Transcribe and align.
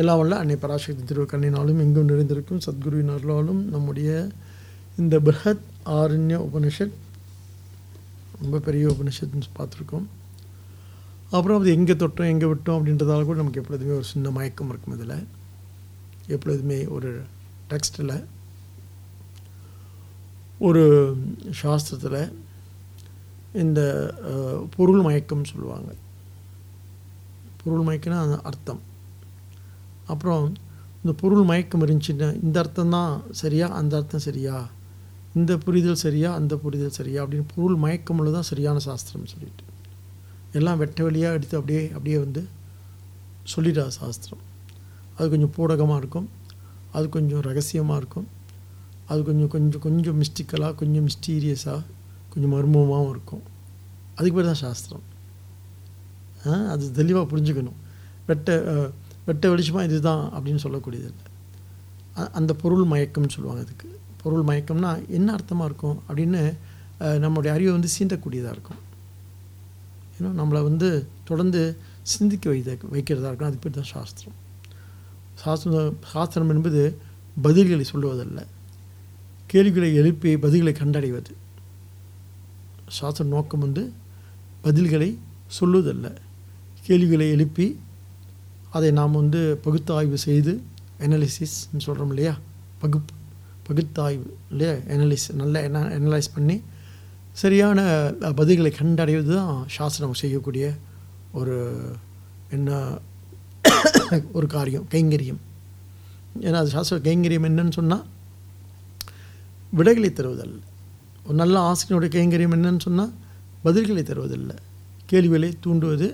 எல்லாம் 0.00 0.18
வல்ல 0.18 0.38
அன்னை 0.42 0.56
பராசக்தி 0.62 1.02
திருவக்கண்ணினாலும் 1.02 1.80
எங்கும் 1.82 2.08
நிறைந்திருக்கும் 2.10 2.62
சத்குருவின் 2.66 3.12
அருளாலும் 3.12 3.60
நம்முடைய 3.74 4.10
இந்த 5.00 5.14
பிரஹத் 5.26 5.64
ஆரண்ய 5.98 6.36
உபனிஷத் 6.46 6.96
ரொம்ப 8.40 8.58
பெரிய 8.66 8.84
உபனிஷத்னு 8.94 9.48
பார்த்துருக்கோம். 9.58 10.06
அப்புறம் 11.36 11.58
அது 11.60 11.70
எங்கே 11.76 11.94
தொட்டோம் 12.02 12.32
எங்கே 12.32 12.46
விட்டோம் 12.46 12.76
அப்படின்றதால 12.78 13.24
கூட 13.28 13.36
நமக்கு 13.42 13.60
எப்பொழுதுமே 13.62 13.94
ஒரு 13.98 14.06
சின்ன 14.12 14.30
மயக்கம் 14.30 14.70
இருக்கும் 14.72 14.96
இதில். 14.96 15.26
எப்பொழுதுமே 16.34 16.78
ஒரு 16.96 17.10
டெக்ஸ்டில் 17.70 18.16
ஒரு 20.58 20.82
சாஸ்திரத்தில் 21.62 22.20
இந்த 23.62 23.80
பொருள் 24.76 25.02
மயக்கம் 25.06 25.48
சொல்லுவாங்க. 25.52 25.90
பொருள் 27.62 27.86
மயக்கம்னா 27.86 28.40
அர்த்தம். 28.50 28.85
அப்புறம் 30.06 30.54
இந்த 31.04 31.18
பொருள் 31.20 31.42
மயக்கம் 31.42 31.86
இருந்துச்சுன்னா 31.86 32.42
இந்த 32.42 32.58
அர்த்தம் 32.58 32.90
தான் 32.90 33.22
சரியா 33.30 33.68
அந்த 33.68 33.96
அர்த்தம் 33.96 34.20
சரியா? 34.20 34.70
இந்த 35.34 35.58
புரிதல் 35.58 35.94
சரியா 35.94 36.34
அந்த 36.34 36.56
புரிதல் 36.56 36.90
சரியா? 36.90 37.24
அப்படின்னு 37.24 37.44
பொருள் 37.54 37.76
மயக்கம் 37.76 38.32
தான் 38.32 38.42
சரியான 38.42 38.78
சாஸ்திரம் 38.78 39.26
சொல்லிட்டு. 39.26 39.64
எல்லாம் 40.52 40.78
வெட்ட 40.78 41.10
வெளியாக 41.10 41.32
எடுத்து 41.32 41.58
அப்படியே 41.58 41.88
அப்படியே 41.88 42.18
வந்து 42.18 42.46
சொல்லிடா 43.56 43.86
சாஸ்திரம். 43.86 44.38
அது 45.16 45.28
கொஞ்சம் 45.28 45.52
பூடகமாக 45.56 45.96
இருக்கும். 45.96 46.28
அது 46.92 47.08
கொஞ்சம் 47.08 47.40
ரகசியமாக 47.40 47.96
இருக்கும். 47.96 48.28
அது 49.06 49.24
கொஞ்சம் 49.24 49.48
கொஞ்சம் 49.48 49.80
கொஞ்சம் 49.80 50.22
மிஸ்டிக்கலாக 50.22 50.74
கொஞ்சம் 50.74 51.06
மிஸ்டீரியஸாக 51.06 51.82
கொஞ்சம் 52.30 52.52
மர்மமாகவும் 52.52 53.10
இருக்கும். 53.10 53.42
அதுக்கு 54.14 54.36
பேர் 54.36 54.44
தான் 54.44 54.54
சாஸ்திரம். 54.54 55.02
ஆ, 56.46 56.50
அது 56.50 56.92
தெளிவாக 56.92 57.36
புரிஞ்சுக்கணும். 57.36 57.76
வெட்ட 58.26 58.62
வெட்ட 59.26 59.44
வெளிச்சமாக 59.52 59.88
இதுதான் 59.88 60.24
அப்படின்னு 60.34 60.64
சொல்லக்கூடியது 60.64 61.08
இல்லை. 61.12 61.26
அந்த 62.38 62.52
பொருள் 62.62 62.84
மயக்கம்னு 62.92 63.34
சொல்லுவாங்க 63.34 63.62
அதுக்கு. 63.66 63.88
பொருள் 64.22 64.44
மயக்கம்னா 64.50 64.90
என்ன 65.18 65.28
அர்த்தமாக 65.36 65.68
இருக்கும் 65.70 65.98
அப்படின்னு 66.08 66.40
நம்முடைய 67.24 67.50
நம்மளுடைய 67.50 67.50
அறிவை 67.56 67.72
வந்து 67.76 67.90
சீண்டக்கூடியதாக 67.96 68.54
இருக்கும். 68.56 68.80
ஏன்னா 70.16 70.30
நம்மளை 70.40 70.60
வந்து 70.68 70.88
தொடர்ந்து 71.30 71.60
சிந்திக்க 72.12 72.46
வைத்த 72.50 72.76
வைக்கிறதா 72.94 73.30
இருக்கும். 73.30 73.50
அது 73.50 73.58
பேர் 73.62 73.78
தான் 73.78 73.90
சாஸ்திரம். 73.94 74.36
சாஸ்திரம் 75.42 75.96
சாஸ்திரம் 76.12 76.52
என்பது 76.54 76.82
பதில்களை 77.46 77.84
சொல்லுவதல்ல. 77.92 78.40
கேள்விகளை 79.52 79.90
எழுப்பி 80.00 80.30
பதில்களை 80.44 80.72
கண்டடைவது. 80.82 81.32
சாஸ்திர 82.98 83.26
நோக்கம் 83.34 83.64
வந்து 83.66 83.82
பதில்களை 84.66 85.10
சொல்லுவதல்ல. 85.58 86.06
கேள்விகளை 86.86 87.26
எழுப்பி 87.36 87.66
அதை 88.76 88.88
நாம் 88.90 89.20
வந்து 89.22 89.40
பகுத்தாய்வு 89.64 90.18
செய்து 90.26 90.52
அனலிசிஸ்ன்னு 91.04 91.84
சொல்கிறோம் 91.86 92.12
இல்லையா? 92.12 92.34
பகுப்பு 92.78 93.14
பகுத்தாய்வு 93.68 94.26
இல்லையா? 94.50 94.72
அனலிஸ் 94.94 95.28
நல்லா 95.40 95.60
என்ன 95.60 95.82
அனலைஸ் 95.98 96.34
பண்ணி 96.34 96.56
சரியான 97.34 97.80
பதில்களை 98.40 98.70
கண்டடைவது 98.80 99.30
தான் 99.40 99.56
சாஸ்திரம் 99.76 100.20
செய்யக்கூடிய 100.22 100.66
ஒரு 101.32 101.56
என்ன 102.50 102.70
ஒரு 104.36 104.46
காரியம் 104.46 104.86
கைங்கரியம். 104.94 105.40
ஏன்னா 106.40 106.58
அது 106.62 106.70
சாஸ்திர 106.74 106.96
கைங்கரியம் 107.08 107.48
என்னன்னு 107.48 107.74
சொன்னால் 107.78 108.04
விடைகளை 109.72 110.10
தருவதல்ல. 110.10 110.60
ஒரு 111.26 111.36
நல்ல 111.42 111.56
ஆசிரியனுடைய 111.70 112.10
கைங்கரியம் 112.16 112.54
என்னன்னு 112.56 112.84
சொன்னால் 112.86 113.12
பதில்களை 113.64 114.02
தருவதில்லை. 114.02 114.56
கேள்விகளை 115.06 115.50
தூண்டுவது 115.64 116.08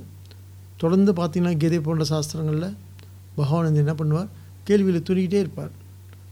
தொடர்ந்து 0.82 1.12
பார்த்தீங்கன்னா 1.20 1.54
கீதை 1.62 1.80
போன்ற 1.88 2.04
சாஸ்திரங்களில் 2.12 2.70
பகவான் 3.38 3.66
வந்து 3.68 3.82
என்ன 3.84 3.94
பண்ணுவார்? 4.00 4.30
கேள்வியில் 4.68 5.04
தூண்டிக்கிட்டே 5.06 5.40
இருப்பார். 5.44 5.72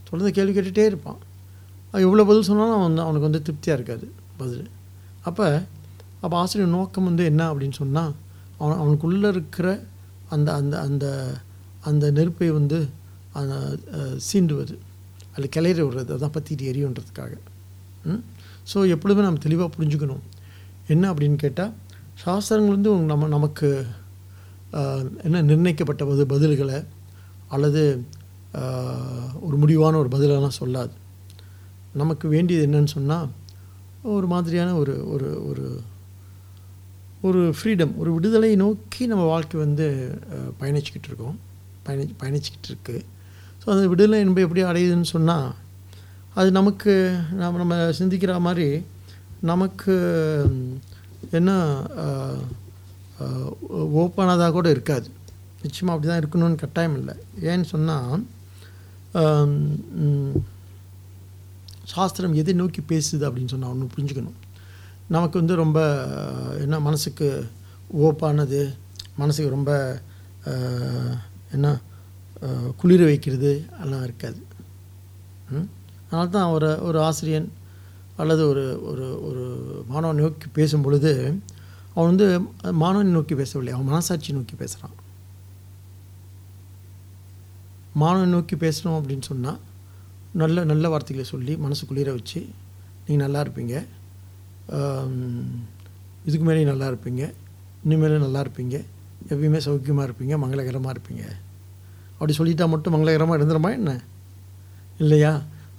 தொடர்ந்து 0.09 0.33
கேள்வி 0.39 0.53
கேட்டுகிட்டே 0.57 0.87
இருப்பான். 0.91 1.21
அவன் 1.91 2.05
எவ்வளோ 2.07 2.25
பதில் 2.31 2.49
சொன்னாலும் 2.49 2.77
அவன் 2.77 2.89
வந்து 2.89 3.03
அவனுக்கு 3.05 3.29
வந்து 3.29 3.43
திருப்தியாக 3.47 3.79
இருக்காது 3.79 4.07
பதில். 4.41 4.67
அப்போ 5.29 5.47
அப்போ 6.25 6.35
ஆசிரியர் 6.43 6.75
நோக்கம் 6.77 7.09
வந்து 7.11 7.25
என்ன 7.31 7.43
அப்படின்னு 7.53 7.77
சொன்னால் 7.83 8.13
அவன் 8.61 8.79
அவனுக்குள்ளே 8.83 9.29
இருக்கிற 9.35 9.69
அந்த 10.35 10.49
அந்த 10.61 10.75
அந்த 10.89 11.07
அந்த 11.91 12.05
நெருப்பை 12.19 12.49
வந்து 12.59 12.79
சீண்டுவது. 14.29 14.75
அதில் 15.33 15.53
கிளையிற 15.57 15.81
விடுறது. 15.87 16.11
அதான் 16.17 16.35
பற்றிட்டு 16.37 16.65
எரியுன்றதுக்காக. 16.71 17.33
ஸோ 18.71 18.79
எப்பொழுதுமே 18.95 19.25
நம்ம 19.27 19.43
தெளிவாக 19.47 19.71
புரிஞ்சுக்கணும். 19.77 20.23
என்ன 20.95 21.05
அப்படின்னு 21.13 21.39
கேட்டால் 21.45 21.73
சாஸ்திரங்கள் 22.23 22.77
வந்து 22.77 22.93
நம்ம 23.13 23.29
நமக்கு 23.37 23.69
என்ன 25.27 25.43
நிர்ணயிக்கப்பட்ட 25.51 26.03
பதில்களை 26.35 26.79
அல்லது 27.55 27.83
ஒரு 29.47 29.57
முடிவான 29.63 29.99
ஒரு 30.03 30.11
பதிலெல்லாம் 30.15 30.59
சொல்லாது. 30.61 30.93
நமக்கு 32.01 32.27
வேண்டியது 32.29 32.65
என்னன்னு 32.67 32.93
சொன்னால் 32.97 33.29
ஒரு 34.17 34.27
மாதிரியான 34.27 34.75
ஒரு 34.83 34.95
ஒரு 35.13 35.29
ஒரு 35.51 35.65
ஒரு 37.29 37.41
ஃப்ரீடம் 37.57 37.95
ஒரு 38.03 38.11
விடுதலை 38.17 38.51
நோக்கி 38.57 39.03
நம்ம 39.07 39.25
வாழ்க்கை 39.25 39.57
வந்து 39.61 39.87
பயணிச்சுக்கிட்டு 40.61 41.09
இருக்கோம். 41.11 41.37
பயணி 41.87 42.05
பயணிச்சுக்கிட்டு 42.21 42.71
இருக்குது 42.71 43.03
ஸோ 43.61 43.67
அந்த 43.75 43.87
விடுதலை 43.93 44.19
என்பது 44.25 44.47
எப்படி 44.47 44.63
அடையுதுன்னு 44.71 45.09
சொன்னால் 45.15 45.49
அது 46.35 46.49
நமக்கு 46.59 46.93
நம்ம 47.41 47.59
நம்ம 47.59 47.77
சிந்திக்கிற 47.99 48.35
மாதிரி 48.47 48.69
நமக்கு 49.51 49.95
என்ன 51.39 51.51
ஓப்பனாக 54.01 54.51
கூட 54.57 54.69
இருக்காது. 54.75 55.09
நிச்சயமாக 55.65 55.95
அப்படி 55.95 56.09
தான் 56.11 56.21
இருக்கணும்னு 56.23 56.63
கட்டாயம் 56.63 56.97
இல்லை. 57.01 57.15
ஏன்னு 57.51 57.67
சொன்னால் 57.75 58.23
சாஸ்திரம் 61.93 62.37
எதை 62.41 62.53
நோக்கி 62.61 62.81
பேசுது 62.93 63.25
அப்படின்னு 63.29 63.53
சொன்னால் 63.55 63.73
ஒன்று 63.75 63.95
புரிஞ்சுக்கணும். 63.95 64.39
நமக்கு 65.15 65.37
வந்து 65.41 65.55
ரொம்ப 65.63 65.79
என்ன 66.65 66.81
மனசுக்கு 66.89 67.29
ஓப்பானது 68.07 68.61
மனசுக்கு 69.21 69.55
ரொம்ப 69.57 69.73
என்ன 71.57 71.69
குளிர 72.81 73.01
வைக்கிறது 73.09 73.51
எல்லாம் 73.85 74.05
இருக்காது. 74.09 74.41
அதனால 76.05 76.29
தான் 76.37 76.53
ஒரு 76.57 76.69
ஒரு 76.89 76.99
ஆசிரியன் 77.09 77.49
அல்லது 78.23 78.43
ஒரு 78.53 78.65
ஒரு 78.91 79.07
ஒரு 79.29 79.43
மாணவன் 79.91 80.21
நோக்கி 80.21 80.49
பேசும் 80.59 80.85
பொழுது 80.87 81.13
அவன் 81.95 82.11
வந்து 82.11 82.27
மாணவனை 82.83 83.13
நோக்கி 83.19 83.35
பேசவில்லை. 83.41 83.73
அவன் 83.77 83.91
மனசாட்சி 83.93 84.37
நோக்கி 84.39 84.55
பேசுகிறான் 84.63 84.97
மாணவனை 88.01 88.31
நோக்கி 88.37 88.57
பேசணும் 88.65 88.97
அப்படின்னு 88.99 89.27
சொன்னால் 89.31 89.61
நல்ல 90.41 90.65
நல்ல 90.71 90.89
வார்த்தைகளை 90.89 91.25
சொல்லி 91.31 91.53
மனசு 91.65 91.85
குளிர 91.87 92.11
வச்சு 92.17 92.41
நீங்கள் 93.07 93.25
நல்லா 93.25 93.41
இருப்பீங்க. 93.45 93.75
இதுக்கு 96.29 96.45
மேலே 96.47 96.65
நல்லா 96.71 96.89
இருப்பீங்க. 96.91 97.23
இனிமேலும் 97.85 98.25
நல்லா 98.27 98.41
இருப்பீங்க. 98.45 98.77
எப்பயுமே 99.31 99.61
சௌக்கியமாக 99.67 100.07
இருப்பீங்க. 100.09 100.35
மங்களகரமாக 100.43 100.95
இருப்பீங்க. 100.97 101.25
அப்படி 102.19 102.35
சொல்லிட்டா 102.39 102.67
மட்டும் 102.69 102.95
மங்களகரமாக 102.95 103.39
இருந்துருமா 103.39 103.71
என்ன? 103.79 103.93
இல்லையா? 105.03 105.33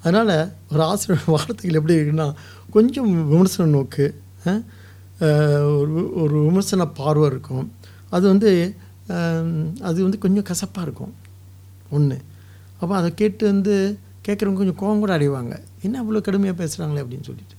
அதனால் 0.03 0.35
ஒரு 0.71 0.81
ஆசிரியர் 0.83 1.31
வார்த்தைகள் 1.35 1.79
எப்படி 1.79 1.95
இருக்குன்னா 1.97 2.27
கொஞ்சம் 2.75 3.09
விமர்சன 3.31 3.69
நோக்கு 3.77 4.05
ஆ 4.47 4.53
ஒரு 5.21 6.11
ஒரு 6.13 6.43
விமர்சன 6.43 6.85
பார்வை 6.85 7.29
இருக்கும். 7.29 7.71
அது 8.09 8.27
வந்து 8.27 8.75
அது 9.81 10.01
வந்து 10.01 10.17
கொஞ்சம் 10.17 10.43
கசப்பாக 10.43 10.87
இருக்கும். 10.87 11.13
ஒன்று 11.89 12.21
அப்போ 12.79 12.95
அதை 12.95 13.13
கேட்டு 13.13 13.45
வந்து 13.45 13.97
கேட்குறவங்க 14.27 14.53
கொஞ்சம் 14.53 14.75
கோவம் 14.75 14.99
கூட 14.99 15.17
அடைவாங்க. 15.17 15.59
என்ன 15.81 16.03
இவ்வளோ 16.03 16.21
கடுமையாக 16.21 16.63
பேசுகிறாங்களே 16.63 17.03
அப்படின்னு 17.03 17.23
சொல்லிட்டு. 17.23 17.55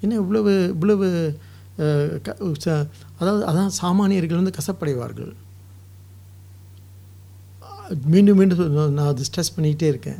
என்ன 0.00 0.14
இவ்வளவு 0.14 0.68
இவ்வளவு 0.68 1.38
க- 1.76 2.36
ச- 2.64 2.88
அதாவது 3.18 3.46
அதான் 3.46 3.70
சாமானியர்கள் 3.82 4.34
வந்து 4.34 4.50
கசப்படைவார்கள். 4.50 5.32
மீண்டும் 8.04 8.36
மீண்டும் 8.36 8.92
நான் 8.92 9.06
அது 9.06 9.22
ஸ்ட்ரெஸ் 9.22 9.58
பண்ணிக்கிட்டே 9.58 9.82
இருக்கேன். 9.82 10.16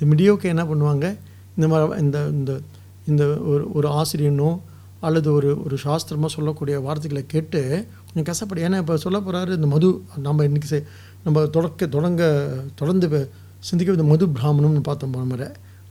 இந்த 0.00 0.14
மிடியோக்கு 0.14 0.42
என்ன 0.42 0.64
பண்ணுவாங்க? 0.64 1.16
இந்த 1.56 1.68
மாதிரி 1.68 2.00
இந்த 2.00 2.28
இந்த 2.28 2.60
இந்த 3.06 3.26
ஒரு 3.26 3.72
ஒரு 3.72 3.88
ஆசிரியனோ 3.88 4.60
அல்லது 5.00 5.32
ஒரு 5.32 5.62
ஒரு 5.64 5.76
சாஸ்திரமாக 5.84 6.26
சொல்லக்கூடிய 6.26 6.80
வார்த்தைகளை 6.80 7.26
கேட்டு 7.26 7.60
கொஞ்சம் 8.06 8.28
கஷ்டப்படு 8.28 8.60
ஏன்னா 8.60 8.78
இப்போ 8.78 8.96
சொல்ல 8.96 9.20
போகிறாரு 9.20 9.52
இந்த 9.52 9.66
மது 9.66 9.88
நம்ம 10.18 10.44
இன்றைக்கி 10.44 10.68
செ- 10.70 10.84
நம்ம 11.24 11.46
தொடக்க 11.46 11.86
தொடங்க 11.86 12.22
தொடர்ந்து 12.74 13.08
சிந்திக்க 13.60 13.92
இந்த 13.92 14.04
மது 14.04 14.26
பிராமணம்னு 14.28 14.80
பார்த்தோம் 14.80 15.10
போன 15.10 15.24
முறை. 15.24 15.48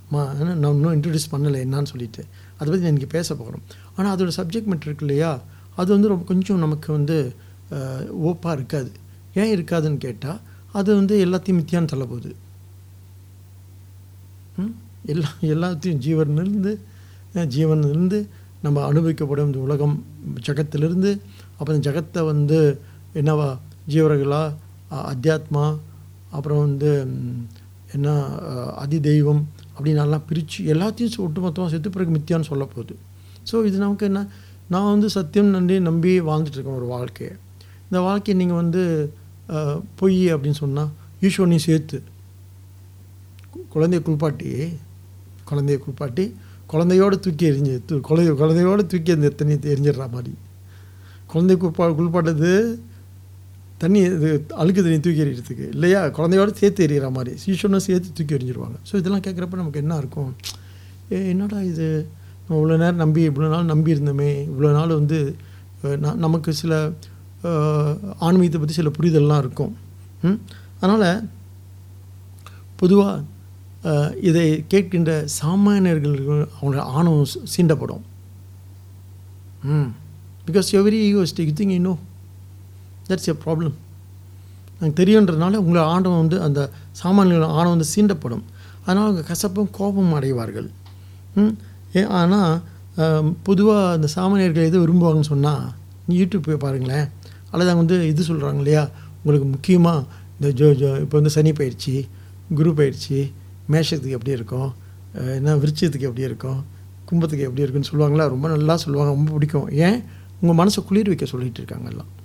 மா 0.10 0.22
நான் 0.34 0.52
இன்னும் 0.56 0.96
இன்ட்ரடியூஸ் 0.96 1.32
பண்ணலை 1.32 1.60
என்னான்னு 1.64 1.86
சொல்லிட்டு. 1.86 2.22
அதை 2.58 2.68
பற்றி 2.68 2.82
நான் 2.82 2.94
இன்றைக்கி 2.94 3.10
பேச 3.10 3.36
போகிறோம் 3.36 3.64
ஆனால் 3.96 4.12
அதோடய 4.16 4.38
சப்ஜெக்ட் 4.38 4.70
மேட்ரு 4.70 4.88
இருக்கு 4.90 5.06
இல்லையா? 5.06 5.32
அது 5.76 5.92
வந்து 5.92 6.08
ரொம்ப 6.08 6.24
கொஞ்சம் 6.24 6.58
நமக்கு 6.58 6.92
வந்து 6.92 7.18
ஓப்பாக 8.24 8.52
இருக்காது. 8.52 8.92
ஏன் 9.34 9.52
இருக்காதுன்னு 9.56 9.98
கேட்டால் 9.98 10.40
அது 10.72 10.96
வந்து 10.96 11.26
எல்லாத்தையும் 11.26 11.60
மித்தியான்னு 11.60 11.86
தள்ள 11.86 12.06
போகுது 12.06 12.32
ம்? 14.58 14.74
எல்லா 15.06 15.30
எல்லாத்தையும் 15.44 16.02
ஜீவன்லேருந்து 16.06 16.72
ஜீவன்லேருந்து 17.50 18.20
நம்ம 18.62 18.84
அனுபவிக்கப்படும் 18.90 19.46
இந்த 19.46 19.60
உலகம் 19.60 19.96
ஜகத்திலிருந்து 20.48 21.12
அப்புறம் 21.54 21.76
இந்த 21.76 21.86
ஜகத்தை 21.88 22.26
வந்து 22.26 22.60
என்னவா 23.14 23.50
ஜீவர்களா 23.88 24.42
அத்தியாத்மா 25.10 25.66
அப்புறம் 26.30 26.60
வந்து 26.60 26.92
என்ன 27.92 28.08
அதிதெய்வம் 28.18 28.82
அதி 28.84 29.00
தெய்வம் 29.02 29.42
அப்படின்னு 29.76 30.02
எல்லாம் 30.02 30.26
பிரித்து 30.26 30.64
எல்லாத்தையும் 30.74 31.14
சு- 31.14 31.24
ஒட்டுமொத்தமாக 31.26 31.70
செத்து 31.70 31.90
பிறகு 31.90 32.12
மித்தியான்னு 32.12 32.42
சொல்ல 32.44 32.66
போகுது. 32.66 32.94
ஸோ 33.50 33.66
இது 33.66 33.78
நமக்கு 33.78 34.06
என்ன 34.06 34.22
நான் 34.70 34.90
வந்து 34.90 35.10
சத்தியம் 35.10 35.50
நன்றி 35.50 35.80
நம்பி 35.80 36.20
வாழ்ந்துட்டுருக்கேன் 36.22 36.80
ஒரு 36.80 36.86
வாழ்க்கையை. 36.88 37.34
இந்த 37.86 38.00
வாழ்க்கையை 38.00 38.40
நீங்கள் 38.42 38.56
வந்து 38.56 38.82
பொய் 39.96 40.34
அப்படின்னு 40.34 40.60
சொன்னால் 40.60 40.92
ஈஸ்வரனையும் 41.22 41.68
சேர்த்து 41.68 41.98
குழந்தைய 43.74 44.02
குளிப்பாட்டி 44.02 44.52
குழந்தைய 45.48 45.78
குளிப்பாட்டி 45.78 46.26
குழந்தையோடு 46.72 47.18
தூக்கி 47.20 47.46
எரிஞ்சு 47.52 47.74
தூ 47.86 47.96
குழந்தை 48.08 48.34
குழந்தையோடு 48.42 48.84
தூக்கி 48.86 49.12
அந்த 49.12 49.30
தண்ணி 49.40 49.56
எரிஞ்சிடுற 49.74 50.06
மாதிரி. 50.12 50.34
குழந்தை 51.28 51.54
குளிப்பா 51.58 51.86
குளிப்பாட்டது 51.98 52.52
தண்ணி 53.78 54.00
இது 54.10 54.30
அழுக்கு 54.62 54.82
தண்ணி 54.86 55.00
தூக்கி 55.00 55.22
எறிகிறதுக்கு 55.24 55.66
இல்லையா? 55.76 56.02
குழந்தையோட 56.18 56.52
சேர்த்து 56.52 56.88
எறிகிற 56.88 57.12
மாதிரி. 57.12 57.34
சீசனும் 57.44 57.86
சேர்த்து 57.88 58.10
தூக்கி 58.14 58.34
எறிஞ்சிருவாங்க 58.36 58.78
ஸோ 58.90 58.96
இதெல்லாம் 58.96 59.26
கேட்குறப்ப 59.28 59.60
நமக்கு 59.62 59.80
என்ன 59.80 59.98
இருக்கும்? 59.98 60.32
ஏ 61.12 61.30
என்னடா 61.30 61.60
இது? 61.62 61.88
நம்ம 62.48 62.60
இவ்வளோ 62.62 62.78
நேரம் 62.78 62.96
நம்பி 62.96 63.30
இவ்வளோ 63.30 63.50
நாள் 63.50 63.66
நம்பி 63.66 63.94
இருந்தோமே. 63.94 64.30
இவ்வளோ 64.50 64.72
நாள் 64.72 64.94
வந்து 64.94 65.20
ந- 66.04 66.16
நமக்கு 66.26 66.54
சில 66.54 66.74
ஆன்மீகத்தை 68.20 68.60
பற்றி 68.60 68.74
சில 68.74 68.90
புரிதல்லாம் 69.00 69.38
இருக்கும். 69.38 69.74
அதனால் 70.80 71.28
பொதுவாக 72.76 73.14
இதை 74.22 74.66
கேட்கின்ற 74.70 75.12
சாமானியர்களுக்கு 75.42 76.48
அவங்களோட 76.58 76.84
ஆணவம் 76.98 77.28
சீண்டப்படும். 77.54 78.02
ம். 79.64 79.90
Because 80.48 80.70
you 80.72 80.80
very 80.88 81.00
egoistic 81.10 81.54
think 81.60 81.72
you 81.76 81.80
know 81.80 81.98
that's 83.10 83.30
a 83.34 83.36
problem 83.46 83.76
எனக்கு 84.80 85.00
தெரியுன்றதுனால 85.02 85.56
உங்களை 85.56 85.82
ஆணவம் 85.84 86.22
வந்து 86.24 86.42
அந்த 86.42 86.60
சாமானியர்கள் 87.04 87.56
ஆணவம் 87.60 87.76
வந்து 87.76 87.90
சீண்டப்படும். 87.96 88.44
அதனால் 88.86 89.08
அவங்க 89.08 89.24
கசப்பும் 89.32 89.72
கோபமும் 89.72 90.14
அடைவார்கள். 90.14 90.70
ம். 91.36 91.54
ஏ 91.96 92.04
ஆனால் 92.04 92.62
பொதுவாக 93.44 93.92
அந்த 93.96 94.08
சாமானியர்கள் 94.16 94.68
எது 94.70 94.88
விரும்புவாங்கன்னு 94.88 95.32
சொன்னால் 95.34 95.66
நீ 96.08 96.14
யூடியூப் 96.22 96.48
போய் 96.48 96.64
பாருங்களேன். 96.66 97.08
அல்லது 97.52 97.70
அவங்க 97.72 97.94
வந்து 97.94 98.08
இது 98.08 98.24
சொல்கிறாங்க 98.24 98.56
இல்லையா? 98.56 98.90
உங்களுக்கு 99.24 99.48
முக்கியமாக 99.48 100.06
இந்த 100.40 100.50
ஜோ 100.60 100.68
ஜோ 100.74 100.90
இப்போ 101.04 101.16
வந்து 101.20 101.34
சனி 101.36 101.54
பயிற்சி 101.54 101.94
குரு 102.56 102.74
பயிற்சி 102.74 103.32
மேஷத்துக்கு 103.72 104.16
எப்படி 104.18 104.32
இருக்கும்? 104.32 104.74
என்ன 105.14 105.56
விருச்சத்துக்கு 105.56 106.00
எப்படி 106.00 106.22
இருக்கும்? 106.22 106.66
கும்பத்துக்கு 107.06 107.46
எப்படி 107.46 107.62
இருக்குன்னு 107.62 107.90
சொல்லுவாங்களா? 107.92 108.28
ரொம்ப 108.28 108.48
நல்லா 108.48 108.76
சொல்லுவாங்க 108.78 109.14
ரொம்ப 109.14 109.32
பிடிக்கும். 109.32 109.70
ஏன்? 109.72 110.04
உங்கள் 110.42 110.66
மனசை 110.66 110.86
குளிர் 110.86 111.08
வைக்க 111.08 111.26
சொல்லிகிட்டு 111.26 111.60
இருக்காங்க 111.62 111.90
எல்லாம். 111.90 112.18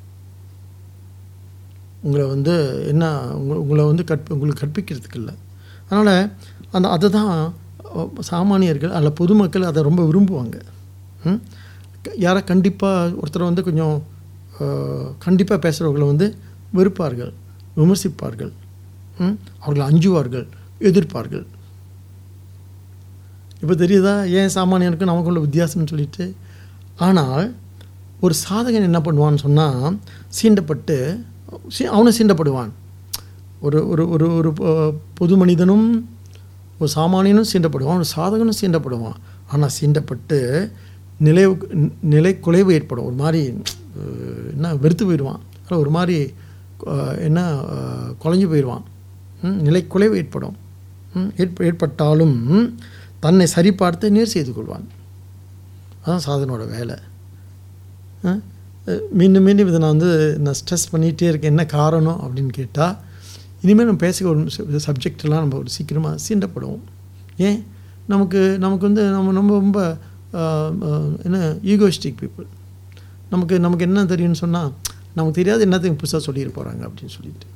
உங்களை 2.01 2.27
வந்து 2.27 2.85
என்ன 2.87 3.37
உங்களை 3.37 3.61
உங்களை 3.63 3.85
வந்து 3.85 4.05
கற்ப 4.05 4.35
உங்களுக்கு 4.35 4.67
கற்பிக்கிறதுக்கு 4.67 5.15
இல்லை. 5.15 5.35
அதனால் 5.89 6.33
அந்த 6.71 6.89
அதை 6.89 7.11
தான் 7.11 7.55
சாமானியர்கள் 8.31 8.91
அல்ல 8.91 9.11
பொதுமக்கள் 9.11 9.63
அதை 9.63 9.83
ரொம்ப 9.83 10.03
விரும்புவாங்க. 10.05 10.61
ம்? 11.25 11.43
யாரை 12.17 12.45
கண்டிப்பாக 12.45 13.15
ஒருத்தரை 13.23 13.43
வந்து 13.43 13.63
கொஞ்சம் 13.63 14.03
கண்டிப்பாக 15.19 15.69
பேசுகிறவங்களை 15.69 16.07
வந்து 16.07 16.37
வெறுப்பார்கள் 16.75 17.33
விமர்சிப்பார்கள். 17.77 18.53
ம்? 19.19 19.39
அவர்கள் 19.59 19.87
அஞ்சுவார்கள். 19.87 20.47
எதிர்ப்பார்கள். 20.81 21.47
இப்போ 23.61 23.75
தெரியுதா? 23.75 24.29
ஏன் 24.29 24.51
சாமானியனுக்கும் 24.55 25.05
நமக்குள்ள 25.05 25.41
வித்தியாசம்னு 25.41 25.87
சொல்லிட்டு? 25.87 26.35
ஆனால் 26.97 27.55
ஒரு 28.21 28.35
சாதகன் 28.51 28.83
என்ன 28.83 28.99
பண்ணுவான்னு 28.99 29.37
சொன்னால் 29.37 29.99
சீண்டப்பட்டு 30.43 31.25
சீ 31.69 31.85
அவனும் 31.85 32.15
சீண்டப்படுவான். 32.19 32.71
ஒரு 33.61 33.89
ஒரு 33.89 34.09
ஒரு 34.09 34.35
ஒரு 34.35 34.51
பொ- 34.51 34.95
பொது 35.15 35.37
மனிதனும் 35.37 36.09
ஒரு 36.79 36.93
சாமானியனும் 36.97 37.45
சீண்டப்படுவான் 37.53 38.05
ஒரு 38.05 38.05
சாதகனும் 38.17 38.65
சீண்டப்படுவான். 38.65 39.15
ஆனால் 39.47 39.71
சீண்டப்பட்டு 39.81 40.71
நிலை 41.19 41.57
நிலை 42.01 42.39
குலைவு 42.43 42.73
ஏற்படும். 42.73 43.05
ஒரு 43.05 43.15
மாதிரி 43.15 43.63
என்ன 44.51 44.75
வெறுத்து 44.75 45.05
போயிடுவான். 45.05 45.41
ஒரு 45.71 45.91
மாதிரி 45.91 46.35
என்ன 47.19 47.55
குலைஞ்சு 48.23 48.49
போயிடுவான். 48.49 48.83
நிலை 49.43 49.87
குலைவு 49.91 50.17
ஏற்படும். 50.17 50.63
ஏற்பட்டாலும் 51.59 52.37
தன்னை 53.21 53.47
சரிபார்த்து 53.55 54.11
நேர் 54.11 54.27
செய்து 54.27 54.53
கொள்வான். 54.53 54.85
அதான் 56.07 56.21
சாதனோட 56.27 56.69
வேலை. 56.69 56.97
ஆ? 58.25 58.39
மீண்டும் 59.11 59.43
மீண்டும் 59.43 59.69
இதை 59.69 59.79
நான் 59.79 59.97
வந்து 59.97 60.39
நான் 60.39 60.55
ஸ்ட்ரெஸ் 60.55 60.95
பண்ணிகிட்டே 60.95 61.23
இருக்கேன். 61.23 61.51
என்ன 61.51 61.67
காரணம் 61.67 62.21
அப்படின்னு 62.21 62.49
கேட்டால் 62.49 62.97
இனிமேல் 63.61 63.85
நம்ம 63.85 64.01
பேசுகிற 64.01 64.37
ஒரு 64.67 64.81
சப்ஜெக்டெல்லாம் 64.87 65.43
நம்ம 65.45 65.57
ஒரு 65.57 65.69
சீக்கிரமாக 65.69 66.17
சீண்டப்படுவோம். 66.29 66.81
ஏன்? 67.37 67.65
நமக்கு 68.09 68.57
நமக்கு 68.59 68.87
வந்து 68.87 69.11
நம்ம 69.11 69.33
ரொம்ப 69.33 69.55
ரொம்ப 69.55 69.97
என்ன 71.25 71.39
ஈகோஸ்டிக் 71.65 72.17
பீப்புள் 72.23 72.47
நமக்கு 73.31 73.61
நமக்கு 73.61 73.85
என்ன 73.85 74.05
தெரியும்னு 74.05 74.37
சொன்னால் 74.37 74.73
நமக்கு 75.15 75.43
தெரியாது 75.43 75.67
என்னத்தையும் 75.67 75.99
புதுசாக 76.03 76.17
சொல்லிட்டு 76.17 76.63
போகிறாங்க 76.63 76.83
அப்படின்னு 76.89 77.15
சொல்லிட்டு. 77.17 77.47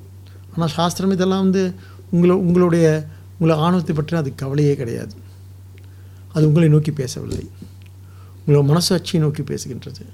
ஆனால் 0.55 0.69
சாஸ்திரம் 0.69 1.11
இதெல்லாம் 1.11 1.43
வந்து 1.43 1.73
உங்களை 2.11 2.37
உங்களுடைய 2.37 3.07
உங்களை 3.39 3.55
ஆணவத்தை 3.65 3.95
பற்றின 3.97 4.21
அது 4.23 4.31
கவலையே 4.35 4.75
கிடையாது. 4.75 5.15
அது 6.33 6.45
உங்களை 6.49 6.69
நோக்கி 6.69 6.93
பேசவில்லை. 6.93 7.45
உங்களை 8.41 8.61
மனசாட்சியை 8.71 9.19
நோக்கி 9.19 9.43
பேசுகின்றது. 9.43 10.05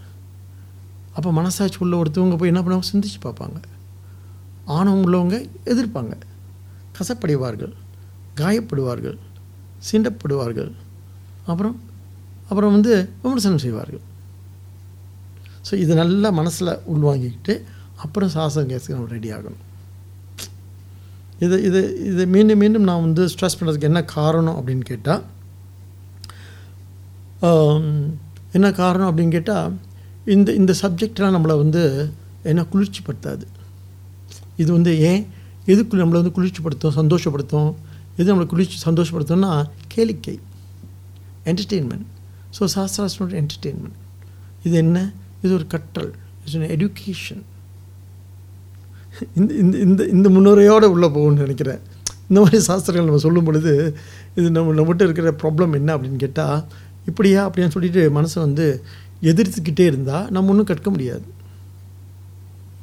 அப்போ 1.17 1.33
மனசாட்சி 1.33 1.79
உள்ள 1.85 1.95
ஒருத்தவங்க 2.03 2.37
போய் 2.39 2.53
என்ன 2.53 2.63
பண்ணுவாங்க? 2.63 2.89
சிந்திச்சு 2.93 3.19
பார்ப்பாங்க. 3.25 3.59
ஆணவம் 4.77 5.05
உள்ளவங்க 5.07 5.37
எதிர்ப்பாங்க. 5.73 6.15
கசப்படைவார்கள் 6.99 7.75
காயப்படுவார்கள் 8.41 9.19
சீண்டப்படுவார்கள். 9.89 10.73
அப்புறம் 11.51 11.77
அப்புறம் 12.49 12.73
வந்து 12.77 12.93
விமர்சனம் 13.23 13.63
செய்வார்கள். 13.65 14.03
ஸோ 15.67 15.75
இது 15.83 15.93
நல்லா 15.95 16.31
மனசில் 16.31 16.81
உள்வாங்கிக்கிட்டு 16.93 17.55
அப்புறம் 18.05 18.33
சாசம் 18.35 18.69
கேஸுக்கு 18.71 18.97
நம்ம 18.97 19.13
ரெடி 19.17 19.29
ஆகணும். 19.33 19.63
இது 21.45 21.57
இது 21.69 21.81
இது 22.11 22.23
மீண்டும் 22.35 22.61
மீண்டும் 22.63 22.87
நான் 22.89 23.05
வந்து 23.07 23.23
ஸ்ட்ரெஸ் 23.33 23.57
பண்ணுறதுக்கு 23.59 23.89
என்ன 23.91 24.01
காரணம் 24.17 24.57
அப்படின்னு 24.59 24.85
கேட்டால் 24.93 25.23
என்ன 28.57 28.69
காரணம் 28.81 29.09
அப்படின்னு 29.11 29.35
கேட்டால் 29.37 29.73
இந்த 30.35 30.49
இந்த 30.61 30.73
சப்ஜெக்டெலாம் 30.83 31.35
நம்மளை 31.37 31.55
வந்து 31.63 31.83
என்ன 32.51 32.63
குளிர்ச்சிப்படுத்தாது. 32.73 33.45
இது 34.63 34.71
வந்து 34.77 34.93
ஏன்? 35.11 35.23
எதுக்கு 35.73 36.01
நம்மளை 36.01 36.19
வந்து 36.21 36.35
குளிர்ச்சிப்படுத்தும் 36.37 36.97
சந்தோஷப்படுத்தும்? 37.01 37.71
எது 38.19 38.27
நம்மளை 38.33 38.49
குளிர்ச்சி 38.53 38.79
சந்தோஷப்படுத்தும்னா 38.89 39.53
கேளிக்கை 39.95 40.37
என்டர்டெயின்மெண்ட் 41.51 42.07
ஸோ 42.57 42.69
சாஸ்திராஸ்னோட 42.75 43.35
என்டர்டெயின்மெண்ட் 43.43 43.99
இது 44.67 44.75
என்ன? 44.85 44.99
இது 45.45 45.53
ஒரு 45.59 45.67
கற்றல். 45.75 46.13
இட்ஸ் 46.43 46.73
எடுகேஷன் 46.77 47.43
இந்த 49.39 49.51
இந்த 49.63 49.75
இந்த 49.87 50.03
இந்த 50.17 50.29
முன்னுரையோடு 50.29 50.87
உள்ளே 50.95 51.09
போகணும்னு 51.17 51.45
நினைக்கிறேன். 51.47 51.81
இந்த 52.29 52.39
மாதிரி 52.41 52.59
சாஸ்திரங்கள் 52.63 53.09
நம்ம 53.09 53.23
சொல்லும் 53.27 53.45
பொழுது 53.45 53.73
இது 54.35 54.47
நம்ம 54.51 54.75
நம்மகிட்ட 54.79 55.03
இருக்கிற 55.09 55.31
ப்ராப்ளம் 55.43 55.77
என்ன 55.81 55.91
அப்படின்னு 55.97 56.21
கேட்டால் 56.25 56.59
இப்படியா 57.11 57.41
அப்படின்னு 57.47 57.75
சொல்லிட்டு 57.77 58.03
மனசை 58.19 58.39
வந்து 58.47 58.67
எதிர்த்துக்கிட்டே 59.31 59.87
இருந்தால் 59.91 60.27
நம்ம 60.31 60.51
ஒன்றும் 60.51 60.71
கற்க 60.71 60.91
முடியாது. 60.91 61.25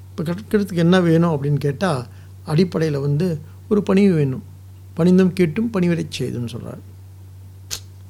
இப்போ 0.10 0.24
கற்கிறதுக்கு 0.30 0.84
என்ன 0.86 1.00
வேணும் 1.00 1.34
அப்படின்னு 1.36 1.60
கேட்டால் 1.68 2.02
அடிப்படையில் 2.46 3.04
வந்து 3.08 3.28
ஒரு 3.70 3.84
பணிவு 3.84 4.14
வேணும். 4.14 4.46
பணிந்தும் 4.98 5.34
கேட்டும் 5.34 5.70
பணிவரை 5.76 6.06
செய்துன்னு 6.20 6.54
சொல்கிறார் 6.54 6.82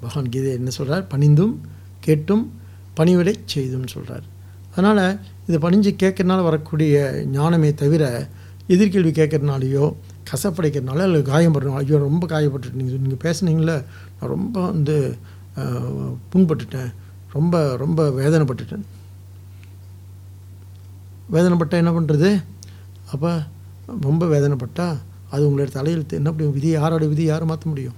பகவான் 0.01 0.29
கீதை 0.29 0.51
என்ன 0.59 0.69
சொல்கிறார் 0.69 1.03
பணிந்தும் 1.07 1.55
கேட்டும் 2.05 2.43
பணிவிடை 2.93 3.33
செய்துன்னு 3.53 3.89
சொல்கிறார் 3.95 4.25
அதனால் 4.71 5.03
இதை 5.51 5.59
பணிஞ்சு 5.65 5.91
கேட்கறனால 6.03 6.43
வரக்கூடிய 6.49 6.95
ஞானமே 7.37 7.69
தவிர 7.83 8.03
எதிர்கேள்வி 8.73 9.11
கேட்கறனாலையோ 9.19 9.85
கசப்படைக்கிறனால 10.29 11.05
இல்லை 11.07 11.21
காயப்படுறனால 11.29 11.81
ஐயோ 11.83 11.97
ரொம்ப 12.07 12.23
காயப்பட்டுட்டு 12.33 12.79
நீங்கள் 12.79 13.01
நீங்கள் 13.03 13.23
பேசுனீங்களே 13.25 13.77
நான் 14.17 14.31
ரொம்ப 14.35 14.55
வந்து 14.71 14.95
புண்பட்டுட்டேன். 16.33 16.91
ரொம்ப 17.35 17.55
ரொம்ப 17.81 18.01
வேதனைப்பட்டுட்டேன். 18.19 18.85
வேதனைப்பட்டால் 21.35 21.81
என்ன 21.83 21.93
பண்ணுறது 21.97 22.29
அப்போ 23.13 23.31
ரொம்ப 24.05 24.23
வேதனைப்பட்டால் 24.33 24.95
அது 25.33 25.43
உங்களோட 25.47 25.71
தலையெழுத்து 25.77 26.19
என்ன 26.19 26.29
முடியும்? 26.31 26.55
விதியை 26.57 26.75
யாரோட 26.81 27.03
விதி 27.11 27.25
யாரும் 27.31 27.51
மாற்ற 27.51 27.65
முடியும்? 27.73 27.97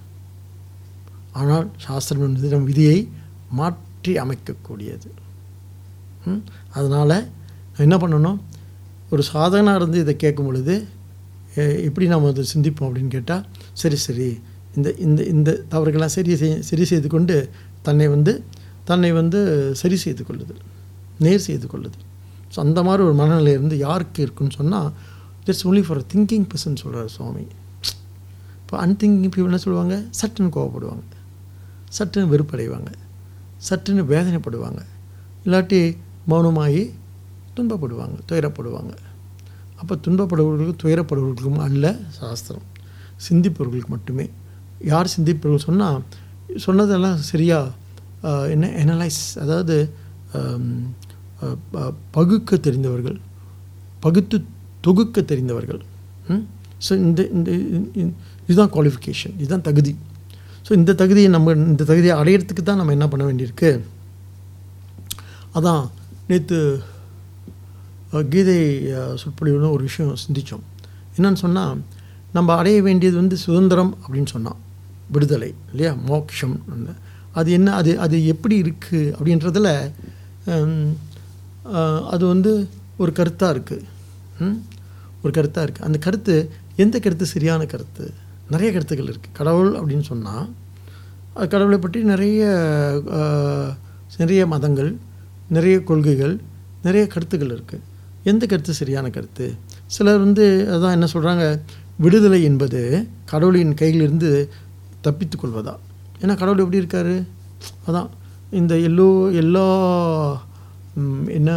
ஆனால் 1.40 1.66
சாஸ்திரம் 1.86 2.26
என்பது 2.28 2.54
நம் 2.56 2.70
விதியை 2.72 2.98
மாற்றி 3.60 4.14
அமைக்கக்கூடியது. 4.24 5.10
அதனால் 6.78 7.18
என்ன 7.78 7.96
பண்ணணும் 7.98 8.40
ஒரு 9.10 9.24
சாதகனாக 9.34 9.76
இருந்து 9.76 10.00
இதை 10.00 10.16
கேட்கும் 10.16 10.46
பொழுது 10.46 10.76
எப்படி 11.88 12.08
நாம் 12.08 12.26
அதை 12.26 12.46
சிந்திப்போம்? 12.54 12.88
அப்படின்னு 12.90 13.08
கேட்டால் 13.08 13.46
சரி 13.74 13.96
சரி. 13.96 14.40
இந்த 14.76 14.94
இந்த 15.06 15.24
இந்த 15.24 15.64
தவறுகளாக 15.72 16.06
சரி 16.06 16.36
செய் 16.36 16.62
சரி 16.62 16.86
செய்து 16.86 17.08
கொண்டு 17.08 17.50
தன்னை 17.82 18.08
வந்து 18.08 18.44
தன்னை 18.84 19.12
வந்து 19.12 19.40
சரி 19.76 19.96
செய்து 19.96 20.24
கொள்ளுதல் 20.26 20.62
நேர் 21.20 21.40
செய்து 21.40 21.68
கொள்ளுதல். 21.68 22.06
ஸோ 22.56 22.60
அந்த 22.60 22.84
மாதிரி 22.84 23.04
ஒரு 23.04 23.14
மனநிலை 23.14 23.52
இருந்து 23.52 23.78
யாருக்கு 23.78 24.22
இருக்குன்னு 24.22 24.54
சொன்னால் 24.56 24.90
just 25.46 25.64
only 25.64 25.84
for 25.84 26.02
thinking 26.14 26.48
person 26.54 26.82
சொல்கிறார் 26.82 27.08
சுவாமி. 27.08 27.46
இப்போ 28.62 28.88
அன்திங்கிங் 28.88 29.32
பீப்புள் 29.34 29.52
என்ன 29.52 29.58
சொல்லுவாங்க? 29.58 30.04
சட்டுன்னு 30.22 30.52
கோவப்படுவாங்க. 30.58 31.04
சட்டுன்னு 32.00 32.32
வெறுப்படைவாங்க. 32.34 32.92
சட்டுன்னு 33.70 34.04
வேதனைப்படுவாங்க. 34.14 34.82
இல்லாட்டி 35.46 35.98
மௌனமாகி 36.30 36.92
துன்பப்படுவாங்க 37.56 38.20
துயரப்படுவாங்க. 38.30 38.94
அப்போ 39.76 39.96
துன்பப்படுபவர்களுக்கும் 39.96 40.78
துயரப்படுபவர்களுக்கும் 40.84 41.60
அல்ல 41.60 41.98
சாஸ்திரம். 42.10 42.62
சிந்திப்பவர்களுக்கு 43.30 43.88
மட்டுமே. 43.88 44.30
யார் 44.82 45.14
சிந்திப்பவர்கள் 45.18 45.66
சொன்னால் 45.66 46.04
சொன்னதெல்லாம் 46.56 47.18
சரியாக 47.18 47.70
என்ன 48.50 48.68
எனலைஸ் 48.68 49.40
அதாவது 49.40 49.94
ப- 51.72 51.94
பகுக்க 52.12 52.58
தெரிந்தவர்கள் 52.58 53.20
பகுத்து 54.00 54.44
தொகுக்க 54.82 55.22
தெரிந்தவர்கள். 55.22 55.82
ஸோ 56.90 56.92
இந்த 56.92 57.28
இந்த 57.28 57.52
இந்த- 57.52 58.12
இதுதான் 58.48 58.72
குவாலிஃபிகேஷன் 58.72 59.34
இதுதான் 59.38 59.62
தகுதி. 59.62 59.96
ஸோ 60.70 60.72
இந்த 60.72 60.94
தகுதியை 60.94 61.30
நம்ம 61.30 61.52
இந்த 61.52 61.84
தகுதியை 61.84 62.18
அடையிறதுக்கு 62.18 62.64
தான் 62.64 62.76
நம்ம 62.76 62.92
என்ன 62.92 63.08
பண்ண 63.08 63.32
வேண்டியிருக்கு? 63.32 63.80
அதான் 65.56 65.90
நேற்று 66.28 66.84
கீதை 68.34 68.58
சொற்பொழிவுன்னு 69.22 69.74
ஒரு 69.76 69.84
விஷயம் 69.90 70.18
சிந்தித்தோம் 70.26 70.64
என்னன்னு 71.18 71.42
சொன்னால் 71.44 71.80
நம்ம 72.36 72.50
அடைய 72.60 72.78
வேண்டியது 72.82 73.16
வந்து 73.22 73.38
சுதந்திரம் 73.46 73.92
அப்படின்னு 74.04 74.32
சொன்னான். 74.36 74.60
விடுதலை 75.14 75.50
இல்லையா? 75.72 75.92
மோட்சம் 76.10 76.56
அது 77.40 77.50
என்ன 77.58 77.70
அது 77.80 77.92
அது 78.06 78.16
எப்படி 78.34 78.56
இருக்குது 78.62 79.12
அப்படின்றதில் 79.18 79.72
அது 82.14 82.24
வந்து 82.34 82.52
ஒரு 83.02 83.12
கருத்தாக 83.20 83.54
இருக்குது 83.56 83.86
ஒரு 85.24 85.32
கருத்தாக 85.38 85.66
இருக்குது 85.66 85.88
அந்த 85.90 85.98
கருத்து 86.06 86.36
எந்த 86.84 86.96
கருத்து 87.00 87.26
சரியான 87.34 87.62
கருத்து? 87.74 88.06
நிறைய 88.54 88.70
கருத்துக்கள் 88.76 89.12
இருக்குது 89.14 89.38
கடவுள் 89.40 89.72
அப்படின்னு 89.80 90.06
சொன்னால் 90.12 90.50
கடவுளை 91.54 91.78
பற்றி 91.78 92.00
நிறைய 92.12 92.42
நிறைய 94.18 94.42
மதங்கள் 94.54 94.92
நிறைய 95.56 95.78
கொள்கைகள் 95.90 96.36
நிறைய 96.84 97.04
கருத்துக்கள் 97.14 97.54
இருக்குது 97.58 97.84
எந்த 98.24 98.46
கருத்து? 98.46 98.74
சரியான 98.74 99.10
கருத்து. 99.10 99.46
சிலர் 99.88 100.20
வந்து 100.20 100.46
அதான் 100.70 100.92
என்ன 100.92 101.08
சொல்கிறாங்க 101.14 101.46
விடுதலை 101.98 102.44
என்பது 102.44 102.82
கடவுளின் 103.26 103.74
கையிலிருந்து 103.74 104.30
தப்பித்து 105.02 105.38
கொள்வதா? 105.38 105.74
ஏன்னா 106.22 106.38
கடவுள் 106.38 106.58
எப்படி 106.58 106.78
இருக்கார்? 106.78 107.14
அதான் 107.88 108.10
இந்த 108.52 108.76
எல்லோ 108.82 109.08
எல்லா 109.36 109.66
என்ன 111.28 111.52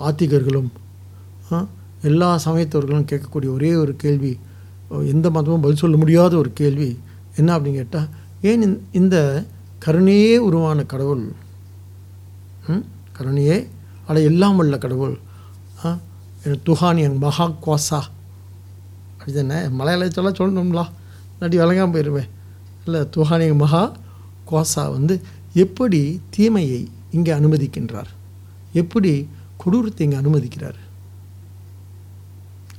ஆத்திகர்களும் 0.00 0.70
எல்லா 2.02 2.40
சமயத்தவர்களும் 2.44 3.08
கேட்கக்கூடிய 3.10 3.48
ஒரே 3.48 3.74
ஒரு 3.74 3.96
கேள்வி 3.96 4.32
எந்த 5.06 5.30
மதமும் 5.30 5.60
பதில் 5.60 5.76
சொல்ல 5.76 5.96
முடியாத 5.96 6.36
ஒரு 6.36 6.52
கேள்வி 6.52 6.88
என்ன 7.36 7.58
அப்படின்னு 7.58 7.72
கேட்டால் 7.72 8.08
ஏன் 8.42 8.62
இந்த- 8.62 8.80
இந்த 8.92 9.16
கருணையே 9.78 10.36
உருவான 10.38 10.84
கடவுள் 10.84 11.24
ம்? 12.66 12.84
கருணையே 13.12 13.56
அட 14.06 14.22
எல்லாம் 14.22 14.56
வல்ல 14.56 14.78
கடவுள். 14.78 15.18
ஆ? 15.84 15.98
என் 16.94 17.18
மகா 17.18 17.48
குவாசா 17.48 18.00
அப்படி 19.12 19.32
தானே 19.32 19.66
மலையாளத்தெல்லாம் 19.66 20.38
சொல்லணும்லா. 20.38 20.84
இல்லாட்டி 21.38 21.58
விளங்காம 21.58 21.92
போயிடுவேன் 21.94 22.28
இல்லை 22.84 23.00
துஹானியன் 23.16 23.56
மகா 23.56 23.96
குவாசா 24.50 24.90
வந்து 24.90 25.20
எப்படி 25.54 26.20
தீமையை 26.30 26.90
இங்கே 27.10 27.32
அனுமதிக்கின்றார்? 27.32 28.10
எப்படி 28.72 29.28
கொடூரத்தை 29.56 30.00
இங்கே 30.00 30.16
அனுமதிக்கிறார்? 30.16 30.78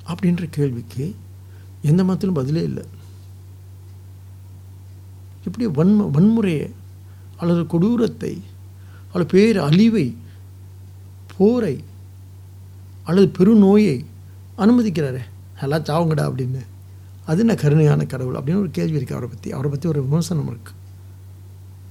அப்படின்ற 0.07 0.47
கேள்விக்கு 0.49 1.15
எந்த 1.81 2.03
மதத்திலும் 2.03 2.35
பதிலே 2.35 2.63
இல்லை. 2.63 2.83
எப்படி 5.45 5.67
வன்ம 5.67 6.09
வன்முறையை 6.13 6.71
அல்லது 7.37 7.67
கொடூரத்தை 7.67 8.41
அல்லது 9.13 9.25
பேர் 9.25 9.59
அழிவை 9.59 10.17
போரை 11.37 11.75
அல்லது 13.03 13.27
பெருநோயை 13.37 13.95
அனுமதிக்கிறாரே 14.57 15.23
நல்லா 15.61 15.77
சாவுங்கடா 15.77 16.23
அப்படின்னு. 16.29 16.61
அது 17.29 17.39
என்ன 17.39 17.53
கருணையான 17.53 18.05
கடவுள் 18.05 18.35
அப்படின்னு 18.35 18.63
ஒரு 18.63 18.71
கேள்வி 18.71 18.97
இருக்குது 18.99 19.15
அவரை 19.17 19.29
பற்றி 19.29 19.51
அவரை 19.51 19.69
பற்றி 19.71 19.89
ஒரு 19.89 20.01
விமர்சனம் 20.05 20.49
இருக்குது 20.51 20.75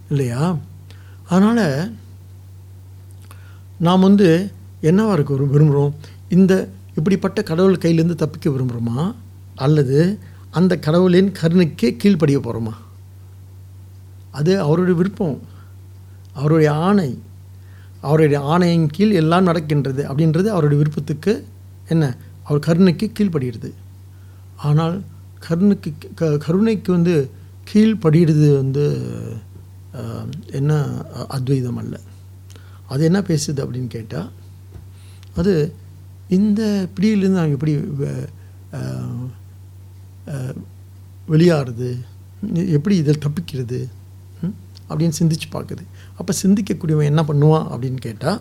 இல்லையா? 0.09 0.43
அதனால் 1.29 1.95
நாம் 3.79 4.07
வந்து 4.09 4.29
என்னவாக 4.81 5.15
இருக்க 5.15 5.33
ஒரு 5.33 5.47
விரும்புகிறோம் 5.47 5.95
இந்த 6.29 6.53
இப்படிப்பட்ட 6.95 7.43
கடவுள் 7.43 7.83
கையிலேருந்து 7.85 8.15
தப்பிக்க 8.15 8.51
விரும்புகிறோமா 8.51 9.15
அல்லது 9.55 10.19
அந்த 10.51 10.79
கடவுளின் 10.79 11.33
கருணைக்கே 11.41 11.89
கீழ்ப்படிய 11.97 12.39
போகிறோமா 12.39 12.75
அது 14.31 14.53
அவருடைய 14.61 14.97
விருப்பம். 15.01 15.39
அவருடைய 16.33 16.73
ஆணை. 16.89 17.11
அவருடைய 18.01 18.45
ஆணையின் 18.45 18.87
கீழ் 18.87 19.11
எல்லாம் 19.11 19.43
நடக்கின்றது 19.43 20.03
அப்படின்றது 20.03 20.47
அவருடைய 20.47 20.77
விருப்பத்துக்கு 20.77 21.47
என்ன? 21.89 22.17
அவர் 22.43 22.59
கருணைக்கு 22.59 23.13
கீழ்ப்படுகிறது 23.19 23.71
ஆனால் 24.57 25.03
கருணுக்கு 25.49 25.93
க 26.15 26.39
கருணைக்கு 26.39 26.93
வந்து 26.93 27.31
கீழ்ப்படுகிறது 27.73 28.57
வந்து 28.57 28.85
என்ன 30.53 30.73
அத்வைதம் 31.29 31.77
அல்ல. 31.77 32.01
அது 32.89 33.05
என்ன 33.05 33.21
பேசுது 33.21 33.61
அப்படின்னு 33.63 33.87
கேட்டால் 33.87 34.31
அது 35.37 35.73
இந்த 36.29 36.89
பிடியிலேருந்து 36.97 37.39
நாங்கள் 37.41 37.53
எப்படி 37.53 37.77
வெ- 37.77 38.29
வெளியாகிறது 41.27 41.99
எப்படி 42.53 42.97
இதில் 42.97 43.19
தப்பிக்கிறது 43.19 43.79
அப்படின்னு 44.91 45.13
சிந்திச்சு 45.19 45.49
பார்க்குது. 45.53 45.85
அப்போ 46.21 46.33
சிந்திக்கக்கூடியவன் 46.43 47.11
என்ன 47.13 47.23
பண்ணுவான் 47.31 47.67
அப்படின்னு 47.73 48.01
கேட்டால் 48.07 48.41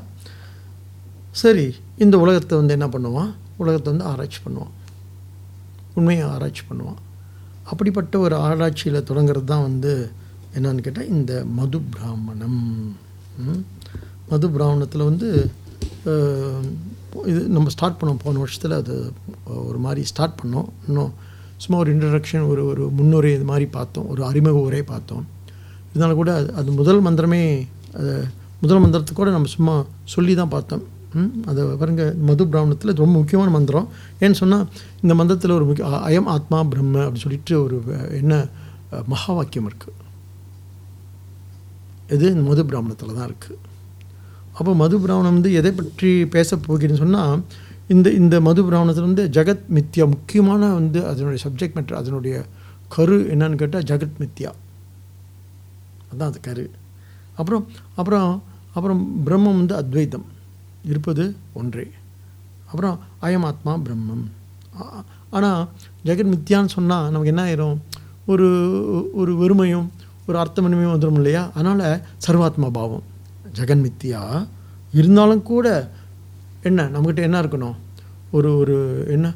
சரி 1.41 1.65
இந்த 2.03 2.15
உலகத்தை 2.23 2.55
வந்து 2.59 2.75
என்ன 2.77 2.87
பண்ணுவான்? 2.93 3.31
உலகத்தை 3.61 3.89
வந்து 3.93 4.07
ஆராய்ச்சி 4.11 4.39
பண்ணுவான். 4.45 4.73
உண்மையை 5.97 6.23
ஆராய்ச்சி 6.35 6.63
பண்ணுவான். 6.69 6.99
அப்படிப்பட்ட 7.71 8.15
ஒரு 8.25 8.35
ஆராய்ச்சியில் 8.47 9.05
தொடங்குறது 9.09 9.47
தான் 9.51 9.65
வந்து 9.67 9.91
என்னன்னு 10.57 10.85
கேட்டால் 10.85 11.11
இந்த 11.15 11.31
மது 11.59 11.79
பிராமணம். 11.93 12.61
மது 14.31 14.47
பிராமணத்தில் 14.55 15.07
வந்து 15.09 15.29
இது 17.31 17.39
நம்ம 17.55 17.71
ஸ்டார்ட் 17.75 17.99
பண்ணோம். 17.99 18.21
போன 18.23 18.39
வருஷத்தில் 18.43 18.79
அது 18.81 18.95
ஒரு 19.69 19.79
மாதிரி 19.85 20.01
ஸ்டார்ட் 20.11 20.39
பண்ணோம். 20.41 20.67
இன்னும் 20.87 21.13
சும்மா 21.63 21.77
ஒரு 21.83 21.89
இன்ட்ரடக்ஷன் 21.95 22.45
ஒரு 22.51 22.61
ஒரு 22.71 22.83
முன்னுரை 22.97 23.29
இது 23.37 23.45
மாதிரி 23.51 23.65
பார்த்தோம். 23.77 24.07
ஒரு 24.13 24.21
அறிமுக 24.29 24.59
உரை 24.67 24.81
பார்த்தோம். 24.93 25.25
இதனால் 25.95 26.15
கூட 26.15 26.31
அது 26.35 26.49
அது 26.59 26.69
முதல் 26.79 27.01
மந்திரமே 27.05 27.41
அதை 27.93 28.13
முதல் 28.61 28.81
மந்திரத்தை 28.83 29.13
கூட 29.15 29.29
நம்ம 29.31 29.49
சும்மா 29.53 29.73
சொல்லி 30.13 30.33
தான் 30.35 30.53
பார்த்தோம். 30.53 30.83
ம், 31.15 31.31
அதை 31.49 31.61
பாருங்க 31.81 32.03
மது 32.29 32.43
பிராமணத்தில் 32.49 32.93
ரொம்ப 32.97 33.15
முக்கியமான 33.15 33.49
மந்திரம். 33.55 33.87
ஏன்னு 34.21 34.37
சொன்னால் 34.39 34.65
இந்த 35.03 35.13
மந்திரத்தில் 35.19 35.55
ஒரு 35.57 35.65
முக்கிய 35.67 35.85
அயம் 36.07 36.29
ஆத்மா 36.33 36.57
பிரம்ம 36.71 36.95
அப்படின்னு 36.99 37.25
சொல்லிட்டு 37.25 37.55
ஒரு 37.61 37.77
என்ன 38.19 38.33
மகா 39.11 39.33
வாக்கியம் 39.37 39.67
இருக்குது 39.69 39.93
இது 42.09 42.25
இந்த 42.33 42.43
மது 42.49 42.63
பிராமணத்தில் 42.67 43.15
தான் 43.17 43.29
இருக்குது 43.29 43.57
அப்போ 44.55 44.73
மது 44.81 44.97
பிராமணம் 45.03 45.37
வந்து 45.37 45.51
எதை 45.59 45.71
பற்றி 45.73 46.11
பேச 46.35 46.57
போகிறேன்னு 46.65 47.01
சொன்னால் 47.01 47.39
இந்த 47.89 48.07
இந்த 48.19 48.35
மது 48.45 48.61
பிராமணத்தில் 48.67 49.07
வந்து 49.07 49.25
ஜெகத் 49.35 49.65
மித்யா 49.75 50.05
முக்கியமான 50.11 50.71
வந்து 50.73 50.99
அதனுடைய 51.09 51.39
சப்ஜெக்ட் 51.43 51.75
மேட்டர் 51.77 51.99
அதனுடைய 51.99 52.35
கரு 52.91 53.17
என்னன்னு 53.33 53.59
கேட்டால் 53.61 53.87
ஜெகத் 53.89 54.19
மித்யா. 54.21 54.51
அதான் 56.15 56.31
அது 56.31 56.39
கரு. 56.49 56.65
அப்புறம் 57.39 57.65
அப்புறம் 57.99 58.31
அப்புறம் 58.77 59.01
பிரம்மம் 59.25 59.59
வந்து 59.59 59.75
அத்வைதம். 59.81 60.25
இருப்பது 60.91 61.25
ஒன்றே. 61.59 61.85
அப்புறம் 62.69 62.95
அயம் 63.25 63.45
ஆத்மா 63.49 63.73
பிரம்மம். 63.85 64.25
ஆனால் 65.35 65.61
ஜெகன் 66.07 66.31
மித்யான்னு 66.33 66.75
சொன்னால் 66.77 67.05
நமக்கு 67.11 67.31
என்ன 67.33 67.43
ஆயிரும்? 67.45 67.77
ஒரு 68.31 68.47
ஒரு 69.13 69.31
வெறுமையும் 69.41 69.87
ஒரு 70.27 70.37
அர்த்தமனிமையும் 70.41 70.93
வந்துடும் 70.93 71.19
இல்லையா? 71.19 71.43
அதனால் 71.55 72.01
சர்வாத்மா 72.25 72.69
பாவம். 72.77 73.05
ஜெகன் 73.57 73.83
மித்தியா 73.85 74.21
இருந்தாலும் 74.93 75.43
கூட 75.51 75.67
என்ன 76.69 76.85
நம்மக்கிட்ட 76.93 77.27
என்ன 77.29 77.41
இருக்கணும்? 77.43 77.75
ஒரு 78.31 78.49
ஒரு 78.61 78.77
என்ன 79.15 79.27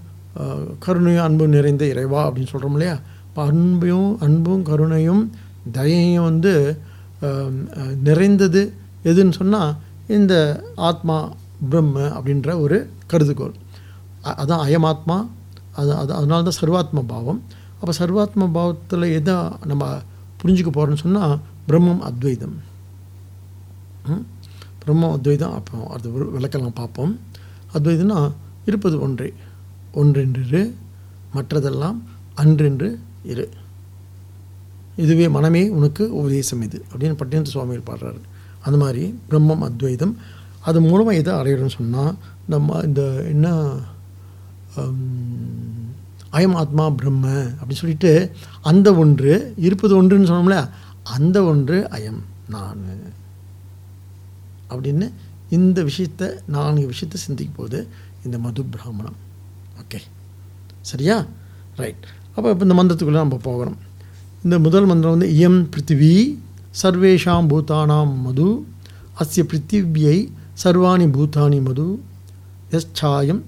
கருணையும் 0.85 1.25
அன்பும் 1.27 1.55
நிறைந்த 1.57 1.83
இறைவா 1.93 2.21
அப்படின்னு 2.27 2.51
சொல்கிறோம் 2.53 2.75
இல்லையா? 2.77 2.95
இப்போ 3.27 3.41
அன்பையும் 3.51 4.11
அன்பும் 4.25 4.63
கருணையும் 4.69 5.23
தயையும் 5.71 6.23
வந்து 6.23 6.77
நிறைந்தது 8.03 8.73
எதுன்னு 9.03 9.31
சொன்னால் 9.31 9.75
இந்த 10.07 10.63
ஆத்மா 10.75 11.33
பிரம்ம 11.69 11.99
அப்படின்ற 11.99 12.59
ஒரு 12.59 12.89
கருதுகோள். 13.09 13.53
அதான் 14.23 14.61
அயமாத்மா 14.61 15.27
அது 15.71 15.95
அது 15.95 16.13
அதனால 16.13 16.49
தான் 16.49 16.59
சர்வாத்ம 16.61 17.03
பாவம். 17.07 17.43
அப்போ 17.79 17.91
சர்வாத்ம 17.91 18.51
பாவத்தில் 18.51 19.01
எதை 19.01 19.35
நம்ம 19.65 19.97
புரிஞ்சுக்க 20.43 20.67
போகிறோம்னு 20.67 20.95
சொன்னால் 20.95 21.39
பிரம்மம் 21.67 21.99
அத்வைதம். 21.99 22.61
ம்? 24.07 24.25
பிரம்மம் 24.85 25.11
அத்வைதம் 25.11 25.53
அப்போ 25.53 25.87
அது 25.87 26.09
வி- 26.09 26.39
விளக்கலாம் 26.39 26.71
பார்ப்போம். 26.73 27.19
அத்வைதம்னா 27.73 28.31
இருப்பது 28.65 29.01
ஒன்றே. 29.01 29.33
ஒன்றென்று 29.93 30.73
மற்றதெல்லாம் 31.35 31.95
அன்றென்று 32.35 32.99
இரு. 33.23 33.49
இதுவே 34.99 35.27
மனமே 35.27 35.69
உனக்கு 35.69 36.15
உபதேசம் 36.15 36.61
இது 36.61 36.85
அப்படின்னு 36.91 37.17
பட்டினத்து 37.21 37.53
சுவாமிகள் 37.53 37.95
பாடுறாரு. 37.95 38.21
அந்த 38.61 38.77
மாதிரி 38.77 39.19
பிரம்மம் 39.29 39.59
அத்வைதம். 39.59 40.17
அது 40.59 40.81
மூலமாக 40.81 41.15
எதை 41.15 41.33
அடையணும்னு 41.33 41.77
சொன்னால் 41.77 42.15
நம்ம 42.47 42.79
இந்த 42.83 43.01
என்ன 43.27 43.69
அயம் 46.31 46.53
ஆத்மா 46.53 46.89
பிரம்ம 46.89 47.27
அப்படின்னு 47.27 47.81
சொல்லிட்டு 47.81 48.31
அந்த 48.61 48.95
ஒன்று 48.95 49.53
இருப்பது 49.57 50.03
ஒன்றுன்னு 50.03 50.29
சொன்னோம்ல 50.31 50.69
அந்த 51.03 51.43
ஒன்று 51.43 51.87
அயம் 51.91 52.21
நான். 52.49 52.83
அப்படின்னு 54.69 55.11
இந்த 55.49 55.83
விஷயத்தை 55.83 56.27
நான்கு 56.45 56.85
விஷயத்தை 56.85 57.21
சிந்திக்கும் 57.21 57.55
போது 57.55 57.87
இந்த 58.25 58.39
மது 58.39 58.63
பிராமணம். 58.63 59.15
ஓகே. 59.81 59.99
சரியா? 60.81 61.25
ரைட். 61.75 62.05
அப்போ 62.35 62.49
இப்போ 62.49 62.65
இந்த 62.65 62.75
மந்திரத்துக்குள்ளே 62.83 63.21
நம்ம 63.23 63.37
போகிறோம் 63.37 63.77
இந்த 64.43 64.55
முதல் 64.59 64.85
மந்திரம் 64.85 65.15
வந்து 65.15 65.29
இயம் 65.35 65.59
பிருத்திவி 65.71 66.13
சர்வேஷாம் 66.75 67.47
பூதானாம் 67.49 68.13
மது 68.21 68.47
அஸ்ய 69.17 69.43
பிருத்திவியை 69.45 70.17
சர்வாணி 70.63 71.07
பூதானி 71.15 71.59
மது 71.61 71.87
யச்சாயம் 72.71 73.41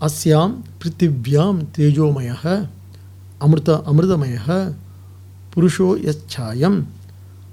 அஸ்யாம் 0.00 0.52
பிருத்திவியாம் 0.80 1.60
தேஜோமய 1.74 2.30
அமிர்த 3.40 3.70
அமிர்தமய 3.90 4.36
புருஷோ 5.52 5.88
யச்சாயம் 6.06 6.78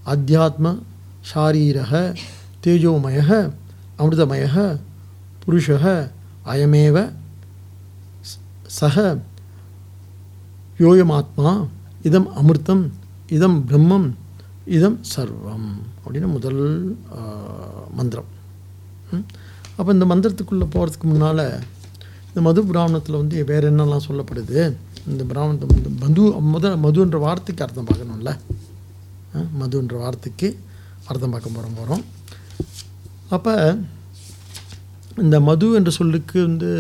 அத்தியாத்ம 0.06 0.68
ஷாரீரக 1.30 1.94
தேஜோமய 2.64 3.20
அமிர்தமய 4.00 4.46
புருஷ 5.42 5.68
அயமேவ 6.46 6.98
ஸ்- 8.24 8.40
சக 8.78 8.96
யோயமாத்மா 10.80 11.52
இதம் 12.08 12.28
அமிர்தம் 12.40 12.84
இதம் 13.36 13.58
பிரம்மம் 13.70 14.08
இதம் 14.78 14.98
சர்வம் 15.14 15.70
அப்படின்னு 16.04 16.30
முதல் 16.36 16.62
மந்திரம். 17.98 18.30
அப்போ 19.78 19.90
இந்த 19.96 20.06
மந்திரத்துக்குள்ளே 20.12 20.68
போகிறதுக்கு 20.76 21.08
முன்னால் 21.12 21.46
இந்த 22.30 22.42
மது 22.48 22.62
பிராமணத்தில் 22.70 23.20
வந்து 23.22 23.44
வேறு 23.50 23.70
என்னெல்லாம் 23.72 24.06
சொல்லப்படுது? 24.08 24.58
இந்த 25.12 25.24
பிராமணத்தை 25.32 25.78
இந்த 25.82 25.92
மது 26.04 26.24
முத 26.54 26.72
மதுன்ற 26.86 27.20
வார்த்தைக்கு 27.26 27.64
அர்த்தம் 27.66 27.90
பார்க்கணும்ல? 27.90 28.32
மதுன்ற 29.62 29.96
வார்த்தைக்கு 30.04 30.50
அர்த்தம் 31.10 31.34
பார்க்க 31.34 31.56
போகிறோம் 31.56 31.78
போகிறோம் 31.80 32.04
அப்போ 33.36 33.54
இந்த 35.24 35.38
மது 35.50 35.68
என்ற 35.78 35.92
சொல்லுக்கு 36.00 36.38
வந்து 36.48 36.72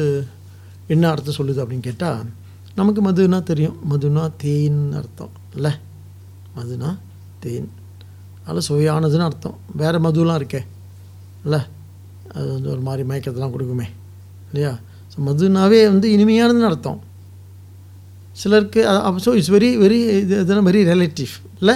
என்ன 0.93 1.05
அர்த்தம் 1.13 1.37
சொல்லுது 1.39 1.61
அப்படின்னு 1.63 1.87
கேட்டால் 1.89 2.21
நமக்கு 2.77 3.01
மதுனா 3.01 3.43
தெரியும். 3.43 3.77
மதுனா 3.89 4.31
தேன் 4.37 4.91
அர்த்தம். 4.91 5.29
இல்லை? 5.55 5.71
மதுனா 6.55 6.97
தேன். 7.39 7.69
அதில் 8.45 8.67
சுவையானதுன்னு 8.69 9.23
அர்த்தம். 9.23 9.57
வேறு 9.75 9.99
மதுலாம் 9.99 10.39
இருக்கே. 10.39 10.61
இல்லை? 11.43 11.59
அது 12.33 12.53
வந்து 12.53 12.69
ஒரு 12.69 12.79
மாதிரி 12.79 13.09
மயக்கத்தெல்லாம் 13.09 13.53
கொடுக்குமே. 13.57 13.85
இல்லையா? 14.51 14.77
ஸோ 15.11 15.21
மதுனாவே 15.21 15.83
வந்து 15.85 16.09
இனிமையானதுன்னு 16.09 16.65
அர்த்தம். 16.65 17.01
சிலருக்கு 18.31 18.87
ஸோ 18.89 19.29
இட்ஸ் 19.29 19.51
வெரி 19.51 19.71
வெரி 19.83 20.19
இது 20.19 20.39
இதெல்லாம் 20.39 20.67
வெரி 20.67 20.85
ரிலேட்டிவ் 20.85 21.33
இல்லை? 21.59 21.75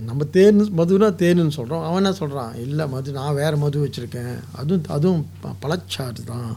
நம்ம 0.00 0.24
தேன் 0.24 0.60
மதுனா 0.60 1.08
தேனுன்னு 1.14 1.50
சொல்கிறோம் 1.50 1.82
அவன் 1.82 1.96
என்ன 1.96 2.12
சொல்கிறான் 2.12 2.54
இல்லை 2.54 2.88
மது 2.88 3.12
நான் 3.12 3.34
வேறு 3.34 3.56
மது 3.56 3.86
வச்சுருக்கேன். 3.86 4.38
அதுவும் 4.52 4.84
அதுவும் 4.88 5.26
ப- 5.40 5.54
பழச்சாறு 5.62 6.24
தான். 6.24 6.56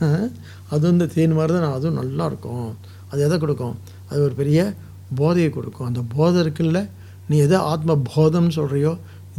அது 0.72 0.82
வந்து 0.90 1.06
தேன் 1.14 1.36
மாதிரி 1.38 1.52
தான் 1.54 1.76
அதுவும் 1.78 1.98
நல்லா 2.00 2.24
இருக்கும் 2.30 2.68
அது 3.10 3.20
எதை 3.26 3.36
கொடுக்கும்? 3.44 3.74
அது 4.10 4.20
ஒரு 4.26 4.34
பெரிய 4.40 4.60
போதையை 5.20 5.48
கொடுக்கும். 5.56 5.88
அந்த 5.90 6.02
போதை 6.14 6.38
இருக்குல்ல 6.44 6.80
நீ 7.30 7.36
எதை 7.46 7.58
ஆத்ம 7.72 7.96
போதம்னு 8.12 8.54
சொல்கிறியோ 8.58 8.92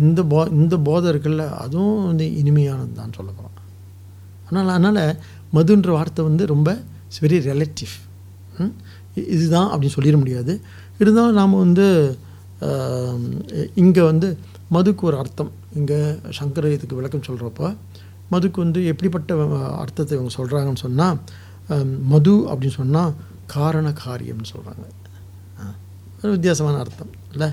இந்த 0.04 0.20
போ 0.32 0.40
இந்த 0.60 0.76
போதை 0.88 1.08
இருக்குல்ல 1.14 1.44
அதுவும் 1.64 2.06
வந்து 2.10 2.26
இனிமையானது 2.42 2.94
தான் 3.00 3.16
சொல்ல 3.18 3.30
போகிறோம் 3.40 3.58
அதனால் 4.46 4.74
அதனால் 4.78 5.02
மதுன்ற 5.56 5.90
வார்த்தை 5.98 6.22
வந்து 6.30 6.44
ரொம்ப 6.54 6.70
இட்ஸ் 7.08 7.22
வெரி 7.26 7.38
ரிலேட்டிவ் 7.50 7.94
இதுதான் 9.36 9.70
அப்படின்னு 9.72 9.96
சொல்லிட 9.98 10.18
முடியாது. 10.22 10.54
இருந்தாலும் 11.02 11.40
நாம் 11.42 11.62
வந்து 11.66 11.86
இங்கே 13.82 14.04
வந்து 14.12 14.28
மதுக்கு 14.76 15.04
ஒரு 15.10 15.18
அர்த்தம். 15.22 15.52
இங்கே 15.80 15.98
சங்கர 16.38 16.72
இதுக்கு 16.76 17.00
விளக்கம் 17.00 17.26
சொல்கிறப்போ 17.28 17.68
மதுக்கு 18.32 18.60
வந்து 18.64 18.80
எப்படிப்பட்ட 18.92 19.34
அர்த்தத்தை 19.84 20.14
இவங்க 20.18 20.34
சொல்கிறாங்கன்னு 20.40 20.84
சொன்னால் 20.86 21.18
மது 22.14 22.34
அப்படின்னு 22.52 22.78
சொன்னால் 22.82 23.14
காரண 23.56 23.88
காரியம்னு 24.06 24.52
சொல்கிறாங்க 24.54 24.86
ஒரு 26.24 26.32
வித்தியாசமான 26.36 26.80
அர்த்தம் 26.84 27.12
இல்லை? 27.34 27.50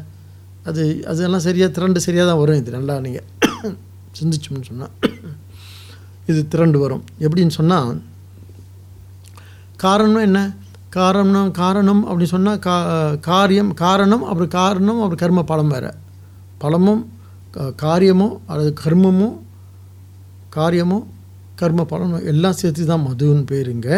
அது 0.68 0.82
அதெல்லாம் 1.10 1.44
சரியாக 1.46 1.70
திரண்டு 1.76 2.00
சரியாக 2.04 2.26
தான் 2.30 2.40
வரும் 2.40 2.60
இது 2.60 2.70
நல்லா 2.78 2.94
நீங்கள் 3.06 3.26
சிந்திச்சோம்னு 4.18 4.68
சொன்னால் 4.70 4.94
இது 6.30 6.40
திரண்டு 6.54 6.78
வரும். 6.84 7.04
எப்படின்னு 7.26 7.54
சொன்னால் 7.58 7.90
காரணம் 9.84 10.26
என்ன? 10.28 10.40
காரணம் 10.98 11.50
காரணம் 11.60 12.02
அப்படின்னு 12.08 12.34
சொன்னால் 12.36 12.60
கா 12.66 12.76
காரியம் 13.30 13.72
காரணம் 13.84 14.24
அப்புறம் 14.30 14.52
காரணம் 14.58 15.00
அப்புறம் 15.02 15.22
கர்ம 15.24 15.44
பலம் 15.50 15.72
வேறு. 15.74 15.92
பலமும் 16.62 17.02
காரியமும் 17.84 18.34
அல்லது 18.50 18.70
கர்மமும் 18.82 19.36
காரியமும் 20.56 21.06
கர்ம 21.60 21.84
பலனும் 21.90 22.26
எல்லாம் 22.32 22.58
சேர்த்து 22.60 22.90
தான் 22.90 23.04
மதுன்னு 23.08 23.44
பேருங்க 23.52 23.88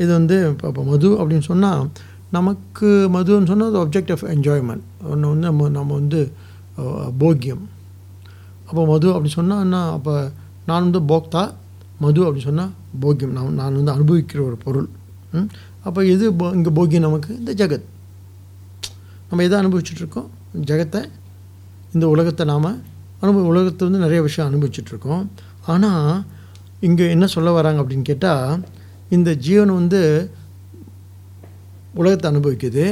இது 0.00 0.10
வந்து 0.18 0.36
இப்போ 0.52 0.66
இப்போ 0.72 0.82
மது 0.90 1.08
அப்படின்னு 1.20 1.46
சொன்னால் 1.50 1.82
நமக்கு 2.36 2.88
மதுன்னு 3.14 3.50
சொன்னால் 3.50 3.70
அது 3.70 3.80
ஆப்ஜெக்ட் 3.84 4.12
ஆஃப் 4.14 4.24
என்ஜாய்மெண்ட் 4.34 4.84
ஒன்று 5.12 5.30
வந்து 5.32 5.46
நம்ம 5.50 5.68
நம்ம 5.78 5.90
வந்து 6.00 6.20
போக்கியம். 7.22 7.62
அப்போ 8.68 8.82
மது 8.92 9.06
அப்படி 9.14 9.30
சொன்னால் 9.38 9.62
என்ன 9.66 9.78
அப்போ 9.96 10.14
நான் 10.68 10.84
வந்து 10.86 11.00
போக்தா 11.12 11.42
மது 12.04 12.20
அப்படி 12.26 12.42
சொன்னால் 12.48 12.72
போக்கியம். 13.04 13.34
நான் 13.38 13.58
நான் 13.60 13.78
வந்து 13.80 13.94
அனுபவிக்கிற 13.96 14.40
ஒரு 14.48 14.56
பொருள். 14.64 14.88
அப்போ 15.86 16.00
எது 16.14 16.24
இங்கே 16.58 16.72
போக்கியம் 16.78 17.06
நமக்கு? 17.08 17.30
இந்த 17.40 17.52
ஜெகத். 17.60 17.86
நம்ம 19.28 19.42
எதை 19.48 19.56
அனுபவிச்சுட்ருக்கோம் 19.62 20.28
ஜெகத்தை. 20.70 21.00
இந்த 21.94 22.06
உலகத்தை 22.14 22.44
நாம் 22.52 22.70
அனுபவ 23.22 23.44
உலகத்தை 23.52 23.82
வந்து 23.88 24.04
நிறைய 24.06 24.20
விஷயம் 24.26 24.48
அனுபவிச்சுட்ருக்கோம் 24.50 25.24
ஆனால் 25.72 26.08
இங்கே 26.86 27.06
என்ன 27.14 27.26
சொல்ல 27.34 27.50
வராங்க 27.58 27.80
அப்படின்னு 27.82 28.08
கேட்டால் 28.10 28.62
இந்த 29.16 29.30
ஜீவன் 29.46 29.72
வந்து 29.80 30.00
உலகத்தை 32.00 32.26
அனுபவிக்குது 32.32 32.86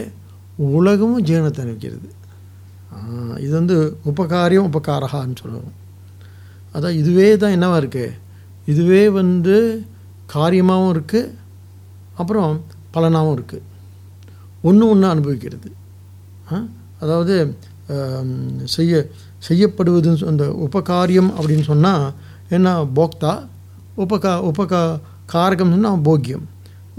உலகமும் 0.77 1.25
ஜீவனத்தை 1.29 1.61
அனுபவிக்கிறது. 1.65 2.09
இது 3.45 3.53
வந்து 3.61 3.77
உபகாரியம் 4.11 4.69
உபகாரகான்னு 4.71 5.41
சொல்லுவோம் 5.43 5.75
அதான் 6.75 6.99
இதுவே 7.01 7.27
தான் 7.43 7.55
என்னவாக 7.57 7.81
இருக்குது 7.83 8.17
இதுவே 8.73 9.03
வந்து 9.21 9.57
காரியமாகவும் 10.35 10.93
இருக்குது 10.95 11.33
அப்புறம் 12.21 12.53
பலனாகவும் 12.95 13.37
இருக்குது 13.39 13.65
ஒன்று 14.69 14.85
ஒன்று 14.93 15.07
அனுபவிக்கிறது. 15.15 15.69
அதாவது 17.03 17.35
செய்ய 18.77 18.93
செய்யப்படுவதுன்னு 19.49 20.31
அந்த 20.33 20.45
உபகாரியம் 20.67 21.31
அப்படின்னு 21.39 21.65
சொன்னால் 21.73 22.07
என்ன 22.57 22.75
போக்தா? 22.99 23.33
உபகா 24.03 24.33
உபகா 24.51 24.81
காரகம் 25.33 25.73
சொன்னால் 25.75 26.03
போக்கியம் 26.09 26.45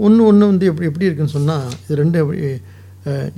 ஒன்று 0.06 0.22
ஒன்று 0.30 0.50
வந்து 0.50 0.66
எப்படி 0.70 0.88
எப்படி 0.88 1.06
இருக்குன்னு 1.06 1.36
சொன்னால் 1.36 1.66
இது 1.82 1.98
ரெண்டு 2.00 2.18
எப்படி 2.22 2.40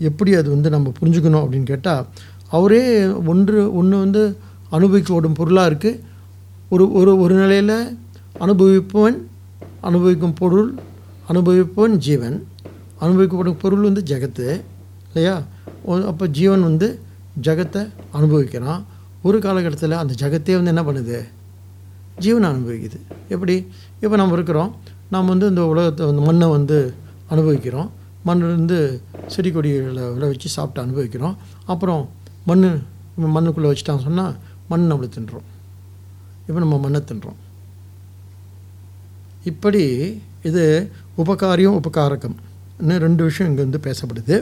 எப்படி 0.09 0.31
அது 0.35 0.49
வந்து 0.51 0.69
நம்ம 0.75 0.93
புரிஞ்சுக்கணும் 0.99 1.43
அப்படின்னு 1.45 1.69
கேட்டால் 1.73 2.07
அவரே 2.57 2.83
ஒன்று 3.33 3.59
ஒன்று 3.81 3.97
வந்து 4.05 4.23
அனுபவிக்கப்படும் 4.77 5.39
பொருளாக 5.41 5.71
இருக்குது 5.71 6.01
ஒரு 6.75 6.85
ஒரு 6.93 7.13
ஒரு 7.19 7.35
நிலையில் 7.35 7.77
அனுபவிப்பவன் 8.45 9.19
அனுபவிக்கும் 9.89 10.39
பொருள் 10.41 10.69
அனுபவிப்பவன் 11.31 11.97
ஜீவன். 12.07 12.37
அனுபவிக்கப்படும் 13.01 13.61
பொருள் 13.63 13.87
வந்து 13.89 14.03
ஜெகத்து 14.11 14.47
இல்லையா? 15.09 15.35
அப்போ 16.11 16.25
ஜீவன் 16.27 16.63
வந்து 16.63 16.89
ஜெகத்தை 17.47 17.83
அனுபவிக்கிறான். 18.19 18.83
ஒரு 19.23 19.39
காலகட்டத்தில் 19.39 20.01
அந்த 20.03 20.15
ஜகத்தே 20.23 20.55
வந்து 20.59 20.73
என்ன 20.75 20.83
பண்ணுது? 20.89 21.19
ஜீவனை 22.19 22.49
அனுபவிக்குது. 22.53 22.99
எப்படி? 23.29 23.67
இப்போ 24.01 24.17
நம்ம 24.17 24.33
இருக்கிறோம். 24.33 24.77
நாம் 25.11 25.27
வந்து 25.27 25.49
இந்த 25.49 25.63
உலகத்தை 25.67 26.07
வந்து 26.07 26.23
மண்ணை 26.23 26.49
வந்து 26.49 26.95
அனுபவிக்கிறோம். 27.29 27.91
மண்ணிலிருந்து 28.27 29.03
செடி 29.27 29.51
கொடிகளை 29.51 30.03
விளைவிச்சு 30.03 30.51
சாப்பிட்டு 30.57 30.81
அனுபவிக்கிறோம். 30.81 31.37
அப்புறம் 31.67 32.09
மண் 32.45 32.65
மண்ணுக்குள்ளே 33.37 33.71
வச்சுட்டாங்க 33.71 34.03
சொன்னால் 34.09 34.37
மண் 34.69 34.93
நம்மளை 34.93 35.09
தின்றோம். 35.17 35.47
இப்போ 36.47 36.61
நம்ம 36.61 36.79
மண்ணை 36.79 37.01
தின்றோம். 37.13 37.39
இப்படி 39.45 39.85
இது 40.43 40.93
உபகாரியம் 41.19 41.81
உபகாரகம் 41.81 42.37
இன்னும் 42.81 42.99
ரெண்டு 42.99 43.23
விஷயம் 43.25 43.53
இங்கே 43.53 43.65
வந்து 43.67 43.81
பேசப்படுது. 43.89 44.37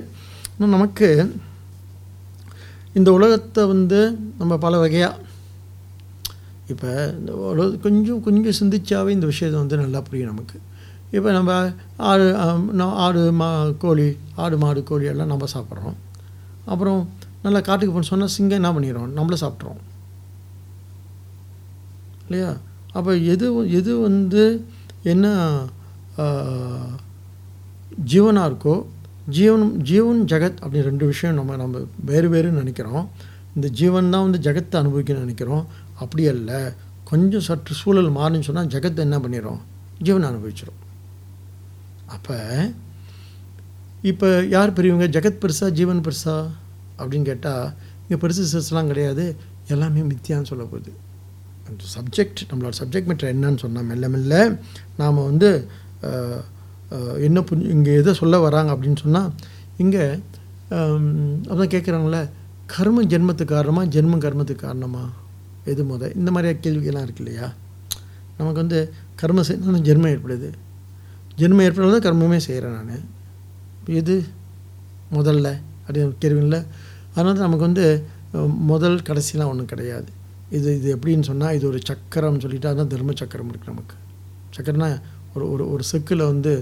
இன்னும் 0.53 0.75
நமக்கு 0.77 1.09
இந்த 2.93 3.13
உலகத்தை 3.13 3.65
வந்து 3.67 4.19
நம்ம 4.39 4.59
பல 4.59 4.79
வகையாக 4.79 5.27
இப்போ 6.73 6.91
இந்த 7.19 7.31
கொஞ்சம் 7.85 8.23
கொஞ்சம் 8.27 8.57
சிந்திச்சாவே 8.61 9.11
இந்த 9.17 9.27
விஷயத்தை 9.33 9.59
வந்து 9.63 9.77
நல்லா 9.83 10.01
புரியும் 10.07 10.31
நமக்கு. 10.33 10.57
இப்போ 11.17 11.29
நம்ம 11.37 11.53
ஆடு 12.11 12.25
ஆடு 13.05 13.21
மா 13.41 13.49
கோழி 13.85 14.09
ஆடு 14.45 14.57
மாடு 14.65 14.81
கோழி 14.91 15.07
எல்லாம் 15.13 15.33
நம்ம 15.33 15.49
சாப்பிட்றோம். 15.55 15.97
அப்புறம் 16.73 17.01
நல்லா 17.45 17.61
காட்டுக்கு 17.69 17.93
போகணும் 17.93 18.13
சொன்னால் 18.13 18.35
சிங்கம் 18.37 18.61
என்ன 18.61 18.71
பண்ணிடுறோம் 18.77 19.15
நம்மள 19.19 19.37
சாப்பிட்றோம் 19.45 19.81
இல்லையா? 22.27 22.51
அப்போ 22.99 23.11
எது 23.35 23.47
எது 23.79 23.93
வந்து 24.09 24.43
என்ன 25.13 25.27
ஜீவனாக 28.13 28.49
இருக்கோ 28.51 28.75
ஜீவன் 29.37 29.67
ஜீவன் 29.91 30.21
ஜெகத் 30.33 30.61
அப்படி 30.65 30.83
ரெண்டு 30.91 31.05
விஷயம் 31.13 31.39
நம்ம 31.39 31.57
நம்ம 31.63 31.81
வேறு 32.11 32.29
வேறுன்னு 32.35 32.63
நினைக்கிறோம். 32.63 33.05
இந்த 33.57 33.67
ஜீவன் 33.79 34.13
தான் 34.15 34.25
வந்து 34.27 34.41
ஜெகத்தை 34.47 34.77
அனுபவிக்கணும்னு 34.83 35.27
நினைக்கிறோம். 35.27 35.65
அப்படி 36.03 36.25
அல்ல. 36.35 36.51
கொஞ்சம் 37.11 37.45
சற்று 37.49 37.73
சூழல் 37.81 38.11
மாறுன்னு 38.19 38.47
சொன்னால் 38.49 38.71
ஜெகத்தை 38.75 39.01
என்ன 39.07 39.17
பண்ணிடும் 39.25 39.61
ஜீவனை 40.07 40.27
அனுபவிச்சிடும் 40.31 40.81
அப்போ 42.15 42.37
இப்போ 44.11 44.29
யார் 44.55 44.75
பெரியவங்க? 44.77 45.07
ஜெகத் 45.15 45.41
பெருசா 45.43 45.67
ஜீவன் 45.79 46.03
பெருசா? 46.07 46.35
அப்படின்னு 46.99 47.29
கேட்டால் 47.31 47.67
இங்கே 48.03 48.19
பெருசு 48.23 48.43
சிறுசுலாம் 48.53 48.91
கிடையாது. 48.93 49.25
எல்லாமே 49.75 50.03
மித்தியான்னு 50.11 50.51
சொல்ல 50.51 50.65
போகுது. 50.73 50.91
அந்த 51.69 51.83
சப்ஜெக்ட் 51.97 52.41
நம்மளோட 52.51 52.75
சப்ஜெக்ட் 52.81 53.09
மெட்டர் 53.11 53.33
என்னன்னு 53.35 53.63
சொன்னால் 53.65 53.89
மெல்ல 53.89 54.09
மெல்ல 54.13 54.35
நாம் 55.01 55.27
வந்து 55.31 55.51
என்ன 57.27 57.39
புரிஞ்சு 57.49 57.73
இங்கே 57.77 57.95
எதை 58.01 58.13
சொல்ல 58.21 58.37
வராங்க 58.45 58.71
அப்படின்னு 58.75 59.01
சொன்னால் 59.05 59.31
இங்கே 59.83 60.05
அதான் 61.53 61.73
கேட்குறாங்களே 61.75 62.23
கர்ம 62.75 63.05
ஜென்மத்துக்கு 63.13 63.57
காரணமாக 63.57 63.93
ஜென்ம 63.97 64.19
கர்மத்துக்கு 64.25 64.67
காரணமாக 64.67 65.09
எது 65.73 65.83
முத? 65.91 66.17
இந்த 66.17 66.31
மாதிரி 66.31 66.59
கேள்விகள்லாம் 66.65 67.07
இருக்கு 67.07 67.25
இல்லையா? 67.25 67.47
நமக்கு 68.39 68.61
வந்து 68.63 68.81
கர்ம 69.21 69.41
செய்யணும் 69.49 69.87
ஜென்மம் 69.89 70.13
ஏற்படுது. 70.15 70.49
ஜென்மம் 71.39 71.65
ஏற்படுறது 71.67 71.99
கர்மமே 72.07 72.39
செய்கிறேன் 72.47 72.77
நான். 72.79 73.05
எது? 74.01 74.17
முதல்ல 75.13 75.49
அப்படின்னு 75.87 76.15
கேள்வியில் 76.23 76.61
அதனால் 77.15 77.45
நமக்கு 77.47 77.65
வந்து 77.69 77.85
முதல் 78.73 78.99
கடைசிலாம் 79.09 79.51
ஒன்றும் 79.53 79.71
கிடையாது. 79.73 80.11
இது 80.57 80.69
இது 80.79 80.89
எப்படின்னு 80.97 81.29
சொன்னால் 81.29 81.55
இது 81.55 81.65
ஒரு 81.67 81.79
சக்கரம் 81.91 82.41
சொல்லிட்டு 82.41 82.69
அதுதான் 82.69 82.93
தர்ம 82.95 83.13
சக்கரம் 83.15 83.51
இருக்குது 83.53 83.73
நமக்கு. 83.73 83.97
சக்கரம்னா 84.57 84.91
ஒரு 85.35 85.47
ஒரு 85.53 85.65
ஒரு 85.73 85.85
செக்கில் 85.93 86.29
வந்து 86.33 86.53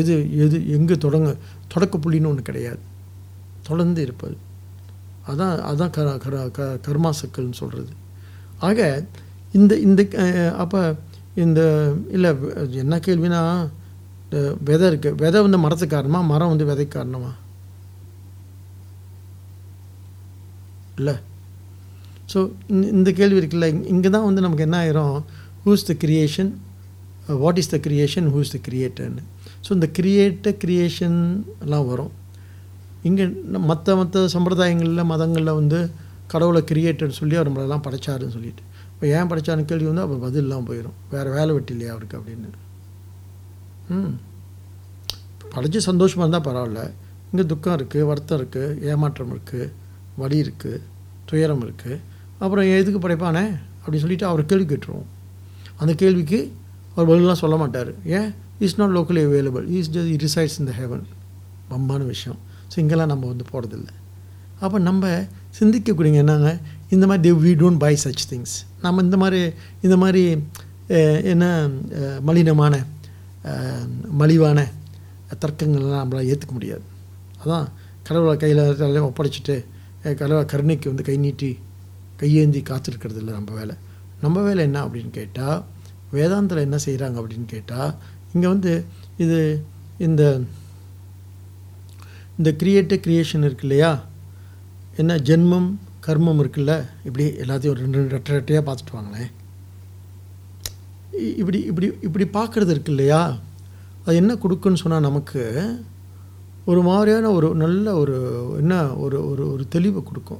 எது 0.00 0.14
எது 0.44 0.56
எங்கே 0.76 0.96
தொடங்க 1.04 1.30
தொடக்க 1.72 1.98
புள்ளின்னு 1.98 2.30
ஒன்று 2.32 2.48
கிடையாது. 2.48 2.82
தொடர்ந்து 3.68 4.00
இருப்பது. 4.06 4.36
அதான் 5.28 5.54
அதான் 5.70 5.92
க 5.96 6.48
க 6.56 6.70
கர்மா 6.86 7.10
செக்கல்னு 7.20 7.60
சொல்கிறது 7.62 7.92
ஆக 8.66 8.80
இந்த 9.58 9.72
இந்த 9.86 10.00
அப்போ 10.62 10.80
இந்த 11.44 11.60
இல்லை 12.16 12.30
என்ன 12.82 12.96
கேள்வினா 13.06 13.40
இந்த 14.24 14.38
விதை 14.68 14.86
இருக்குது 14.90 15.18
விதை 15.22 15.38
வந்து 15.46 15.58
மரத்துக்கு 15.64 15.96
காரணமாக 15.96 16.30
மரம் 16.32 16.52
வந்து 16.52 16.68
விதைக்கு 16.70 16.94
காரணமா? 16.98 17.30
இல்லை. 21.00 21.14
ஸோ 22.32 22.38
இந்த 22.96 23.10
கேள்வி 23.18 23.38
இருக்குல்ல. 23.40 23.68
இங்கே 23.92 24.10
தான் 24.16 24.26
வந்து 24.28 24.44
நமக்கு 24.46 24.66
என்ன 24.66 24.76
ஆயிரும்? 24.82 25.16
Whose 25.64 25.86
the 25.90 25.94
creation 26.04 26.50
what 27.42 27.60
is 27.62 27.72
the 27.74 27.78
creation 27.86 28.26
whose 28.34 28.52
the 28.54 28.58
கிரியேட்டர்னு 28.68 29.22
so 29.66 29.70
இந்த 29.76 29.88
கிரியேட்ட 29.98 30.48
கிரியேஷன்லாம் 30.64 31.88
வரும். 31.92 32.12
இங்கே 33.08 33.24
மற்ற 33.70 33.96
மற்ற 34.00 34.24
சம்பிரதாயங்களில் 34.34 35.10
மதங்களில் 35.12 35.58
வந்து 35.60 35.80
கடவுளை 36.26 36.64
கிரியேட்டர் 36.70 37.08
சொல்லி 37.08 37.36
அவர் 37.36 37.48
நம்மளெல்லாம் 37.50 37.84
படைச்சாருன்னு 37.86 38.30
சொல்லிட்டு. 38.30 38.62
இப்போ 38.92 39.06
ஏன் 39.06 39.28
படைச்சாருன்னு 39.30 39.64
கேள்வி 39.64 39.86
வந்து 39.86 40.00
அப்போ 40.00 40.16
பதில் 40.16 40.42
இல்லாமல் 40.42 40.68
போயிடும் 40.70 40.96
வேறு 41.10 41.30
வேலை 41.30 41.52
வெட்டி 41.52 41.72
இல்லையா 41.72 41.92
அவருக்கு 41.92 42.18
அப்படின்னு. 42.18 42.50
ம். 43.88 44.14
படைச்சி 45.54 45.76
சந்தோஷமாக 45.76 46.24
இருந்தால் 46.26 46.46
பரவாயில்ல. 46.48 46.82
இங்கே 47.32 47.46
துக்கம் 47.46 47.76
இருக்குது 47.78 48.02
வருத்தம் 48.02 48.38
இருக்குது 48.38 48.82
ஏமாற்றம் 48.82 49.32
இருக்குது 49.34 49.72
வலி 50.16 50.44
இருக்குது 50.44 50.80
துயரம் 51.24 51.62
இருக்குது 51.62 52.00
அப்புறம் 52.38 52.64
எதுக்கு 52.64 53.08
படைப்பானே? 53.08 53.44
அப்படின்னு 53.80 54.02
சொல்லிட்டு 54.04 54.26
அவர் 54.26 54.46
கேள்வி 54.46 54.74
கேட்டுருவோம். 54.74 55.08
அந்த 55.76 55.94
கேள்விக்கு 55.94 56.38
அவர் 56.96 57.08
பதிலாம் 57.08 57.42
சொல்ல 57.42 57.56
மாட்டார். 57.56 57.94
ஏன்? 58.04 58.34
Is 58.58 58.78
not 58.80 58.90
locally 58.90 59.22
available 59.28 59.66
is 59.68 59.90
just 59.90 60.24
resides 60.24 60.58
இந்த 60.58 60.72
ஹெவன் 60.72 61.04
பம்பான 61.70 62.04
விஷயம். 62.04 62.38
ஸோ 62.74 62.78
இங்கெல்லாம் 62.78 63.08
நம்ம 63.08 63.26
வந்து 63.26 63.44
போகிறதில்ல 63.52 63.90
அப்போ 64.60 64.78
நம்ம 64.78 65.04
சிந்திக்கக்கூடியங்க 65.58 66.20
என்னங்க? 66.24 66.50
இந்த 66.94 67.04
மாதிரி 67.10 67.32
we 67.44 67.52
don't 67.60 67.80
buy 67.84 67.92
such 68.04 68.24
things 68.30 68.54
நம்ம 68.84 69.02
இந்த 69.06 69.16
மாதிரி 69.22 69.40
இந்த 69.86 69.96
மாதிரி 70.02 70.22
என்ன 71.32 71.44
மலினமான 72.28 72.74
மலிவான 74.20 74.58
தர்க்கங்கள்லாம் 75.42 76.02
நம்மளால் 76.02 76.28
ஏற்றுக்க 76.32 76.52
முடியாது. 76.56 76.84
அதான் 77.42 77.66
கடவுளை 78.06 78.34
கையில் 78.42 79.06
ஒப்படைச்சிட்டு 79.08 79.56
கடவுளை 80.20 80.44
கருணைக்கு 80.52 80.90
வந்து 80.92 81.06
கை 81.08 81.16
நீட்டி 81.24 81.50
கையேந்தி 82.20 82.60
காத்திருக்கிறது 82.70 83.20
இல்லை 83.22 83.32
நம்ம 83.38 83.52
வேலை. 83.60 83.74
நம்ம 84.24 84.36
வேலை 84.46 84.62
என்ன 84.68 84.78
அப்படின்னு 84.86 85.12
கேட்டால் 85.20 85.60
வேதாந்தில் 86.16 86.64
என்ன 86.66 86.78
செய்கிறாங்க 86.86 87.16
அப்படின்னு 87.20 87.48
கேட்டால் 87.54 87.92
இங்கே 88.34 88.48
வந்து 88.54 88.72
இது 89.24 89.38
இந்த 90.06 90.22
இந்த 92.38 92.50
கிரியேட்டர் 92.60 93.02
கிரியேஷன் 93.06 93.46
இருக்கு 93.46 93.66
இல்லையா? 93.66 93.90
என்ன 94.96 95.14
ஜென்மம் 95.14 95.74
கர்மம் 96.06 96.40
இருக்குல்ல? 96.40 96.86
இப்படி 97.04 97.30
எல்லாத்தையும் 97.30 97.72
ரெண்டு 97.72 97.98
ரெண்டு 97.98 98.16
ரெட்டை 98.16 98.30
ரெட்டையாக 98.30 98.66
பார்த்துட்டு 98.68 98.94
வாங்களேன். 98.94 99.30
இ- 101.18 101.36
இப்படி 101.36 101.60
இப்படி 101.60 101.92
இப்படி 102.02 102.24
பார்க்குறது 102.24 102.68
இருக்கு 102.68 102.92
இல்லையா? 102.92 103.38
அது 104.04 104.16
என்ன 104.16 104.34
கொடுக்குன்னு 104.34 104.74
சொன்னால் 104.74 105.00
நமக்கு 105.00 105.74
ஒரு 106.64 106.82
மாதிரியான 106.82 107.30
ஒரு 107.30 107.54
நல்ல 107.54 107.94
ஒரு 107.94 108.46
என்ன 108.58 108.94
ஒரு 108.94 109.30
ஒரு 109.30 109.52
ஒரு 109.52 109.66
தெளிவை 109.72 110.02
கொடுக்கும். 110.02 110.38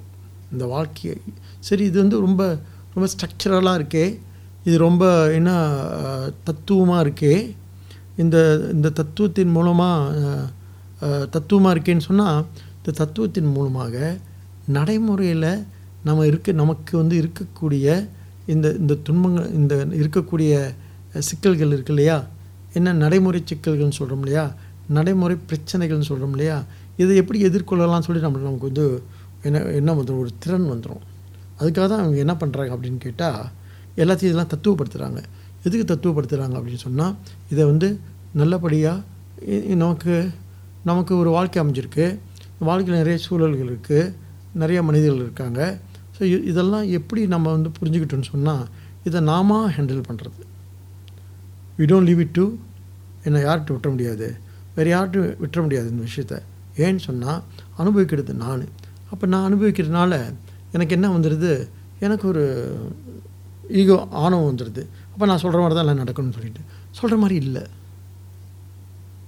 இந்த 0.53 0.67
வாழ்க்கையை. 0.67 1.21
சரி 1.59 1.85
இது 1.85 2.01
வந்து 2.01 2.21
ரொம்ப 2.21 2.59
ரொம்ப 2.95 3.13
ஸ்ட்ரக்சரலாக 3.13 3.83
இருக்கே. 3.83 4.19
இது 4.65 4.79
ரொம்ப 4.79 5.33
என்ன 5.33 5.81
தத்துவமாக 6.45 7.09
இருக்கே. 7.09 7.55
இந்த 8.17 8.69
இந்த 8.73 8.91
தத்துவத்தின் 8.91 9.51
மூலமாக 9.51 10.49
தத்துவமாக 11.31 11.79
இருக்கேன்னு 11.79 12.01
சொன்னால் 12.01 12.45
இந்த 12.77 12.93
தத்துவத்தின் 12.93 13.53
மூலமாக 13.53 14.19
நடைமுறையில் 14.67 15.65
நம்ம 16.05 16.27
இருக்க 16.27 16.53
நமக்கு 16.53 16.97
வந்து 16.97 17.17
இருக்கக்கூடிய 17.23 18.09
இந்த 18.47 18.75
இந்த 18.79 18.95
துன்பங்கள் 18.95 19.53
இந்த 19.53 19.75
இருக்கக்கூடிய 19.87 20.71
சிக்கல்கள் 21.19 21.73
இருக்கு 21.73 21.93
இல்லையா? 21.93 22.27
என்ன 22.73 22.93
நடைமுறை 22.93 23.45
சிக்கல்கள்னு 23.51 23.99
சொல்கிறோம் 24.01 24.23
இல்லையா? 24.23 24.55
நடைமுறை 24.89 25.37
பிரச்சனைகள்னு 25.49 26.09
சொல்கிறோம் 26.11 26.31
இல்லையா? 26.31 26.63
இதை 26.97 27.17
எப்படி 27.17 27.45
எதிர்கொள்ளலாம்னு 27.45 28.01
சொல்லி 28.01 28.23
நம்ம 28.23 28.39
நமக்கு 28.39 28.71
வந்து 28.71 29.03
என்ன 29.43 29.63
என்ன 29.63 29.95
வந்துடும் 29.95 30.19
ஒரு 30.19 30.31
திறன் 30.39 30.71
வந்துடும் 30.71 31.03
அதுக்காக 31.61 31.89
தான் 31.89 32.03
அவங்க 32.03 32.19
என்ன 32.19 32.37
பண்ணுறாங்க 32.41 32.73
அப்படின்னு 32.75 32.97
கேட்டால் 32.97 33.45
எல்லாத்தையும் 33.97 34.31
இதெல்லாம் 34.31 34.53
தத்துவப்படுத்துகிறாங்க 34.55 35.23
எதுக்கு 35.65 35.85
தத்துவப்படுத்துகிறாங்க 35.95 36.57
அப்படின்னு 36.59 36.85
சொன்னால் 36.87 37.15
இதை 37.51 37.65
வந்து 37.65 37.99
நல்லபடியாக 38.33 39.03
நமக்கு 39.75 40.31
நமக்கு 40.85 41.17
ஒரு 41.17 41.31
வாழ்க்கை 41.31 41.63
அமைஞ்சிருக்கு. 41.63 42.19
வாழ்க்கையில் 42.59 43.05
நிறைய 43.05 43.19
சூழல்கள் 43.19 43.71
இருக்குது 43.71 44.15
நிறைய 44.63 44.79
மனிதர்கள் 44.89 45.27
இருக்காங்க. 45.27 45.61
ஸோ 46.17 46.23
இதெல்லாம் 46.51 46.87
எப்படி 46.99 47.21
நம்ம 47.35 47.47
வந்து 47.57 47.71
புரிஞ்சுக்கிட்டோன்னு 47.79 48.31
சொன்னால் 48.35 48.65
இதை 49.09 49.21
நாம 49.31 49.59
ஹேண்டில் 49.77 50.03
பண்ணுறது 50.09 50.43
we 51.79 51.87
don't 51.93 52.09
leave 52.11 52.23
it 52.25 52.37
to 52.39 52.47
என்னை 53.27 53.41
யார்கிட்ட 53.47 53.73
விட்டுற 53.75 53.91
முடியாது. 53.95 54.27
வேறு 54.77 54.91
யார்கிட்ட 54.95 55.21
விட்டுற 55.43 55.61
முடியாது 55.67 55.89
இந்த 55.93 56.03
விஷயத்த. 56.09 56.35
ஏன்னு 56.85 57.03
சொன்னால் 57.09 57.41
அனுபவிக்கிறது 57.81 58.33
நான். 58.45 58.65
அப்போ 59.13 59.25
நான் 59.33 59.47
அனுபவிக்கிறதுனால 59.49 60.13
எனக்கு 60.77 60.95
என்ன 60.97 61.07
வந்துடுது 61.17 61.53
எனக்கு 62.05 62.25
ஒரு 62.33 62.45
ஈகோ 63.81 63.97
ஆணவம் 64.23 64.49
வந்துடுது 64.51 64.83
அப்போ 65.13 65.25
நான் 65.31 65.43
சொல்கிற 65.43 65.59
மாதிரி 65.63 65.77
தான் 65.77 65.85
எல்லாம் 65.85 66.03
நடக்கணும்னு 66.05 66.37
சொல்லிட்டு. 66.39 66.63
சொல்கிற 66.99 67.17
மாதிரி 67.23 67.37
இல்லை. 67.45 67.63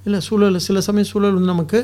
இல்லை 0.06 0.18
சூழல் 0.28 0.64
சில 0.66 0.80
சமயம் 0.86 1.10
சூழல் 1.12 1.36
வந்து 1.36 1.52
நமக்கு 1.54 1.80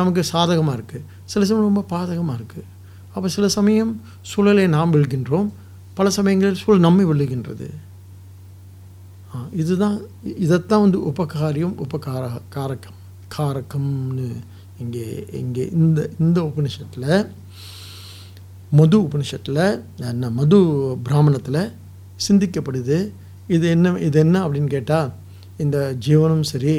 நமக்கு 0.00 0.22
சாதகமாக 0.32 0.76
இருக்குது 0.78 1.04
சில 1.32 1.42
சமயம் 1.48 1.68
ரொம்ப 1.70 1.84
பாதகமாக 1.94 2.38
இருக்குது 2.38 2.68
அப்போ 3.14 3.28
சில 3.34 3.46
சமயம் 3.56 3.92
சூழலை 4.30 4.64
நாம் 4.76 4.92
வெல்கின்றோம். 4.94 5.48
பல 5.98 6.10
சமயங்களில் 6.16 6.60
சூழல் 6.60 6.86
நம்மை 6.86 7.04
வெல்லுகின்றது. 7.10 7.68
இதுதான் 9.60 9.96
இதைத்தான் 10.44 10.84
வந்து 10.84 10.98
உபகாரியம் 11.10 11.74
உபகார 11.84 12.22
காரகம். 12.54 12.98
காரகம்னு 13.34 14.28
இங்கே 14.82 15.06
இங்கே 15.40 15.64
இந்த 15.80 16.00
இந்த 16.22 16.38
உபனிஷத்தில் 16.50 17.10
மது 18.78 18.96
உபனிஷத்தில் 19.06 19.62
என்ன 20.12 20.30
மது 20.40 20.58
பிராமணத்தில் 21.06 21.62
சிந்திக்கப்படுது. 22.26 22.98
இது 23.54 23.66
என்ன 23.76 23.94
இது 24.08 24.18
என்ன 24.24 24.36
அப்படின்னு 24.44 24.70
கேட்டால் 24.76 25.08
இந்த 25.62 25.78
ஜீவனும் 26.06 26.46
சரி 26.52 26.76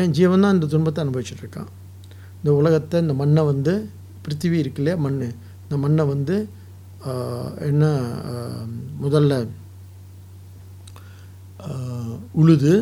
என் 0.00 0.14
ஜீவன் 0.18 0.44
தான் 0.44 0.56
இந்த 0.56 0.66
துன்பத்தை 0.72 1.00
அனுபவிச்சுட்ருக்கான் 1.04 1.70
இந்த 2.40 2.54
உலகத்தை 2.54 3.00
இந்த 3.00 3.14
மண்ணை 3.14 3.42
வந்து 3.42 3.72
பிருத்திவி 4.22 4.52
இருக்கு 4.54 4.82
இல்லையா 4.82 4.98
மண் 4.98 5.18
இந்த 5.62 5.76
மண்ணை 5.76 6.04
வந்து 6.04 6.36
என்ன 7.60 7.84
முதல்ல 9.02 9.34
உழுது 12.32 12.72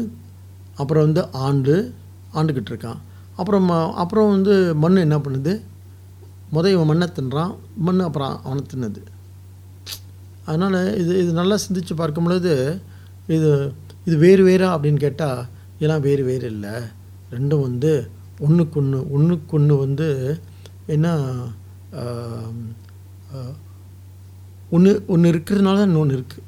அப்புறம் 0.76 1.04
வந்து 1.04 1.22
ஆண்டு 1.46 1.74
ஆண்டுக்கிட்டு 2.34 2.70
இருக்கான் 2.70 3.00
அப்புறம் 3.36 3.70
ம- 3.70 3.92
அப்புறம் 3.94 4.30
வந்து 4.30 4.54
மண் 4.74 4.96
என்ன 4.96 5.16
பண்ணுது? 5.18 5.52
முதல் 6.50 6.72
இவன் 6.72 6.86
மண்ணை 6.86 7.08
தின்றான் 7.08 7.52
மண் 7.76 8.00
அப்புறம் 8.00 8.42
அவனை 8.42 8.64
தின்னுது. 8.72 9.00
அதனால் 10.44 10.78
இது 10.98 11.22
இது 11.22 11.32
நல்லா 11.32 11.56
சிந்திச்சு 11.64 11.94
பார்க்கும் 11.96 12.24
பொழுது 12.24 12.52
இது 13.26 13.50
இது 14.04 14.16
வேறு 14.16 14.42
வேறா 14.46 14.68
அப்படின்னு 14.74 14.96
கேட்டால் 14.96 15.40
இதெல்லாம் 15.76 16.00
வேறு 16.00 16.24
வேறு 16.24 16.46
இல்லை. 16.46 16.74
ரெண்டும் 17.30 17.60
வந்து 17.60 17.92
ஒன்றுக்கு 18.46 18.77
ஒன்று 18.81 18.98
ஒன்றுக்கு 19.16 19.55
ஒன்று 19.59 19.74
வந்து 19.85 20.09
என்ன 20.94 21.07
ஒன்று 24.77 24.90
ஒன்று 25.14 25.33
இருக்கிறதுனால 25.33 25.79
தான் 25.81 25.90
இன்னொன்று 25.90 26.16
இருக்குது 26.18 26.46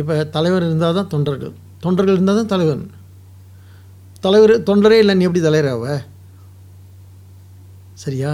இப்போ 0.00 0.14
தலைவர் 0.34 0.64
இருந்தால் 0.66 0.98
தான் 0.98 1.12
தொண்டர்கள். 1.14 1.54
தொண்டர்கள் 1.84 2.16
இருந்தால் 2.16 2.40
தான் 2.40 2.52
தலைவன். 2.52 2.84
தலைவர் 4.24 4.52
தொண்டரே 4.68 4.98
இல்லை 5.02 5.14
நீ 5.18 5.24
எப்படி 5.28 5.42
தலைவர் 5.46 5.70
ஆவ 5.72 5.86
சரியா? 8.02 8.32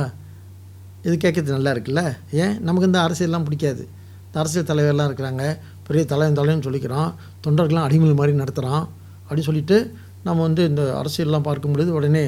இது 1.07 1.15
கேட்கறது 1.25 1.57
நல்லா 1.57 1.73
இருக்குல்ல? 1.75 2.03
ஏன்? 2.43 2.55
நமக்கு 2.67 2.89
இந்த 2.91 3.01
அரசியல்லாம் 3.07 3.47
பிடிக்காது. 3.47 3.83
இந்த 4.27 4.37
அரசியல் 4.43 4.69
தலைவர்லாம் 4.71 5.09
இருக்கிறாங்க. 5.11 5.45
பெரிய 5.87 6.03
தலைவன் 6.13 6.39
தலைவன் 6.41 6.67
சொல்லிக்கிறான். 6.67 7.11
தொண்டர்கள்லாம் 7.45 7.87
அடிமல் 7.89 8.19
மாதிரி 8.21 8.41
நடத்துகிறான் 8.43 8.85
அப்படின்னு 9.27 9.49
சொல்லிட்டு 9.51 9.79
நம்ம 10.27 10.39
வந்து 10.47 10.63
இந்த 10.71 10.83
அரசியல்லாம் 11.01 11.47
பார்க்கும் 11.49 11.75
பொழுது 11.75 11.91
உடனே 11.99 12.25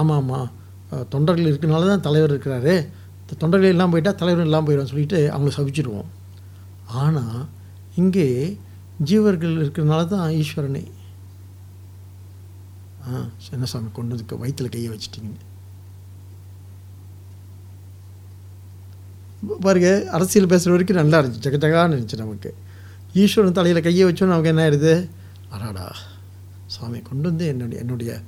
ஆமாம் 0.00 0.20
ஆமாம் 0.22 0.48
தொண்டர்கள் 1.12 1.50
இருக்கனால 1.50 1.88
தான் 1.92 2.04
தலைவர் 2.06 2.32
இருக்கிறாரு. 2.32 2.74
இந்த 3.20 3.36
தொண்டர்கள் 3.42 3.74
எல்லாம் 3.74 3.92
போயிட்டால் 3.92 4.20
தலைவர் 4.20 4.46
எல்லாம் 4.48 4.66
போயிடும் 4.66 4.90
சொல்லிட்டு 4.92 5.20
அவங்கள 5.32 5.52
சபிச்சிடுவோம் 5.58 6.10
ஆனால் 7.02 7.40
இங்கே 8.02 8.28
ஜீவர்கள் 9.08 9.56
இருக்கிறனால 9.62 10.02
தான் 10.14 10.26
ஈஸ்வரனே 10.42 10.84
ஆ 13.08 13.18
என்ன 13.56 13.66
சாமி 13.72 13.88
கொண்டு 13.96 14.14
வந்து 14.14 14.40
வயிற்றில் 14.42 14.72
கையை 14.74 14.88
வச்சிட்டிங்கன்னு. 14.92 15.42
பாருங்க 19.64 19.90
அரசியல் 20.16 20.50
பேசுகிற 20.52 20.72
வரைக்கும் 20.74 20.98
நல்லா 21.00 21.18
இருந்துச்சு. 21.20 21.44
ஜகஜகான்னு 21.46 21.94
இருந்துச்சு 21.94 22.22
நமக்கு. 22.22 22.50
ஈஸ்வரன் 23.22 23.58
தலையில் 23.58 23.86
கையை 23.86 24.04
வச்சோன்னு 24.08 24.34
நமக்கு 24.34 24.52
என்ன 24.52 24.64
ஆயிடுது? 24.64 24.94
அடாடா. 25.54 25.86
சாமி 26.78 27.00
கொண்டு 27.00 27.28
வந்து 27.28 27.46
என்னுடைய 27.46 27.82
என்னுடைய 27.82 28.20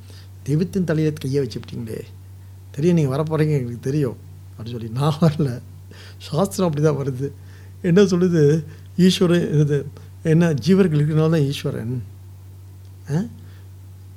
தெய்வத்தின் 0.43 0.85
தலையில் 0.85 1.13
கையை 1.13 1.45
வச்சுப்பிட்டீங்களே. 1.45 2.01
தெரியும் 2.71 2.97
நீங்கள் 2.97 3.19
வரப்போகிறீங்க 3.19 3.51
எங்களுக்கு 3.51 3.79
தெரியும். 3.81 4.17
அப்படின்னு 4.59 4.71
சொல்லி 4.71 4.89
நான் 4.89 5.15
வரல. 5.21 5.61
சாஸ்திரம் 6.19 6.69
அப்படி 6.69 6.87
தான் 6.87 6.97
வருது. 6.97 7.31
என்ன 7.83 8.03
சொல்லுது? 8.03 8.65
ஈஸ்வரன் 8.97 9.61
இது 9.61 9.87
என்ன 10.23 10.53
ஜீவர்கள் 10.53 11.01
இருக்கிறனால 11.01 11.31
தான் 11.31 11.41
ஈஸ்வரன். 11.41 12.03
ஆ? 13.11 13.15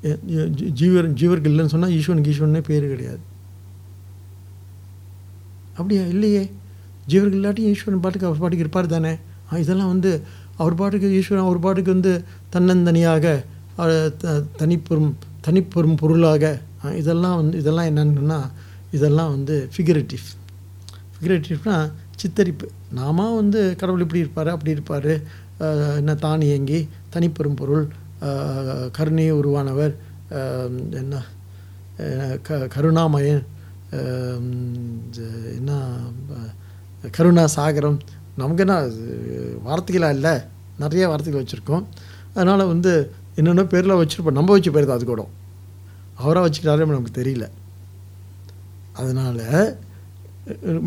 ஜீ- 0.03 1.13
ஜீவர்கள் 1.15 1.47
இல்லைன்னு 1.47 1.65
சொன்னால் 1.65 1.89
ஈஸ்வனுக்கு 1.89 2.31
ஈஸ்வரனே 2.31 2.59
பேர் 2.59 2.87
கிடையாது. 2.87 3.19
அப்படியா? 5.69 6.01
இல்லையே. 6.01 6.51
ஜீவர்கள் 7.07 7.37
இல்லாட்டியும் 7.37 7.71
ஈஸ்வரன் 7.71 7.99
பாட்டுக்கு 7.99 8.27
அவர் 8.27 8.39
பாட்டுக்கு 8.39 8.57
இருப்பார் 8.57 8.85
தானே. 8.85 9.15
இதெல்லாம் 9.53 9.87
வந்து 9.87 10.21
அவர் 10.57 10.75
பாட்டுக்கு 10.75 11.11
ஈஸ்வரன் 11.11 11.43
அவர் 11.43 11.59
பாட்டுக்கு 11.59 11.91
வந்து 11.91 12.23
தன்னந்தனியாக 12.53 13.43
தனிப்பெரும் 14.59 15.11
தனிப்பெரும் 15.45 15.99
பொருளாக 16.01 16.45
இதெல்லாம் 17.01 17.37
வந்து 17.41 17.55
இதெல்லாம் 17.61 17.89
என்னன்னா 17.91 18.39
இதெல்லாம் 18.97 19.31
வந்து 19.35 19.55
ஃபிகரேட்டிவ் 19.73 20.25
ஃபிகரேட்டிவ்னா 21.13 21.75
சித்தரிப்பு. 22.21 22.67
நாம 22.99 23.27
வந்து 23.35 23.59
கடவுள் 23.81 24.03
இப்படி 24.05 24.23
இருப்பார் 24.23 24.49
அப்படி 24.53 24.71
இருப்பார். 24.75 25.13
என்ன 25.99 26.11
தான் 26.25 26.41
இயங்கி 26.47 26.79
தனிப்பெரும் 27.13 27.59
பொருள் 27.61 27.85
கருணையை 28.97 29.33
உருவானவர் 29.39 29.93
என்ன 31.01 31.23
க 32.47 32.67
கருணாமயன் 32.75 33.43
என்ன 35.59 35.71
கருணா 37.17 37.45
சாகரம். 37.55 37.97
நமக்கு 38.41 38.63
என்ன 38.65 38.75
வார்த்தைகளாக 39.67 40.15
இல்லை. 40.17 40.35
நிறைய 40.83 41.03
வார்த்தைகள் 41.11 41.43
வச்சுருக்கோம். 41.43 41.85
அதனால் 42.35 42.71
வந்து 42.73 42.93
என்னென்ன 43.39 43.63
பேரில் 43.73 43.99
வச்சுருப்போம். 44.01 44.37
நம்ம 44.39 44.51
வச்சு 44.55 44.71
பேர் 44.75 44.89
தான் 44.89 44.99
அது 44.99 45.05
கூட. 45.11 45.23
அவராக 46.21 46.43
வச்சுக்கிறாரே 46.47 46.87
நமக்கு 46.95 47.19
தெரியல. 47.21 47.45
அதனால் 49.01 49.43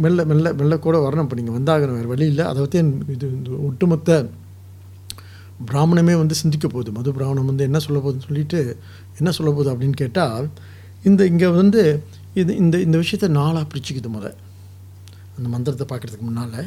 மெல்ல 0.04 0.24
மெல்ல 0.30 0.46
மெல்ல 0.61 0.74
கூட 0.87 0.96
வரணும். 1.04 1.26
இப்போ 1.26 1.37
நீங்கள் 1.40 1.57
வந்தாகணும். 1.59 1.96
வேறு 1.98 2.12
வழி 2.12 2.26
இல்லை. 2.33 2.44
அதை 2.50 2.59
பற்றி 2.64 2.78
இது 3.14 3.26
இந்த 3.38 3.50
ஒட்டுமொத்த 3.68 4.18
பிராமணமே 5.68 6.14
வந்து 6.22 6.35
சிந்திக்க 6.42 6.66
போகுது. 6.68 6.90
மது 6.98 7.11
பிராமணம் 7.18 7.50
வந்து 7.50 7.66
என்ன 7.68 7.78
சொல்ல 7.85 7.98
போகுதுன்னு 8.04 8.28
சொல்லிட்டு 8.28 8.61
என்ன 9.20 9.30
சொல்ல 9.37 9.50
போகுது 9.50 9.72
அப்படின்னு 9.72 9.96
கேட்டால் 10.02 10.46
இந்த 11.09 11.22
இங்கே 11.33 11.48
வந்து 11.61 11.83
இது 12.40 12.52
இந்த 12.62 12.76
இந்த 12.87 12.96
விஷயத்தை 13.02 13.28
நாளாக 13.40 13.64
பிரிச்சுக்குது 13.72 14.11
முத. 14.16 14.26
அந்த 15.37 15.48
மந்திரத்தை 15.54 15.87
பார்க்குறதுக்கு 15.90 16.26
முன்னால். 16.28 16.59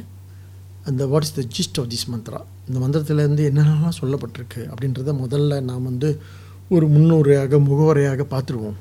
அந்த 0.89 1.05
what 1.11 1.25
is 1.27 1.37
the 1.37 1.43
gist 1.55 1.79
of 1.81 1.89
this 1.93 2.07
mantra 2.13 2.39
இந்த 2.67 2.77
மந்திரத்துலேருந்து 2.83 3.43
என்னென்னலாம் 3.49 3.99
சொல்லப்பட்டிருக்கு 4.01 4.61
அப்படின்றத 4.71 5.13
முதல்ல 5.23 5.59
நாம் 5.69 5.87
வந்து 5.91 6.09
ஒரு 6.75 6.85
முன்னுரையாக 6.93 7.59
முகவரையாக 7.67 8.23
பார்த்துருவோம். 8.33 8.77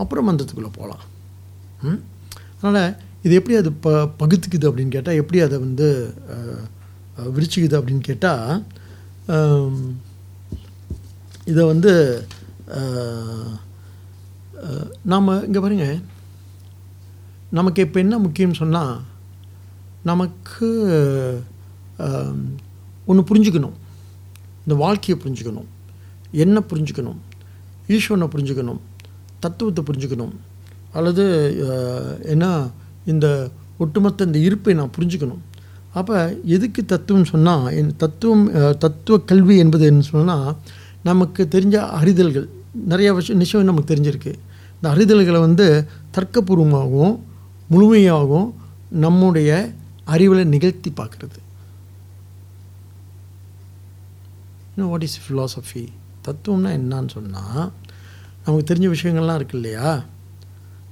அப்புறம் 0.00 0.26
மந்திரத்துக்குள்ளே 0.28 0.72
போகலாம். 0.78 1.04
அதனால் 2.58 2.96
இது 3.24 3.32
எப்படி 3.38 3.56
அது 3.60 3.70
ப 3.84 3.90
பகுத்துக்குது 4.20 4.68
அப்படின்னு 4.68 4.94
கேட்டால் 4.96 5.18
எப்படி 5.22 5.38
அதை 5.46 5.56
வந்து 5.66 5.86
விரிச்சுக்குது 7.36 7.78
அப்படின்னு 7.78 8.04
கேட்டால் 8.10 8.62
இதை 11.50 11.62
வந்து 11.72 11.92
நாம் 15.12 15.28
இங்கே 15.46 15.60
பாருங்க. 15.64 15.88
நமக்கு 17.58 17.84
இப்போ 17.86 17.98
என்ன 18.04 18.16
முக்கியம்னு 18.24 18.62
சொன்னால் 18.62 18.94
நமக்கு 20.02 20.68
ஒன்று 23.06 23.22
புரிஞ்சுக்கணும். 23.22 23.76
இந்த 24.64 24.74
வாழ்க்கையை 24.76 25.24
புரிஞ்சுக்கணும். 25.24 25.68
என்ன 26.32 26.60
புரிஞ்சுக்கணும்? 26.70 27.18
ஈஸ்வரனை 27.88 28.28
புரிஞ்சுக்கணும். 28.34 28.80
தத்துவத்தை 29.38 29.84
புரிஞ்சுக்கணும். 29.84 30.34
அல்லது 30.92 31.24
அஹ், 31.70 32.26
என்ன 32.26 32.44
இந்த 33.06 33.26
ஒட்டுமொத்த 33.78 34.24
இந்த 34.24 34.38
இருப்பை 34.38 34.74
நான் 34.74 34.94
புரிஞ்சுக்கணும். 34.98 35.42
அப்போ 35.92 36.16
எதுக்கு 36.44 36.84
தத்துவம் 36.84 37.24
சொன்னால் 37.24 37.72
என் 37.72 37.96
தத்துவம் 37.96 38.44
தத்துவ 38.78 39.18
கல்வி 39.18 39.56
என்பது 39.56 39.86
என்ன 39.86 40.00
சொன்னால் 40.00 40.56
நமக்கு 41.02 41.48
தெரிஞ்ச 41.50 41.74
அறிதல்கள். 42.00 42.48
நிறைய 42.84 43.14
விஷயம் 43.14 43.40
நிச்சயம் 43.40 43.66
நமக்கு 43.66 43.94
தெரிஞ்சிருக்கு. 43.94 44.32
இந்த 44.74 44.88
அறிதல்களை 44.94 45.40
வந்து 45.40 45.66
தர்க்கபூர்வமாகவும் 46.14 47.14
முழுமையாகவும் 47.70 48.48
நம்முடைய 49.04 49.50
அறிவில் 50.14 50.52
நிகழ்த்தி 50.54 50.90
பார்க்குறது. 51.00 51.40
வாட் 54.90 55.04
இஸ் 55.06 55.20
ஃபிலாசபி 55.24 55.82
தத்துவம்னா 56.26 56.70
என்னன்னு 56.78 57.12
சொன்னால் 57.16 57.64
நமக்கு 58.44 58.68
தெரிஞ்ச 58.70 58.88
விஷயங்கள்லாம் 58.94 59.38
இருக்கு 59.40 59.56
இல்லையா? 59.58 59.90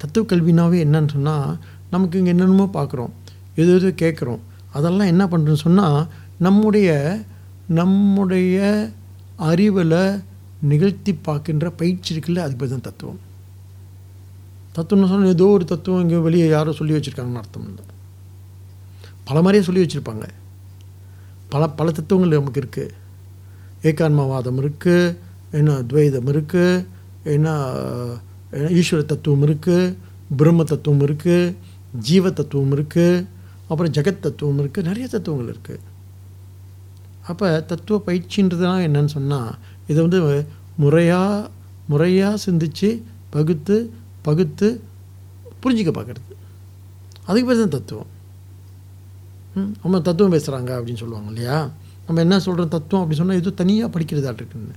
தத்துவ 0.00 0.24
கல்வினாவே 0.30 0.78
என்னன்னு 0.86 1.12
சொன்னால் 1.14 1.50
நமக்கு 1.92 2.18
இங்கே 2.20 2.32
என்னென்னமோ 2.34 2.66
பார்க்குறோம். 2.78 3.12
எது 3.60 3.70
எது 3.76 3.88
கேட்குறோம். 4.02 4.42
அதெல்லாம் 4.76 5.10
என்ன 5.12 5.24
பண்ணுறோன்னு 5.32 5.64
சொன்னால் 5.66 6.00
நம்முடைய 6.46 6.90
நம்முடைய 7.78 8.58
அறிவில் 9.50 10.00
நிகழ்த்தி 10.70 11.12
பார்க்கின்ற 11.28 11.66
பயிற்சி 11.80 12.10
இருக்குல்ல 12.14 12.44
அதுக்கு 12.44 12.60
பேர் 12.62 12.74
தான் 12.74 12.86
தத்துவம். 12.88 13.20
தத்துவம்னு 14.76 15.10
சொன்னால் 15.12 15.34
ஏதோ 15.36 15.46
ஒரு 15.56 15.64
தத்துவம் 15.72 16.02
இங்கே 16.04 16.20
வெளியே 16.26 16.46
யாரோ 16.56 16.72
சொல்லி 16.80 16.96
வச்சுருக்காங்கன்னு 16.96 17.42
அர்த்தம் 17.42 17.68
இல்லை. 17.70 17.84
பல 19.28 19.38
மாதிரியே 19.44 19.64
சொல்லி 19.66 19.82
வச்சுருப்பாங்க. 19.84 20.26
பல 21.52 21.62
பல 21.78 21.90
தத்துவங்கள் 21.90 22.38
நமக்கு 22.38 22.62
இருக்குது 22.62 22.94
ஏகான்மவாதம் 23.88 24.60
இருக்குது 24.62 25.14
என்ன 25.58 25.76
துவைதம் 25.90 26.30
இருக்குது 26.32 26.84
என்ன 27.34 27.48
ஈஸ்வர 28.80 29.00
தத்துவம் 29.04 29.44
இருக்குது 29.48 29.94
பிரம்ம 30.36 30.64
தத்துவம் 30.64 31.02
இருக்குது 31.06 31.54
ஜீவ 32.08 32.30
தத்துவம் 32.30 32.72
இருக்குது 32.76 33.24
அப்புறம் 33.68 33.92
ஜெகத் 33.96 34.24
தத்துவம் 34.26 34.60
இருக்குது 34.62 34.88
நிறைய 34.88 35.06
தத்துவங்கள் 35.08 35.52
இருக்குது 35.54 35.84
அப்போ 37.30 37.46
தத்துவ 37.70 37.96
பயிற்சின்றதுலாம் 38.06 38.84
என்னன்னு 38.86 39.14
சொன்னால் 39.16 39.50
இதை 39.86 39.98
வந்து 40.06 40.20
முறையாக 40.76 41.50
முறையாக 41.88 42.40
சிந்திச்சு 42.46 42.90
பகுத்து 43.30 43.76
பகுத்து 44.22 44.68
புரிஞ்சிக்க 45.62 45.90
பார்க்குறது 45.92 46.34
அதுக்கு 47.26 47.46
பேர் 47.48 47.62
தான் 47.62 47.74
தத்துவம். 47.76 48.10
நம்ம 49.82 50.00
தத்துவம் 50.08 50.34
பேசுகிறாங்க 50.34 50.70
அப்படின்னு 50.78 51.02
சொல்லுவாங்க 51.02 51.30
இல்லையா? 51.32 51.58
நம்ம 52.06 52.20
என்ன 52.26 52.36
சொல்கிறோம் 52.46 52.72
தத்துவம் 52.74 53.02
அப்படி 53.02 53.18
சொன்னால் 53.20 53.40
எதுவும் 53.40 53.60
தனியாக 53.62 53.88
படிக்கிறதா 53.94 54.32
இருக்குன்னு. 54.38 54.76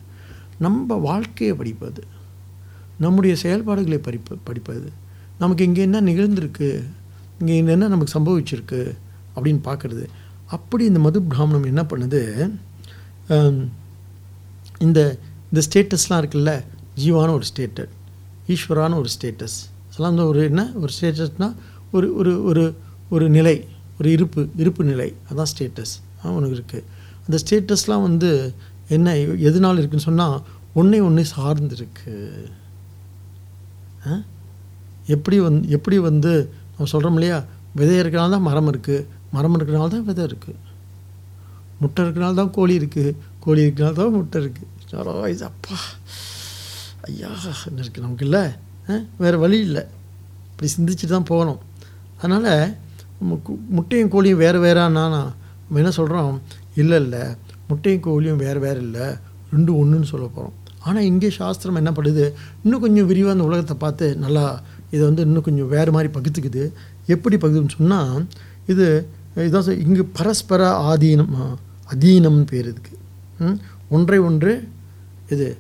நம்ம 0.65 0.95
வாழ்க்கையை 1.09 1.53
படிப்பது 1.61 2.01
நம்முடைய 3.03 3.33
செயல்பாடுகளை 3.43 3.99
படிப்ப 4.07 4.37
படிப்பது 4.47 4.89
நமக்கு 5.41 5.63
இங்கே 5.67 5.81
என்ன 5.87 6.01
நிகழ்ந்திருக்கு 6.09 6.69
இங்கே 7.39 7.55
என்ன 7.75 7.87
நமக்கு 7.93 8.15
சம்பவிச்சிருக்கு 8.17 8.81
அப்படின்னு 9.35 9.61
பார்க்குறது. 9.69 10.03
அப்படி 10.55 10.83
இந்த 10.89 10.99
மது 11.05 11.19
பிராமணம் 11.31 11.69
என்ன 11.71 11.81
பண்ணுது? 11.91 12.21
இந்த 14.85 14.99
இந்த 15.49 15.61
ஸ்டேட்டஸ்லாம் 15.67 16.21
இருக்குல்ல 16.21 16.53
ஜீவான 17.01 17.33
ஒரு 17.37 17.45
ஸ்டேட்டஸ் 17.51 17.95
ஈஸ்வரான 18.53 18.97
ஒரு 19.01 19.09
ஸ்டேட்டஸ் 19.15 19.57
அதெல்லாம் 19.87 20.13
வந்து 20.13 20.27
ஒரு 20.31 20.39
என்ன? 20.49 20.61
ஒரு 20.81 20.91
ஸ்டேட்டஸ்னால் 20.97 21.55
ஒரு 21.95 22.07
ஒரு 22.19 22.33
ஒரு 22.49 22.63
ஒரு 23.13 23.25
நிலை. 23.37 23.55
ஒரு 24.01 24.09
இருப்பு 24.11 24.47
இருப்பு 24.55 24.83
நிலை. 24.83 25.09
அதான் 25.31 25.49
ஸ்டேட்டஸ் 25.51 25.93
உனக்கு 26.37 26.55
இருக்குது 26.55 26.85
அந்த 27.25 27.37
ஸ்டேட்டஸ்லாம் 27.43 28.01
வந்து 28.01 28.29
என்ன 28.89 29.15
எதனால் 29.39 29.77
இருக்குன்னு 29.77 30.07
சொன்னால் 30.09 30.35
ஒன்றே 30.73 30.99
ஒன்று 30.99 31.25
சார்ந்துருக்கு. 31.35 32.13
ஆ? 34.05 34.13
எப்படி 35.07 35.39
வந்து 35.39 35.69
எப்படி 35.69 35.97
வந்து 35.99 36.31
நம்ம 36.73 36.85
சொல்கிறோம் 36.85 37.13
இல்லையா? 37.13 37.37
விதை 37.75 37.95
இருக்கிறனால 37.99 38.29
தான் 38.29 38.41
மரம் 38.41 38.69
இருக்குது 38.73 39.05
மரம் 39.31 39.55
இருக்கிறனால 39.57 39.87
தான் 39.87 40.05
விதை 40.05 40.23
இருக்குது 40.23 40.57
முட்டை 41.79 42.03
இருக்கிறனால 42.05 42.33
தான் 42.33 42.51
கோழி 42.51 42.73
இருக்குது 42.79 43.11
கோழி 43.39 43.61
இருக்கிறனால 43.61 43.93
தான் 43.93 44.11
முட்டை 44.11 44.41
இருக்குது 44.41 44.69
வயசு 45.21 45.45
அப்பா. 45.45 45.75
ஐயா 47.01 47.29
என்ன 47.65 47.81
இருக்குது 47.81 47.99
நமக்கு 47.99 48.25
இல்லை? 48.25 48.43
வேறு 49.17 49.37
வழி 49.39 49.59
இல்லை. 49.59 49.83
இப்படி 50.51 50.71
சிந்திச்சுட்டு 50.77 51.13
தான் 51.13 51.29
போகணும். 51.29 51.61
அதனால் 52.21 52.51
முட்டையும் 53.69 54.10
கோழியும் 54.10 54.36
வேறு 54.36 54.63
வேறான்னா 54.63 55.03
நம்ம 55.03 55.75
என்ன 55.75 55.91
சொல்கிறோம் 55.91 56.41
இல்லை 56.75 57.01
இல்லை. 57.01 57.23
முட்டையும் 57.67 58.01
கோழியும் 58.01 58.36
வேறு 58.36 58.60
வேறு 58.60 58.81
இல்லை. 58.81 59.05
ரெண்டும் 59.53 59.79
ஒன்றுன்னு 59.81 60.03
சொல்ல 60.03 60.27
போகிறோம் 60.27 60.53
ஆனால் 60.79 61.03
இங்கே 61.03 61.29
சாஸ்திரம் 61.29 61.75
என்ன 61.75 61.91
பண்ணுது 61.91 62.23
இன்னும் 62.63 62.79
கொஞ்சம் 62.79 63.05
விரிவாக 63.05 63.31
அந்த 63.31 63.43
உலகத்தை 63.43 63.77
பார்த்து 63.77 64.15
நல்லா 64.15 64.62
இதை 64.91 65.05
வந்து 65.05 65.21
இன்னும் 65.21 65.43
கொஞ்சம் 65.43 65.67
வேறு 65.67 65.91
மாதிரி 65.91 66.13
பகுத்துக்குது. 66.13 66.63
எப்படி 67.07 67.38
பகுதுன்னு 67.38 67.77
சொன்னால் 67.77 68.25
இது 68.67 68.88
இதான் 69.36 69.65
சொ- 69.67 69.79
இங்கு 69.79 70.05
பரஸ்பர 70.05 70.62
ஆதீனம் 70.91 71.36
அதீனம்னு 71.89 72.47
பேர் 72.47 72.65
இதுக்கு. 72.65 72.93
ம்? 73.39 73.57
ஒன்றை 73.89 74.19
ஒன்று 74.19 74.53
இது 75.29 75.57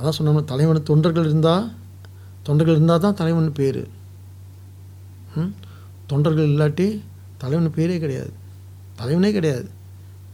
அதான் 0.00 0.12
சொன்னோம்னா 0.18 0.44
தலைவன் 0.44 0.82
தொண்டர்கள் 0.82 1.24
இருந்தால் 1.24 1.66
தொண்டர்கள் 2.42 2.74
இருந்தால் 2.74 3.00
தான் 3.00 3.14
தலைவன் 3.14 3.52
பேர். 3.52 3.82
தொண்டர்கள் 6.06 6.48
இல்லாட்டி 6.48 7.00
தலைவன் 7.38 7.72
பேரே 7.72 7.98
கிடையாது. 7.98 8.32
தலைவனே 8.96 9.32
கிடையாது. 9.32 9.68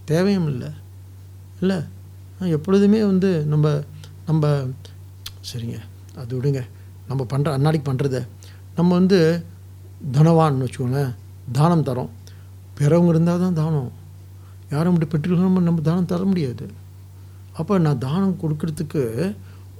தேவையும் 0.04 0.48
இல்லை. 0.48 0.68
இல்லை? 1.60 1.76
எப்பொழுதுமே 2.40 3.04
வந்து 3.04 3.44
நம்ம 3.44 3.80
நம்ம 4.26 4.68
சரிங்க. 5.52 5.78
அது 6.16 6.40
விடுங்க. 6.40 6.66
நம்ம 7.08 7.26
பண்ணுற 7.30 7.50
அன்னாடிக்கு 7.58 7.84
பண்ணுறத 7.86 8.26
நம்ம 8.76 8.94
வந்து 8.94 9.44
தனவான்னு 10.12 10.66
வச்சுக்கோங்களேன் 10.66 11.14
தானம் 11.52 11.84
தரோம். 11.84 12.08
பிறவங்க 12.78 13.08
இருந்தால் 13.08 13.40
தான் 13.40 13.54
தானம். 13.54 13.92
யாரும் 14.70 14.98
அப்படி 14.98 15.10
பெற்றுக்கணும் 15.10 15.58
நம்ம 15.60 15.80
தானம் 15.80 16.06
தர 16.06 16.24
முடியாது. 16.24 16.70
அப்போ 17.52 17.78
நான் 17.78 17.98
தானம் 17.98 18.38
கொடுக்கறதுக்கு 18.42 19.36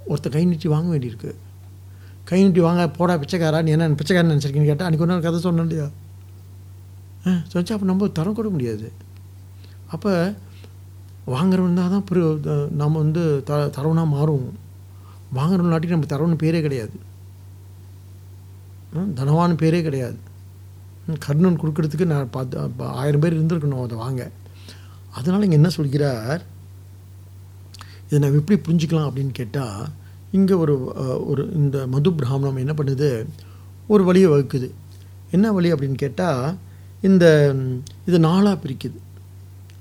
ஒருத்த 0.07 0.29
கை 0.29 0.45
நீட்டி 0.45 0.67
வாங்க 0.67 0.97
வேண்டியிருக்கு. 0.97 1.35
கை 2.29 2.39
நீட்டி 2.43 2.61
வாங்க 2.67 2.83
போடா 2.97 3.13
பிச்சைக்காரா 3.21 3.59
நீ 3.65 3.71
என்ன 3.75 3.89
பிச்சைக்காரன் 3.99 4.31
நினச்சிருக்கீங்கன்னு 4.33 4.71
கேட்டால் 4.71 4.87
அன்றைக்கி 4.87 5.05
ஒரு 5.05 5.13
நாள் 5.13 5.25
கதை 5.25 5.39
சொன்னேன் 5.45 5.67
இல்லையா 5.67 5.87
ஆ 7.25 7.31
சொன்னா 7.51 7.75
அப்போ 7.75 7.87
நம்ம 7.89 8.07
தரம் 8.19 8.35
கொடுக்க 8.37 8.53
முடியாது. 8.57 8.87
அப்போ 9.95 10.11
வாங்குறவன் 11.33 11.79
தான் 11.79 11.93
தான் 11.93 12.05
புரிய 12.09 12.25
நம்ம 12.81 12.93
வந்து 13.03 13.23
த 13.49 13.57
தரவனாக 13.77 14.13
மாறும் 14.15 14.45
வாங்குறவனாட்டி 15.37 15.95
நம்ம 15.95 16.09
தரவன் 16.13 16.41
பேரே 16.43 16.59
கிடையாது. 16.65 16.95
தனவான 19.19 19.55
பேரே 19.63 19.79
கிடையாது. 19.87 20.17
கர்ணன் 21.25 21.59
கொடுக்கறதுக்கு 21.61 22.05
நான் 22.13 22.33
பார்த்து 22.35 22.87
ஆயிரம் 23.01 23.23
பேர் 23.23 23.37
இருந்திருக்கணும் 23.37 23.83
அதை 23.85 23.97
வாங்க. 24.05 24.21
அதனால் 25.17 25.45
இங்கே 25.45 25.59
என்ன 25.59 25.69
சொல்கிறார்? 25.77 26.41
இதை 28.07 28.17
நான் 28.21 28.37
எப்படி 28.39 28.57
புரிஞ்சுக்கலாம் 28.65 29.07
அப்படின்னு 29.09 29.33
கேட்டால் 29.39 29.81
இங்கே 30.31 30.53
ஒரு 30.53 30.85
ஒரு 31.27 31.49
இந்த 31.53 31.87
மது 31.87 32.13
பிராமணம் 32.13 32.55
என்ன 32.55 32.73
பண்ணுது? 32.73 33.25
ஒரு 33.87 34.03
வழியை 34.03 34.29
வகுக்குது. 34.29 34.69
என்ன 35.31 35.51
வழி 35.51 35.73
அப்படின்னு 35.73 35.91
கேட்டால் 35.91 36.55
இந்த 37.01 37.55
இது 38.05 38.19
நாளாக 38.19 38.67
பிரிக்குது. 38.67 38.97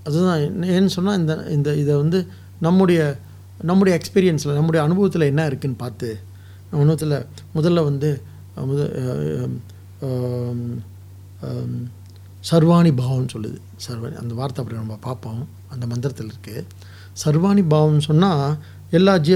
அதுதான் 0.05 0.39
என்ன- 0.39 0.67
ஏன்னு 0.67 0.87
சொன்னால் 0.87 1.19
இந்த 1.19 1.45
இந்த 1.49 1.77
இதை 1.77 1.95
வந்து 1.95 2.27
நம்முடைய 2.61 3.19
நம்முடைய 3.61 3.99
எக்ஸ்பீரியன்ஸில் 3.99 4.55
நம்முடைய 4.55 4.87
அனுபவத்தில் 4.87 5.21
என்ன 5.21 5.49
இருக்குதுன்னு 5.49 5.75
பார்த்து 5.77 6.19
அனுபவத்தில் 6.71 7.27
முதல்ல 7.55 7.85
வந்து 7.85 8.23
முத 8.57 8.79
சர்வாணி 12.51 12.93
பாவம்னு 12.93 13.29
சொல்லுது. 13.37 13.57
சர்வாணி 13.89 14.15
அந்த 14.15 14.35
வார்த்தை 14.35 14.65
அப்படி 14.65 14.81
நம்ம 14.81 14.99
பார்ப்போம். 15.01 15.49
அந்த 15.69 15.87
மந்திரத்தில் 15.87 16.31
இருக்குது 16.31 16.65
சர்வாணி 17.25 17.65
பாவம்னு 17.71 17.99
சொன்னால் 17.99 18.57
எல்லா 18.91 19.19
ஜீ 19.19 19.35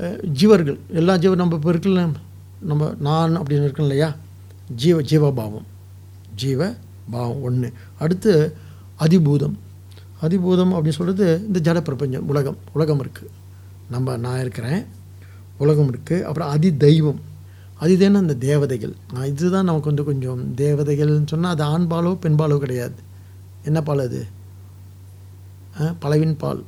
அஹ், 0.00 0.18
ஜீவர்கள் 0.38 0.78
எல்லா 0.92 1.16
ஜீவ 1.16 1.34
நம்ம 1.34 1.54
இப்போ 1.54 1.70
இருக்குல்ல 1.72 2.02
நம்ம 2.62 2.90
நான் 3.00 3.36
அப்படின்னு 3.36 3.66
இருக்கோம் 3.66 3.86
இல்லையா? 3.86 4.08
ஜீவ 4.74 4.96
ஜீவபாவம். 5.02 5.66
ஜீவ 6.34 6.60
பாவம் 7.10 7.42
ஒன்று 7.42 7.68
அடுத்து 7.98 8.32
அதிபூதம். 9.00 9.56
அதிபூதம் 10.22 10.72
அப்படின்னு 10.74 10.98
சொல்கிறது 10.98 11.26
இந்த 11.46 11.58
ஜட 11.64 11.82
பிரபஞ்சம் 11.82 12.28
உலகம். 12.28 12.58
உலகம் 12.72 13.00
இருக்குது 13.00 13.30
நம்ம 13.90 14.16
நான் 14.16 14.40
இருக்கிறேன். 14.40 14.80
உலகம் 15.58 15.90
இருக்குது 15.90 16.24
அப்புறம் 16.24 16.48
அதி 16.48 16.76
தெய்வம் 16.78 17.20
அதிதேன 17.80 18.18
அந்த 18.18 18.36
தேவதைகள். 18.42 18.94
நான் 19.12 19.26
இதுதான் 19.26 19.64
நமக்கு 19.64 19.90
வந்து 19.90 20.04
கொஞ்சம் 20.04 20.40
தேவதைகள்னு 20.56 21.26
சொன்னால் 21.26 21.54
அது 21.54 21.64
ஆண்பாலோ 21.68 22.12
பெண்பாலோ 22.22 22.58
கிடையாது. 22.58 22.98
என்ன 23.64 23.82
பால் 23.82 23.98
அது? 24.00 24.20
பலவின் 26.00 26.36
பால். 26.36 26.62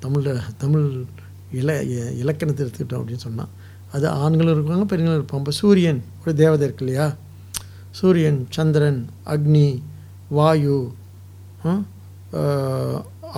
தமிழில் 0.00 0.32
தமிழ் 0.58 0.86
இல 1.60 1.70
இலக்கணத்தை 2.22 2.62
எடுத்துக்கிட்டோம் 2.66 3.00
அப்படின்னு 3.00 3.24
சொன்னால் 3.26 3.50
அது 3.92 4.08
ஆண்களும் 4.08 4.54
இருப்பாங்க 4.56 4.84
பெண்களும் 4.84 5.18
இருப்பாங்க. 5.20 5.42
இப்போ 5.42 5.50
சூரியன் 5.50 6.00
ஒரு 6.22 6.34
தேவதை 6.34 6.64
இருக்கு 6.66 6.84
இல்லையா? 6.86 7.06
சூரியன் 7.90 8.46
சந்திரன் 8.50 9.00
அக்னி 9.26 9.68
வாயு 10.28 10.78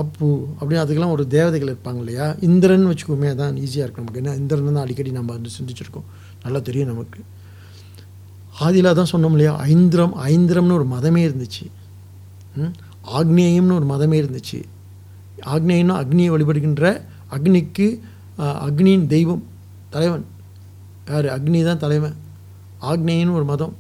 அப்பு 0.00 0.28
அப்படின்னு 0.60 0.82
அதுக்கெல்லாம் 0.84 1.10
ஒரு 1.10 1.26
தேவதைகள் 1.26 1.74
இருப்பாங்க 1.74 1.96
இல்லையா? 1.96 2.34
இந்திரன் 2.40 2.86
வச்சுக்கோமே 2.86 3.34
தான் 3.34 3.54
ஈஸியாக 3.54 3.86
இருக்கும் 3.86 4.04
நமக்கு. 4.04 4.22
ஏன்னா 4.22 4.34
இந்திரன் 4.34 4.72
தான் 4.72 4.84
அடிக்கடி 4.84 5.10
நம்ம 5.10 5.32
வந்து 5.32 5.50
சிந்திச்சிருக்கோம். 5.58 6.08
நல்லா 6.42 6.58
தெரியும் 6.58 6.88
நமக்கு. 6.88 7.20
ஆதியில் 8.60 8.94
தான் 8.94 9.12
சொன்னோம் 9.12 9.34
இல்லையா? 9.36 9.52
ஐந்திரம் 9.56 10.14
ஐந்திரம்னு 10.26 10.78
ஒரு 10.80 10.86
மதமே 10.94 11.22
இருந்துச்சு. 11.28 11.64
ம்? 12.56 12.72
ஆக்னேயம்னு 13.18 13.76
ஒரு 13.80 13.86
மதமே 13.94 14.16
இருந்துச்சு. 14.22 14.58
ஆக்னேயம்னா 15.54 15.96
அக்னியை 16.02 16.30
வழிபடுகின்ற 16.34 16.84
அக்னிக்கு 17.30 18.00
அக்னியின் 18.38 19.06
தெய்வம் 19.06 19.42
தலைவன். 19.90 20.24
யார்? 21.08 21.24
அக்னி 21.24 21.64
தான் 21.64 21.78
தலைவன். 21.78 22.14
ஆக்னேயன்னு 22.80 23.32
ஒரு 23.32 23.44
மதம். 23.44 23.76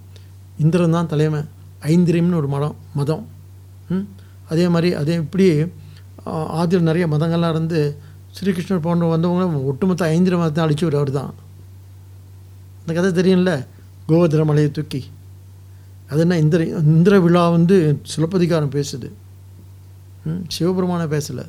இந்திரன் 0.58 0.90
தான் 0.90 1.06
தலைவன். 1.06 1.48
ஐந்திரியம்னு 1.82 2.34
ஒரு 2.34 2.48
மதம் 2.48 2.76
மதம். 2.94 3.26
ம்? 3.88 4.06
அதே 4.48 4.68
மாதிரி 4.68 4.94
அதே 4.94 5.14
இப்படி 5.14 5.62
ஆதியில் 6.26 6.80
நிறைய 6.80 7.06
மதங்கள்லாம் 7.06 7.50
இருந்து 7.50 7.96
ஸ்ரீகிருஷ்ணர் 8.40 8.78
போன்ற 8.78 9.06
வந்தவங்க 9.06 9.58
ஒட்டுமொத்த 9.58 10.04
ஐந்திர 10.04 10.36
மதத்தை 10.36 10.64
அழிச்சு 10.64 10.94
அவர் 10.94 11.10
தான். 11.10 11.34
அந்த 12.86 13.00
கதை 13.00 13.24
தெரியும்ல? 13.24 13.66
கோவதிர 14.08 14.44
மலையை 14.44 14.70
தூக்கி. 14.70 15.04
அது 16.10 16.20
என்ன? 16.20 16.38
இந்திர 16.38 16.64
இந்திர 16.64 17.20
விழா 17.20 17.48
வந்து 17.48 18.00
சிலப்பதிகாரம் 18.02 18.70
பேசுது. 18.70 19.10
ம், 20.24 20.44
சிவபெருமானை 20.48 21.18
பேசலை. 21.18 21.46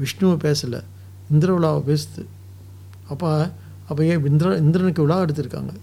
விஷ்ணுவை 0.00 0.36
பேசலை. 0.38 0.84
இந்திர 1.30 1.52
விழாவை 1.52 1.94
பேசுது. 1.94 2.26
அப்போ 3.08 3.52
அப்போ 3.88 4.04
ஏன் 4.04 4.26
இந்திர 4.26 4.56
இந்திரனுக்கு 4.56 5.02
விழா 5.02 5.20
எடுத்திருக்காங்க? 5.20 5.74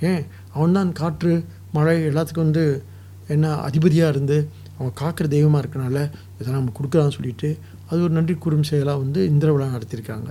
ஏன்? 0.00 0.26
அவன்தான் 0.54 0.92
காற்று 0.92 1.44
மழை 1.72 2.02
எல்லாத்துக்கும் 2.02 2.34
வந்து 2.34 2.82
என்ன 3.28 3.54
அதிபதியாக 3.54 4.10
இருந்து 4.10 4.48
அவன் 4.78 4.92
காக்கிற 5.00 5.28
தெய்வமாக 5.28 5.66
இருக்கனால 5.66 6.10
இதை 6.40 6.52
நம்ம 6.52 6.72
கொடுக்குறான்னு 6.80 7.10
சொல்லிட்டு 7.10 7.58
அது 7.90 8.02
ஒரு 8.02 8.12
நன்றி 8.12 8.34
கூறும் 8.34 8.62
செயலாக 8.62 8.98
வந்து 8.98 9.26
இந்திர 9.26 9.52
விழா 9.52 9.66
நடத்தியிருக்காங்க. 9.66 10.28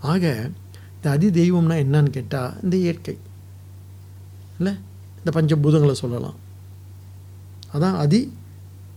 ஆக 0.00 0.50
இந்த 0.96 1.10
அதி 1.10 1.28
தெய்வம்னா 1.30 1.84
என்னன்னு 1.84 2.10
கேட்டால் 2.10 2.62
இந்த 2.62 2.76
இயற்கை. 2.76 3.18
இல்லை? 4.58 4.74
இந்த 5.24 5.42
பஞ்சபூதங்களை 5.42 5.92
சொல்லலாம். 5.92 6.34
அதான் 7.74 7.96
அதி 7.96 8.32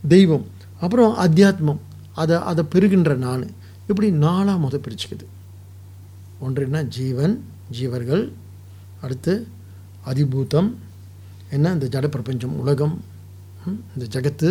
தெய்வம். 0.07 0.45
அப்புறம் 0.79 1.17
அத்தியாத்மம். 1.17 1.77
அதை 2.13 2.35
அதை 2.35 2.63
பெறுகின்ற 2.63 3.15
நான். 3.15 3.57
இப்படி 3.89 4.07
நாலாக 4.23 4.57
முத 4.63 4.77
பிரிச்சுக்குது. 4.85 5.25
ஒன்று 6.45 6.65
என்ன 6.67 6.79
ஜீவன் 6.97 7.33
ஜீவர்கள் 7.77 8.23
அடுத்து 9.05 9.33
அதிபூதம் 10.09 10.69
என்ன? 11.55 11.71
இந்த 11.75 11.87
ஜட 11.93 12.07
பிரபஞ்சம் 12.15 12.57
உலகம் 12.63 12.95
இந்த 13.93 14.05
ஜகத்து 14.15 14.49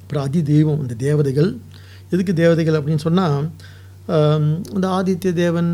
அப்புறம் 0.00 0.24
அதி 0.26 0.40
தெய்வம் 0.50 0.80
இந்த 0.84 0.94
தேவதைகள். 1.04 1.50
எதுக்கு 2.12 2.32
தேவதைகள் 2.42 2.78
அப்படின்னு 2.78 3.04
சொன்னால் 3.06 3.38
இந்த 4.74 4.86
ஆதித்ய 4.96 5.32
தேவன் 5.42 5.70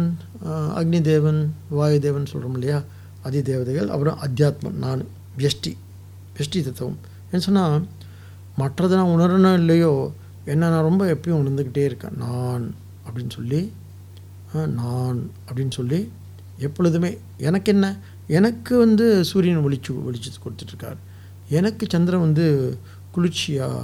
அக்னி 0.80 1.00
தேவன் 1.10 1.40
வாயு 1.78 1.98
தேவன் 2.06 2.30
சொல்கிறோம் 2.32 2.56
இல்லையா? 2.58 2.78
அதி 3.26 3.40
தேவதைகள் 3.50 3.88
அப்புறம் 3.94 4.18
அத்தியாத்மம் 4.26 4.78
நான் 4.84 5.02
வெஷ்டி 5.42 5.72
வெஷ்டி 6.38 6.60
தத்துவம். 6.66 6.98
என்ன 7.30 7.40
சொன்னால் 7.48 7.76
மற்றதை 8.60 8.94
நான் 9.00 9.14
உணரணும் 9.16 9.58
இல்லையோ 9.62 9.92
என்ன 10.52 10.68
நான் 10.72 10.88
ரொம்ப 10.88 11.02
எப்பயும் 11.14 11.38
உணர்ந்துக்கிட்டே 11.40 11.84
இருக்கேன். 11.90 12.16
நான் 12.24 12.64
அப்படின்னு 13.06 13.32
சொல்லி 13.36 13.60
நான் 14.80 15.18
அப்படின்னு 15.48 15.74
சொல்லி 15.78 16.00
எப்பொழுதுமே 16.58 17.10
எனக்கு 17.48 17.72
என்ன? 17.72 17.86
எனக்கு 18.38 18.72
வந்து 18.78 19.06
சூரியன் 19.30 19.64
ஒளிச்சு 19.64 19.90
ஒழிச்சு 20.06 20.30
கொடுத்துட்ருக்கார். 20.44 21.00
எனக்கு 21.58 21.84
சந்திரன் 21.90 22.24
வந்து 22.26 22.46
குளிர்ச்சியாக 23.14 23.82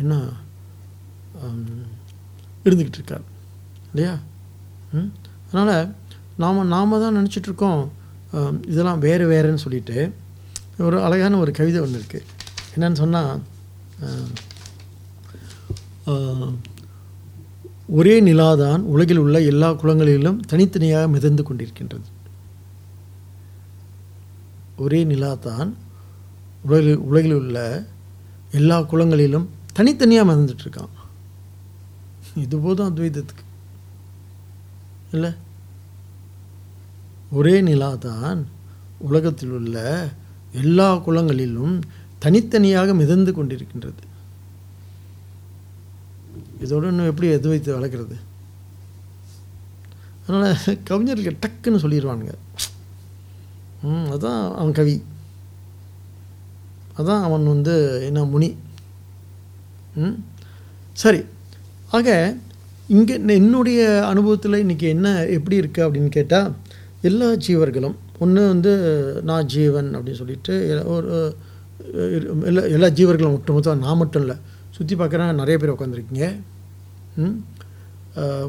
என்ன 0.00 0.14
இருந்துக்கிட்டு 2.64 2.98
இருக்கார் 3.00 3.24
இல்லையா? 3.92 4.14
ம்? 4.92 5.10
அதனால் 5.48 5.94
நாம் 6.42 6.72
நாம் 6.74 7.00
தான் 7.04 7.16
நினச்சிட்ருக்கோம். 7.18 7.82
இதெல்லாம் 8.66 9.04
வேறு 9.06 9.24
வேறுன்னு 9.32 9.64
சொல்லிட்டு. 9.66 9.98
ஒரு 10.86 10.96
அழகான 11.02 11.38
ஒரு 11.38 11.52
கவிதை 11.52 11.78
ஒன்று 11.84 12.00
இருக்குது 12.00 12.26
என்னன்னு 12.76 13.00
சொன்னால் 13.02 13.40
ஒரே 17.86 18.20
நிலாதான் 18.20 18.80
உலகில் 18.80 19.16
உள்ள 19.16 19.40
எல்லா 19.40 19.70
குளங்களிலும் 19.70 20.40
தனித்தனியாக 20.46 21.08
மிதந்து 21.08 21.42
கொண்டிருக்கின்றது. 21.42 22.08
ஒரே 24.76 25.04
நிலா 25.04 25.34
தான் 25.34 25.76
உலகில் 26.62 26.96
உலகில் 26.96 27.32
உள்ள 27.32 27.86
எல்லா 28.50 28.80
குளங்களிலும் 28.80 29.46
தனித்தனியாக 29.72 30.32
மிதந்துட்டுருக்கான். 30.32 30.94
இது 32.36 32.58
போதும் 32.58 32.96
அத்வைதத்துக்கு. 32.96 33.44
இல்லை? 35.12 35.30
ஒரே 37.30 37.60
நிலா 37.60 37.94
தான் 37.94 38.46
உலகத்தில் 38.98 39.50
உள்ள 39.50 40.08
எல்லா 40.52 40.96
குளங்களிலும் 40.96 41.80
தனித்தனியாக 42.18 42.94
மிதந்து 42.94 43.32
கொண்டிருக்கின்றது. 43.32 44.02
இதோடு 46.60 46.88
இன்னும் 46.88 47.06
எப்படி 47.06 47.28
அத்வைத்தை 47.28 47.72
வளர்க்குறது? 47.74 48.16
அதனால் 50.26 50.78
கவிஞர்கள் 50.84 51.40
டக்குன்னு 51.46 51.82
சொல்லிடுவானுங்க 51.82 52.34
ம் 53.82 54.10
அவன் 54.56 54.72
கவி. 54.72 55.02
அதான் 56.98 57.22
அவன் 57.22 57.44
வந்து 57.44 58.04
என்ன 58.06 58.24
முனி. 58.24 58.56
ம் 59.96 60.16
சரி. 60.92 61.24
ஆக 61.90 62.36
இங்கே 62.86 63.14
என்னுடைய 63.14 64.02
அனுபவத்தில் 64.06 64.52
இன்றைக்கி 64.52 64.82
என்ன 64.82 65.24
எப்படி 65.24 65.60
இருக்குது 65.60 65.86
அப்படின்னு 65.86 66.08
கேட்டால் 66.08 66.52
எல்லா 67.00 67.32
ஜீவர்களும் 67.32 67.96
ஒன்று 68.18 68.48
வந்து 68.48 68.72
நான் 69.22 69.46
ஜீவன் 69.46 69.94
அப்படின்னு 69.94 70.12
சொல்லிட்டு 70.12 70.84
ஒரு 70.84 71.36
எல்லா 72.44 72.62
எல்லா 72.62 72.88
ஜீவர்களும் 72.88 73.32
ஒட்டு 73.32 73.52
மொத்தம் 73.52 73.78
நான் 73.78 73.96
மட்டும் 73.96 74.22
இல்லை 74.22 74.36
சுற்றி 74.70 74.96
பார்க்குறேன் 74.96 75.34
நிறைய 75.34 75.58
பேர் 75.58 75.74
உட்காந்துருக்கீங்க 75.74 76.36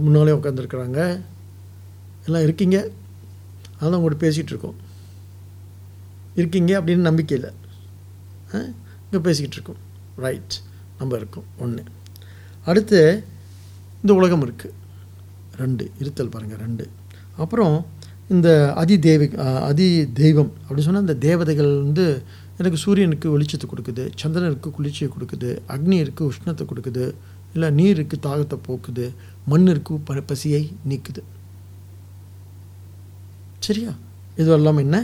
முன்னாலே 0.06 0.36
உட்காந்துருக்குறாங்க 0.38 1.00
எல்லாம் 2.28 2.46
இருக்கீங்க? 2.48 2.78
அதெல்லாம் 3.78 4.00
உங்கள்கிட்ட 4.00 4.26
பேசிகிட்டு 4.26 4.54
இருக்கோம். 4.54 4.78
இருக்கீங்க 6.40 6.72
அப்படின்னு 6.80 7.08
நம்பிக்கையில் 7.10 7.50
இங்கே 9.08 9.22
பேசிக்கிட்டு 9.28 9.58
இருக்கோம். 9.58 9.80
ரைட் 10.26 10.56
நம்ம 11.00 11.18
இருக்கோம். 11.22 11.48
ஒன்று 11.64 11.84
அடுத்து 12.72 13.00
இந்த 14.02 14.12
உலகம் 14.20 14.44
இருக்குது 14.48 14.76
ரெண்டு. 15.62 15.86
இருத்தல் 16.02 16.34
பாருங்கள் 16.34 16.62
ரெண்டு. 16.66 16.86
அப்புறம் 17.44 17.76
இந்த 18.36 18.50
அதி 18.82 18.96
தேவி 19.08 19.28
அதி 19.70 19.88
தெய்வம் 20.22 20.52
அப்படின்னு 20.66 20.88
சொன்னால் 20.88 21.06
இந்த 21.08 21.16
தேவதைகள் 21.28 21.72
வந்து 21.86 22.06
எனக்கு 22.60 22.80
சூரியனுக்கு 22.84 23.28
வெளிச்சத்தை 23.34 23.68
கொடுக்குது 23.72 24.04
சந்திரனுக்கு 24.22 24.70
குளிர்ச்சியை 24.78 25.10
கொடுக்குது 25.14 25.50
அக்னியிற்கு 25.76 26.24
உஷ்ணத்தை 26.32 26.66
கொடுக்குது 26.72 27.06
இல்லை 27.54 27.70
நீருக்கு 27.80 28.18
தாகத்தை 28.28 28.58
போக்குது 28.68 29.06
மண்ணிற்கு 29.52 29.94
ப 30.08 30.22
பசியை 30.30 30.64
நீக்குது. 30.90 31.22
சரியா? 33.66 33.92
இதெல்லாம் 34.42 34.80
என்ன? 34.84 34.98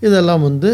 இதெல்லாம் 0.00 0.42
வந்து 0.48 0.70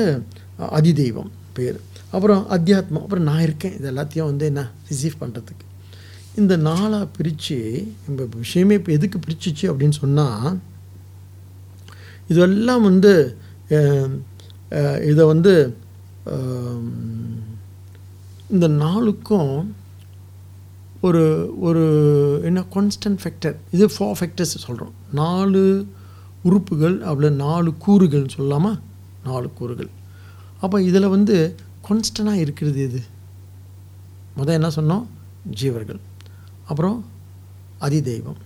அதிதெய்வம் 0.78 1.30
பேர். 1.56 1.78
அப்புறம் 2.10 2.42
அத்தியாத்மம் 2.56 3.04
அப்புறம் 3.04 3.28
நான் 3.30 3.44
இருக்கேன். 3.46 3.76
இது 3.78 3.86
எல்லாத்தையும் 3.92 4.30
வந்து 4.30 4.44
என்ன? 4.50 4.62
ரிசீவ் 4.90 5.20
பண்ணுறதுக்கு 5.20 5.66
இந்த 6.40 6.54
நாளாக 6.56 7.06
பிரித்து 7.16 7.58
இந்த 8.08 8.22
விஷயமே 8.36 8.74
இப்போ 8.78 8.92
எதுக்கு 8.92 9.18
பிரிச்சிச்சு 9.26 9.66
அப்படின்னு 9.70 9.96
சொன்னால் 10.02 10.58
இதெல்லாம் 12.28 12.82
வந்து 12.82 13.12
இதை 15.10 15.24
வந்து 15.24 15.52
இந்த 18.54 18.66
நாளுக்கும் 18.68 19.54
ஒரு 21.06 21.22
ஒரு 21.60 21.82
என்ன 22.44 22.60
கான்ஸ்டன்ட் 22.74 23.20
ஃபேக்டர் 23.22 23.56
இது 23.70 23.86
ஃபோர் 23.88 24.16
ஃபேக்டர்ஸ் 24.18 24.62
சொல்கிறோம் 24.64 24.94
நாலு 25.12 25.62
உறுப்புகள் 26.42 26.96
அவ்வளோ 27.02 27.30
நாலு 27.38 27.70
கூறுகள்னு 27.84 28.34
சொல்லாமா? 28.36 28.72
நாலு 29.24 29.48
கூறுகள். 29.52 29.90
அப்போ 30.60 30.76
இதில் 30.82 31.08
வந்து 31.08 31.36
கான்ஸ்டனாக 31.86 32.42
இருக்கிறது 32.44 32.80
எது? 32.82 33.00
முதல் 34.36 34.54
என்ன 34.54 34.70
சொன்னோம்? 34.76 35.04
ஜீவர்கள். 35.60 36.00
அப்புறம் 36.66 36.98
அதிதெய்வம். 37.80 38.40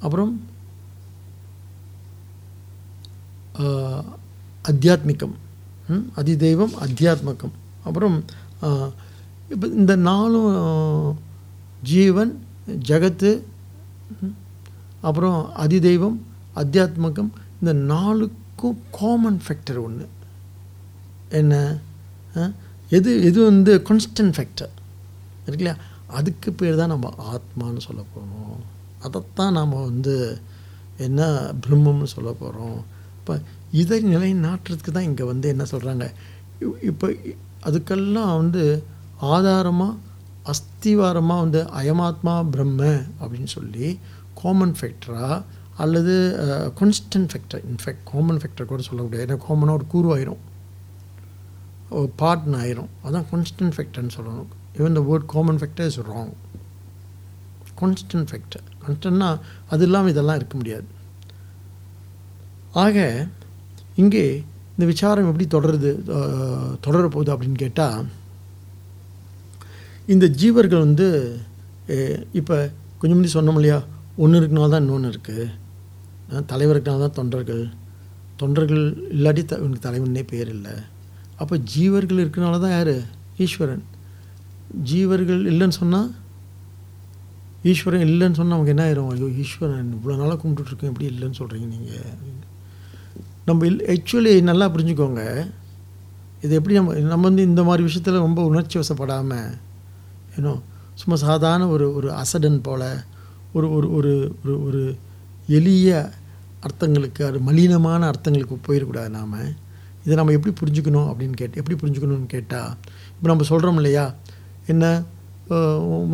அப்புறம் 0.00 0.32
அத்தியாத்மிகம் 4.64 5.34
ம், 5.88 6.06
அதிதெய்வம் 6.16 6.74
அத்தியாத்மகம் 6.84 7.54
அப்புறம் 7.84 8.16
இப்போ 9.50 9.66
இந்த 9.76 9.96
நாலும் 10.06 10.50
ஜீவன் 11.82 12.32
ஜகத்து 12.88 13.30
அப்புறம் 15.02 15.38
அதிதெய்வம் 15.56 16.18
அத்தியாத்மகம் 16.56 17.30
இந்த 17.60 17.72
நாலுக்கும் 17.88 18.76
காமன் 18.98 19.40
ஃபேக்டர் 19.42 19.80
ஒன்று 19.82 20.06
என்ன? 21.32 21.54
எது 22.92 23.10
எது 23.22 23.38
வந்து 23.44 23.72
கான்ஸ்டன்ட் 23.86 24.34
ஃபேக்டர் 24.36 24.72
இருக்கு 25.44 25.62
இல்லையா 25.62 25.76
அதுக்கு 26.10 26.50
பேர் 26.52 26.76
தான் 26.76 26.92
நம்ம 26.92 27.10
ஆத்மான்னு 27.30 27.82
சொல்ல 27.86 28.02
போகிறோம் 28.10 28.60
அதைத்தான் 29.00 29.52
நாம் 29.52 29.74
வந்து 29.84 30.14
என்ன 30.98 31.20
பிரம்மம்னு 31.62 32.08
சொல்ல 32.12 32.30
போகிறோம் 32.34 32.78
இப்போ 33.18 33.34
இதை 33.74 33.98
நிலைநாட்டுறதுக்கு 34.08 34.92
தான் 34.92 35.08
இங்கே 35.08 35.24
வந்து 35.24 35.46
என்ன 35.48 35.64
சொல்கிறாங்க 35.70 36.06
இப்போ 36.84 37.06
அதுக்கெல்லாம் 37.62 38.32
வந்து 38.36 38.62
ஆதாரமாக 39.30 39.98
அஸ்திவாரமாக 40.50 41.42
வந்து 41.44 41.60
அயமாத்மா 41.80 42.34
பிரம்ம 42.52 42.82
அப்படின்னு 43.20 43.50
சொல்லி 43.56 43.88
காமன் 44.42 44.74
ஃபேக்டராக 44.78 45.36
அல்லது 45.82 46.14
constant 46.78 47.30
factor 47.32 47.62
in fact 47.70 48.02
common 48.12 48.40
factor 48.42 48.70
கூட 48.70 48.82
சொல்ல 48.88 49.02
முடியாது 49.04 49.26
ஏன்னா 49.26 49.38
காமனாக 49.48 49.78
ஒரு 49.78 49.86
கூறுவாயிரும் 49.92 50.40
ஒரு 51.98 52.08
பார்ட்னு 52.20 52.58
ஆயிரும். 52.62 52.90
அதான் 53.06 53.26
கான்ஸ்டன்ட் 53.30 53.74
ஃபேக்டர்னு 53.76 54.14
சொல்லணும். 54.16 54.50
Even 54.78 54.96
the 54.98 55.02
word 55.08 55.26
common 55.34 55.58
factor 55.60 55.88
is 55.90 56.00
wrong 56.10 56.32
constant 57.80 58.28
factor 58.30 58.64
கான்ஸ்டன்ட்னா 58.84 59.28
அது 59.72 59.84
இல்லாமல் 59.86 60.12
இதெல்லாம் 60.12 60.38
இருக்க 60.40 60.54
முடியாது. 60.60 60.86
ஆக 62.84 62.96
இங்கே 64.02 64.24
இந்த 64.74 64.84
விசாரம் 64.90 65.28
எப்படி 65.30 65.46
தொடருது 65.56 65.90
தொடரப்போகுது 66.04 66.80
தொடர 66.86 67.06
போகுது 67.14 67.32
அப்படின்னு 67.34 67.58
கேட்டால் 67.64 67.98
இந்த 70.12 70.26
ஜீவர்கள் 70.40 70.84
வந்து 70.86 71.06
இப்போ 72.40 72.56
கொஞ்சம் 73.00 73.16
முந்தி 73.18 73.30
சொன்னோம் 73.36 73.58
இல்லையா? 73.58 73.78
ஒன்று 74.22 74.40
இருக்குனால 74.40 74.72
தான் 74.72 74.84
இன்னொன்று 74.84 75.12
இருக்குது 75.14 75.44
தலைவர் 76.50 76.80
தான் 76.88 77.16
தொண்டர்கள். 77.20 77.62
தொண்டர்கள் 78.40 78.84
இல்லாட்டி 79.16 79.42
த 79.50 79.58
உனக்கு 79.64 79.86
தலைவனே 79.86 80.22
பேர் 80.32 80.50
இல்லை. 80.56 80.74
அப்போ 81.42 81.54
ஜீவர்கள் 81.72 82.22
இருக்கனால 82.24 82.60
தான் 82.64 82.74
யார்? 82.76 82.94
ஈஸ்வரன். 83.44 83.84
ஜீவர்கள் 84.90 85.42
இல்லைன்னு 85.52 85.78
சொன்னால் 85.80 86.10
ஈஸ்வரன் 87.70 88.06
இல்லைன்னு 88.08 88.38
சொன்னால் 88.38 88.56
நமக்கு 88.56 88.74
என்ன 88.74 88.84
ஆயிரும்? 88.86 89.10
ஐயோ 89.14 89.26
ஈஸ்வரன் 89.42 89.90
இவ்வளோ 89.96 90.14
நாளாக 90.20 90.38
கும்பிட்டுட்ருக்கேன் 90.42 90.92
எப்படி 90.92 91.08
இல்லைன்னு 91.12 91.38
சொல்கிறீங்க 91.40 91.68
நீங்கள் 91.74 92.14
நம்ம 93.48 93.66
இல் 93.68 93.82
ஆக்சுவலி 93.94 94.32
நல்லா 94.48 94.66
புரிஞ்சுக்கோங்க. 94.74 95.22
இது 96.44 96.52
எப்படி 96.58 96.74
நம்ம 96.78 96.94
நம்ம 97.12 97.24
வந்து 97.30 97.44
இந்த 97.50 97.62
மாதிரி 97.68 97.82
விஷயத்தில் 97.88 98.24
ரொம்ப 98.26 98.40
உணர்ச்சி 98.50 98.76
வசப்படாமல் 98.80 99.52
ஏன்னோ 100.36 100.52
சும்மா 101.00 101.16
சாதாரண 101.26 101.64
ஒரு 101.74 101.86
ஒரு 101.98 102.08
அசடன் 102.22 102.58
போல் 102.66 102.88
ஒரு 103.56 103.66
ஒரு 103.76 103.86
ஒரு 103.98 104.12
ஒரு 104.42 104.54
ஒரு 104.66 104.82
எளிய 105.58 105.90
அர்த்தங்களுக்கு 106.66 107.22
அது 107.28 107.38
மலினமான 107.48 108.08
அர்த்தங்களுக்கு 108.10 108.56
போயிடக்கூடாது 108.66 109.10
நாம். 109.16 109.38
இதை 110.04 110.14
நம்ம 110.18 110.34
எப்படி 110.36 110.52
புரிஞ்சுக்கணும் 110.60 111.08
அப்படின்னு 111.10 111.36
கேட்டு 111.40 111.60
எப்படி 111.60 111.76
புரிஞ்சுக்கணும்னு 111.82 112.28
கேட்டால் 112.34 112.72
இப்போ 113.14 113.28
நம்ம 113.30 113.46
சொல்கிறோம் 113.50 113.78
இல்லையா? 113.80 114.04
என்ன 114.72 114.84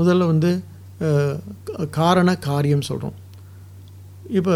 முதல்ல 0.01 0.27
வந்து 0.33 0.51
காரண 1.99 2.29
காரியம் 2.49 2.87
சொல்கிறோம் 2.89 3.17
இப்போ 4.39 4.55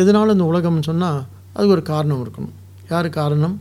எதனால் 0.00 0.34
இந்த 0.34 0.44
உலகம்னு 0.50 0.88
சொன்னால் 0.90 1.20
அதுக்கு 1.54 1.74
ஒரு 1.76 1.84
காரணம் 1.90 2.22
இருக்கணும். 2.24 2.54
யார் 2.92 3.08
காரணம்? 3.20 3.56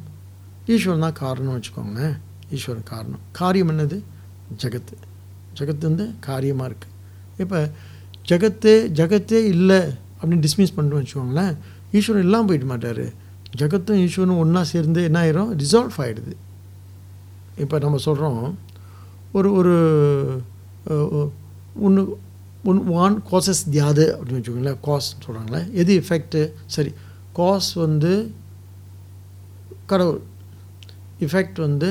ஈஸ்வரன் 0.74 1.05
தான் 1.05 1.20
காரணம் 1.24 1.55
வச்சுக்கோங்களேன். 1.55 2.15
ஈஸ்வரன் 2.55 2.89
காரணம். 2.93 3.24
காரியம் 3.39 3.72
என்னது? 3.74 3.97
ஜகத்து 4.61 4.95
ஜகத்து 5.57 5.83
வந்து 5.89 6.05
காரியமாக 6.27 6.69
இருக்குது 6.69 6.95
இப்போ 7.43 7.59
ஜகத்தே 8.29 8.75
ஜகத்தே 8.99 9.39
இல்லை 9.53 9.79
அப்படின்னு 10.19 10.43
டிஸ்மிஸ் 10.45 10.75
பண்ணுறோம் 10.77 11.01
வச்சுக்கோங்களேன் 11.01 11.53
ஈஸ்வரன் 11.97 12.25
இல்லாமல் 12.27 12.49
போயிட 12.49 12.65
மாட்டார். 12.71 13.05
ஜகத்தும் 13.59 13.99
ஈஸ்வரனும் 14.05 14.41
ஒன்றா 14.43 14.61
சேர்ந்து 14.71 15.01
என்ன 15.09 15.17
ஆயிரும்? 15.21 15.51
ரிசால்வ் 15.61 15.99
ஆகிடுது 16.03 16.33
இப்போ 17.63 17.75
நம்ம 17.83 17.99
சொல்கிறோம் 18.07 18.41
ஒரு 19.37 19.49
ஒரு 19.59 19.75
ஒன்று 21.85 22.01
ஒன் 22.69 22.79
ஒன் 23.03 23.15
காசஸ் 23.31 23.63
தியாது 23.73 24.05
அப்படின்னு 24.15 24.39
வச்சுக்கோங்களேன் 24.39 24.79
காஸ் 24.87 25.07
சொல்கிறாங்களே 25.25 25.61
எது 25.81 25.91
எஃபெக்ட்டு 26.01 26.41
சரி 26.75 26.91
காஸ் 27.39 27.69
வந்து 27.83 28.11
கடவுள் 29.91 30.21
எஃபெக்ட் 31.27 31.59
வந்து 31.67 31.89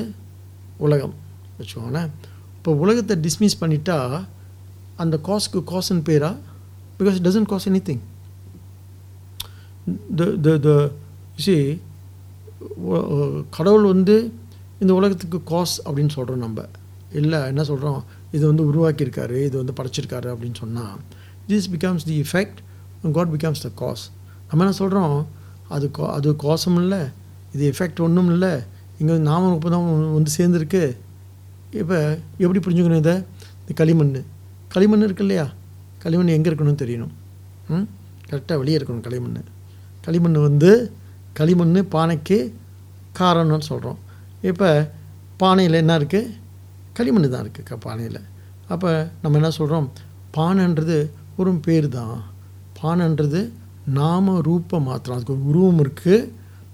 உலகம் 0.86 1.14
வச்சுக்கோங்களேன். 1.59 2.11
இப்போ 2.59 2.70
உலகத்தை 2.84 3.14
டிஸ்மிஸ் 3.26 3.61
பண்ணிட்டா 3.62 3.98
அந்த 5.02 5.16
காஸ்க்கு 5.28 5.61
காசுன்னு 5.72 6.04
பேரா? 6.09 6.30
Because 6.98 7.16
it 7.18 7.26
doesn't 7.28 7.50
cause 7.52 7.66
anything 7.88 8.02
the 10.46 10.56
the 10.66 10.70
C 11.44 11.56
கடவுள் 13.56 13.86
வந்து 13.92 14.16
இந்த 14.82 14.92
உலகத்துக்கு 14.98 15.38
காஸ் 15.52 15.74
அப்படின்னு 15.86 16.12
சொல்கிறோம் 16.16 16.44
நம்ம. 16.46 16.64
இல்லை 17.20 17.40
என்ன 17.50 17.62
சொல்கிறோம் 17.70 18.00
இது 18.36 18.44
வந்து 18.50 18.64
உருவாக்கியிருக்காரு 18.70 19.36
இது 19.48 19.56
வந்து 19.61 19.74
படைச்சிருக்காரு 19.78 20.28
அப்படின்னு 20.32 20.59
சொன்னால் 20.62 20.96
this 21.50 21.68
becomes 21.74 22.06
the 22.11 22.16
effect 22.24 22.59
God 23.16 23.32
becomes 23.34 23.62
the 23.66 23.70
cause 23.82 24.04
நம்ம 24.48 24.62
என்ன 24.64 24.76
சொல்கிறோம் 24.82 25.16
அது 25.74 25.86
கா 25.96 26.04
அது 26.16 26.28
காசும் 26.44 26.78
இல்லை 26.82 27.00
இது 27.54 27.62
எஃபெக்ட் 27.72 28.00
ஒன்றும் 28.06 28.30
இல்லை. 28.34 28.52
இங்கே 29.00 29.14
நாம 29.28 29.50
இப்போ 29.56 29.70
தான் 29.74 29.86
வந்து 30.16 30.30
சேர்ந்துருக்கு. 30.38 30.82
இப்போ 31.71 32.19
எப்படி 32.39 32.59
புரிஞ்சுக்கணும் 32.59 32.97
இதை? 32.97 33.14
இந்த 33.61 33.73
களிமண் 33.75 34.25
களிமண் 34.69 35.03
இருக்கு 35.03 35.23
இல்லையா? 35.23 35.53
களிமண் 35.99 36.27
எங்கே 36.27 36.51
இருக்கணும்னு 36.51 36.83
தெரியணும். 36.83 37.11
ம்? 37.69 37.87
கரெக்டாக 38.31 38.59
வெளியே 38.59 38.79
இருக்கணும் 38.79 39.01
களிமண் 39.01 39.45
களிமண் 40.05 40.33
வந்து 40.33 40.93
களிமண் 41.33 41.89
பானைக்கு 41.89 42.55
காரம்னு 43.19 43.59
சொல்கிறோம் 43.59 43.99
இப்போ 44.43 44.91
பானையில் 45.37 45.73
என்ன 45.73 45.99
இருக்குது 45.99 46.35
களிமண் 46.93 47.31
தான் 47.31 47.51
இருக்குது 47.51 47.77
பானையில். 47.77 48.21
அப்போ 48.69 49.11
நம்ம 49.23 49.37
என்ன 49.37 49.51
சொல்கிறோம் 49.51 49.91
பானைன்றது 50.37 51.11
ஒரு 51.37 51.55
பேர் 51.55 51.89
தான். 51.89 52.25
பானைன்றது 52.83 53.51
நாம 53.85 54.41
ரூபம் 54.41 54.83
மாத்திரம். 54.83 55.16
அதுக்கு 55.16 55.33
ஒரு 55.33 55.43
உருவம் 55.43 55.85
இருக்குது 55.85 56.31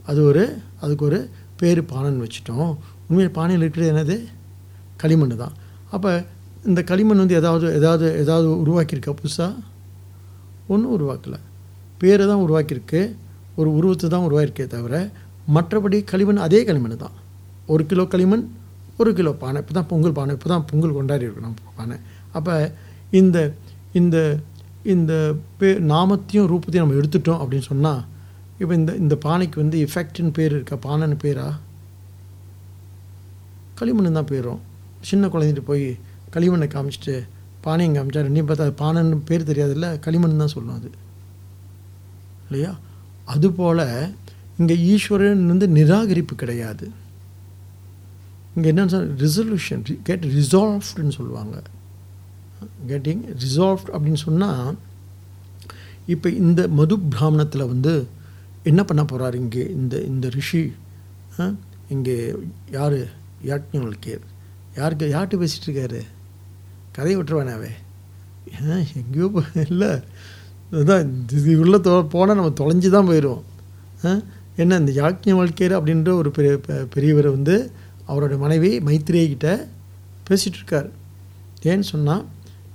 அது 0.07 0.25
ஒரு 0.25 0.63
அதுக்கு 0.81 1.05
ஒரு 1.05 1.31
பேர் 1.57 1.83
பானைன்னு 1.83 2.27
வச்சுட்டோம். 2.27 2.77
உண்மையில் 3.09 3.33
பானையில் 3.33 3.71
இருக்கிறது 3.71 3.93
என்னது? 3.93 4.25
களிமண் 5.05 5.37
தான். 5.45 5.55
அப்போ 5.95 6.11
இந்த 6.71 6.81
களிமண் 6.91 7.23
வந்து 7.23 7.37
ஏதாவது 7.41 7.67
ஏதாவது 7.79 8.07
ஏதாவது 8.23 8.47
உருவாக்கியிருக்கா 8.63 9.13
புதுசாக 9.21 9.53
ஒன்றும் 10.73 10.95
உருவாக்கலை. 10.97 11.39
பேரை 12.03 12.25
தான் 12.31 12.43
உருவாக்கியிருக்கு. 12.47 13.01
ஒரு 13.61 13.69
உருவத்தை 13.79 14.07
தான் 14.15 14.27
உருவாக்கியிருக்கே 14.29 14.67
தவிர 14.77 14.95
மற்றபடி 15.57 15.99
களிமண் 16.13 16.45
அதே 16.47 16.61
களிமண் 16.69 17.03
தான். 17.05 17.17
ஒரு 17.73 17.83
கிலோ 17.91 18.05
களிமண் 18.15 18.45
ஒரு 19.03 19.11
கிலோ 19.19 19.31
பானை. 19.43 19.59
இப்போ 19.63 19.75
தான் 19.79 19.89
பொங்கல் 19.93 20.17
பானை 20.19 20.33
இப்போ 20.37 20.49
தான் 20.53 20.65
பொங்கல் 20.71 20.97
கொண்டாடி 20.97 21.25
இருக்கணும் 21.29 21.57
பானை. 21.79 21.97
அப்போ 22.39 22.55
இந்த 23.21 23.39
இந்த 24.01 24.17
இந்த 24.95 25.13
பே 25.61 25.69
நாமத்தையும் 25.93 26.49
ரூபத்தையும் 26.53 26.85
நம்ம 26.85 26.99
எடுத்துட்டோம் 27.01 27.41
அப்படின்னு 27.43 27.67
சொன்னால் 27.73 28.03
இப்போ 28.61 28.73
இந்த 28.81 28.91
இந்த 29.03 29.15
பானைக்கு 29.27 29.57
வந்து 29.63 29.77
எஃபெக்ட்னு 29.87 30.33
பேர் 30.39 30.53
இருக்கா? 30.57 30.77
பானைன்னு 30.87 31.17
பேரா? 31.25 31.47
களிமண் 33.79 34.19
தான் 34.19 34.31
பேரும் 34.33 34.61
சின்ன 35.09 35.27
குழந்தைட்டு 35.27 35.65
போய் 35.71 35.87
களிமண்ணை 36.35 36.67
காமிச்சிட்டு 36.75 37.15
பானையும் 37.65 37.97
காமிச்சா 37.97 38.23
ரெண்டையும் 38.27 38.49
பார்த்தா 38.49 38.67
அது 38.67 38.75
பானைன்னு 38.83 39.19
பேர் 39.29 39.49
தெரியாதுல்ல? 39.51 39.89
களிமண் 40.07 40.43
தான் 40.43 40.55
சொல்லும் 40.55 40.77
அது. 40.79 40.91
இல்லையா? 42.47 42.73
அதுபோல் 43.35 43.85
இங்கே 44.59 44.75
ஈஸ்வரன் 44.93 45.47
வந்து 45.53 45.67
நிராகரிப்பு 45.69 46.35
கிடையாது. 46.43 46.87
இங்கே 48.57 48.69
என்னன்னு 48.73 48.95
சொல் 48.95 49.09
ரிசல்யூஷன் 49.25 49.85
கெட் 50.09 50.27
ரிசால்வ்டுன்னு 50.39 51.17
சொல்லுவாங்க. 51.19 51.57
கெட்டிங் 52.91 53.25
ரிசால்வ்ட் 53.45 53.91
அப்படின்னு 53.95 54.21
சொன்னால் 54.27 54.77
இப்போ 56.15 56.29
இந்த 56.43 56.61
மது 56.79 56.95
பிராமணத்தில் 57.15 57.71
வந்து 57.73 57.93
என்ன 58.71 58.81
பண்ண 58.89 59.03
போகிறார் 59.05 59.37
இங்கே? 59.43 59.65
இந்த 59.79 59.95
இந்த 60.11 60.27
ரிஷி 60.39 60.63
இங்கே 61.95 62.17
யார்? 62.77 63.01
யாக்ஞவல்கேர் 63.51 64.25
யாருக்கு 64.77 65.07
யார்கிட்ட 65.15 65.37
பேசிகிட்டு 65.43 65.69
இருக்காரு 65.69 66.01
கதையை 66.97 67.17
விட்டுருவானாவே 67.19 67.73
எங்கேயோ 69.01 69.27
இல்லை. 69.65 69.91
இதுதான் 70.71 71.05
இது 71.39 71.53
உள்ளே 71.65 71.79
தொ 71.87 71.93
போனால் 72.15 72.39
நம்ம 72.39 72.53
தொலைஞ்சு 72.61 72.89
தான் 72.97 73.09
போயிடுவோம் 73.11 73.43
என்ன 74.63 74.79
இந்த 74.83 74.93
யாக்ஞவல்கேர் 75.01 75.75
அப்படின்ற 75.79 76.11
ஒரு 76.21 76.31
பெரிய 76.31 76.53
பெரியவர் 76.95 77.29
வந்து 77.37 77.55
அவரோட 78.09 78.35
மனைவி 78.39 78.71
மைத்திரேய 78.89 79.29
கிட்ட 79.29 79.49
பேசிகிட்டு 80.29 80.59
இருக்கார் 80.61 80.89
ஏன்னு 81.71 81.87
சொன்னால் 81.93 82.25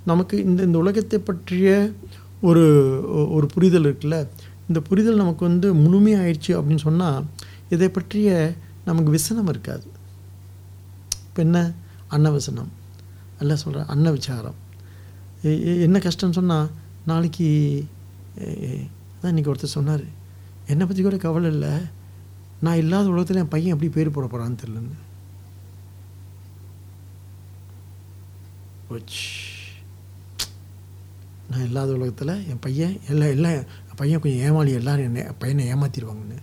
நமக்கு 0.06 0.36
இந்த 0.44 0.62
இந்த 0.68 0.78
உலகத்தை 0.78 1.18
பற்றிய 1.20 1.70
ஒரு 2.50 2.64
ஒரு 3.36 3.46
புரிதல் 3.54 3.88
இருக்குல்ல? 3.88 4.18
இந்த 4.70 4.80
புரிதல் 4.90 5.22
நமக்கு 5.24 5.44
வந்து 5.46 5.68
முழுமையாயிடுச்சு 5.84 6.52
அப்படின்னு 6.58 6.86
சொன்னால் 6.88 7.26
இதை 7.76 7.90
பற்றிய 7.90 8.30
நமக்கு 8.86 9.10
விசனம் 9.18 9.48
இருக்காது. 9.48 9.86
இப்போ 11.28 11.42
என்ன? 11.48 11.60
அன்னவசனம். 12.16 12.72
எல்லாம் 13.42 13.62
சொல்கிறேன் 13.64 13.92
அன்ன 13.94 14.12
விசாரம் 14.18 14.58
என்ன 15.86 15.98
கஷ்டம்னு 16.06 16.38
சொன்னால் 16.40 16.72
நாளைக்கு 17.10 17.48
அதான் 19.18 19.32
இன்றைக்கி 19.32 19.52
ஒருத்தர் 19.52 19.78
சொன்னார். 19.78 20.06
என்னை 20.72 20.84
பற்றி 20.86 21.02
கூட 21.04 21.18
கவலை 21.26 21.50
இல்லை. 21.56 21.74
நான் 22.66 22.82
இல்லாத 22.84 23.12
உலகத்தில் 23.14 23.42
என் 23.42 23.54
பையன் 23.54 23.74
எப்படி 23.76 23.90
பேர் 23.98 24.16
போட 24.16 24.26
போகிறான்னு 24.28 24.62
தெரிலன்னு 24.64 24.98
நான் 31.52 31.66
இல்லாத 31.68 31.90
உலகத்தில் 31.98 32.34
என் 32.52 32.64
பையன் 32.66 32.96
எல்லாம் 33.12 33.34
எல்லாம் 33.36 33.56
என் 33.90 34.00
பையன் 34.02 34.22
கொஞ்சம் 34.24 34.44
ஏமாளி 34.48 34.72
எல்லோரும் 34.80 35.08
என்னை 35.10 35.24
பையனை 35.42 35.64
ஏமாற்றிடுவாங்கன்னு 35.74 36.40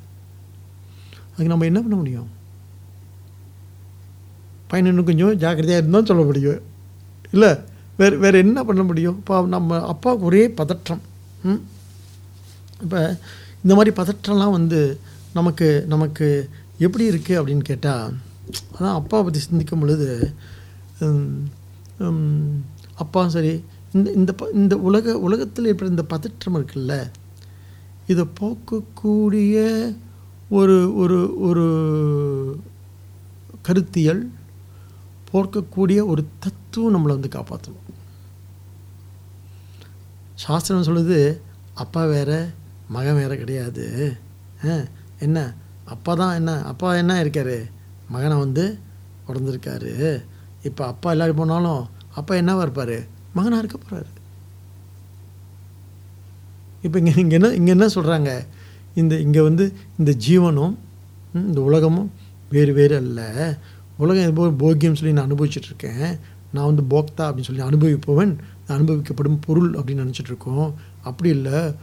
அதுக்கு 1.32 1.52
நம்ம 1.52 1.68
என்ன 1.70 1.80
பண்ண 1.84 1.96
முடியும்? 2.00 2.30
பையன் 4.68 5.04
கொஞ்சம் 5.04 5.36
ஜாக்கிரதையாக 5.36 5.82
இருந்தால் 5.82 6.04
சொல்ல 6.04 6.22
முடியும் 6.24 6.60
இல்லை 7.30 7.50
வேறு 7.96 8.18
வேறு 8.18 8.38
என்ன 8.38 8.64
பண்ண 8.64 8.82
முடியும் 8.82 9.16
இப்போ 9.16 9.46
நம்ம 9.46 9.78
அப்பாவுக்கு 9.86 10.24
ஒரே 10.24 10.48
பதற்றம். 10.48 11.02
இப்போ 12.82 13.18
இந்த 13.62 13.74
மாதிரி 13.74 13.96
பதற்றம்லாம் 13.96 14.50
வந்து 14.50 14.80
நமக்கு 15.32 15.84
நமக்கு 15.86 16.26
எப்படி 16.78 17.10
இருக்குது 17.10 17.38
அப்படின்னு 17.40 17.62
கேட்டால் 17.62 18.12
அதான் 18.74 18.94
அப்பாவை 18.94 19.24
பற்றி 19.24 19.40
சிந்திக்கும் 19.40 19.80
பொழுது 19.80 20.08
அப்பா 22.94 23.28
சரி 23.28 23.64
இந்த 23.92 24.12
இந்த 24.12 24.32
ப 24.32 24.48
இந்த 24.52 24.76
உலக 24.76 25.18
உலகத்தில் 25.18 25.66
ஏற்பட்ட 25.66 25.94
இந்த 25.94 26.02
பதற்றம் 26.02 26.54
இருக்குல்ல 26.54 26.94
இதை 28.06 28.26
போக்கக்கூடிய 28.40 29.56
ஒரு 30.48 30.94
ஒரு 30.94 31.36
ஒரு 31.38 31.64
கருத்தியல் 33.62 34.30
போர்க்கக்கூடிய 35.36 36.00
ஒரு 36.12 36.22
தத்துவம் 36.44 36.94
நம்மளை 36.96 37.14
வந்து 37.16 37.36
காப்பாற்றணும் 37.36 37.82
சாஸ்திரம் 40.44 40.88
சொல்லுது 40.88 41.18
அப்பா 41.82 42.02
வேற 42.14 42.30
மகன் 42.94 43.18
வேற 43.20 43.32
கிடையாது. 43.42 43.84
என்ன? 45.24 45.38
அப்பா 45.94 46.12
தான் 46.20 46.34
என்ன? 46.38 46.50
அப்பா 46.70 46.88
என்ன 47.00 47.14
இருக்கார்? 47.22 47.56
மகனை 48.14 48.36
வந்து 48.42 48.64
பிறந்திருக்காரு. 49.26 49.92
இப்போ 50.68 50.82
அப்பா 50.92 51.08
எல்லாரும் 51.14 51.40
போனாலும் 51.40 51.82
அப்பா 52.18 52.34
என்னவாக 52.40 52.66
இருப்பார்? 52.66 52.96
மகனாக 53.36 53.62
இருக்க 53.62 53.78
போகிறாரு 53.78 54.12
இப்போ 56.84 56.96
இங்கே 57.02 57.14
இங்கே 57.24 57.36
என்ன 57.40 57.50
இங்கே 57.58 57.72
என்ன 57.76 57.86
சொல்கிறாங்க 57.96 58.30
இந்த 59.00 59.14
இங்கே 59.26 59.42
வந்து 59.48 59.64
இந்த 60.00 60.12
ஜீவனும் 60.26 60.74
இந்த 61.48 61.60
உலகமும் 61.68 62.10
வேறு 62.54 62.72
வேறு 62.78 62.94
அல்ல. 63.02 63.20
உலகம் 63.96 64.30
எது 64.30 64.50
போக்கியம் 64.50 64.94
சொல்லி 64.94 65.12
நான் 65.12 65.32
அனுபவிச்சுட்ருக்கேன். 65.32 66.18
நான் 66.52 66.74
வந்து 66.74 66.82
போக்தா 66.90 67.20
அப்படின்னு 67.20 67.40
சொல்லி 67.40 67.62
அனுபவிப்பவன் 67.62 68.36
அனுபவிக்கப்படும் 68.68 69.38
பொருள் 69.40 69.72
அப்படின்னு 69.72 70.04
நினச்சிட்ருக்கோம். 70.06 70.72
அப்படி 71.02 71.28
இல்லை 71.28 71.74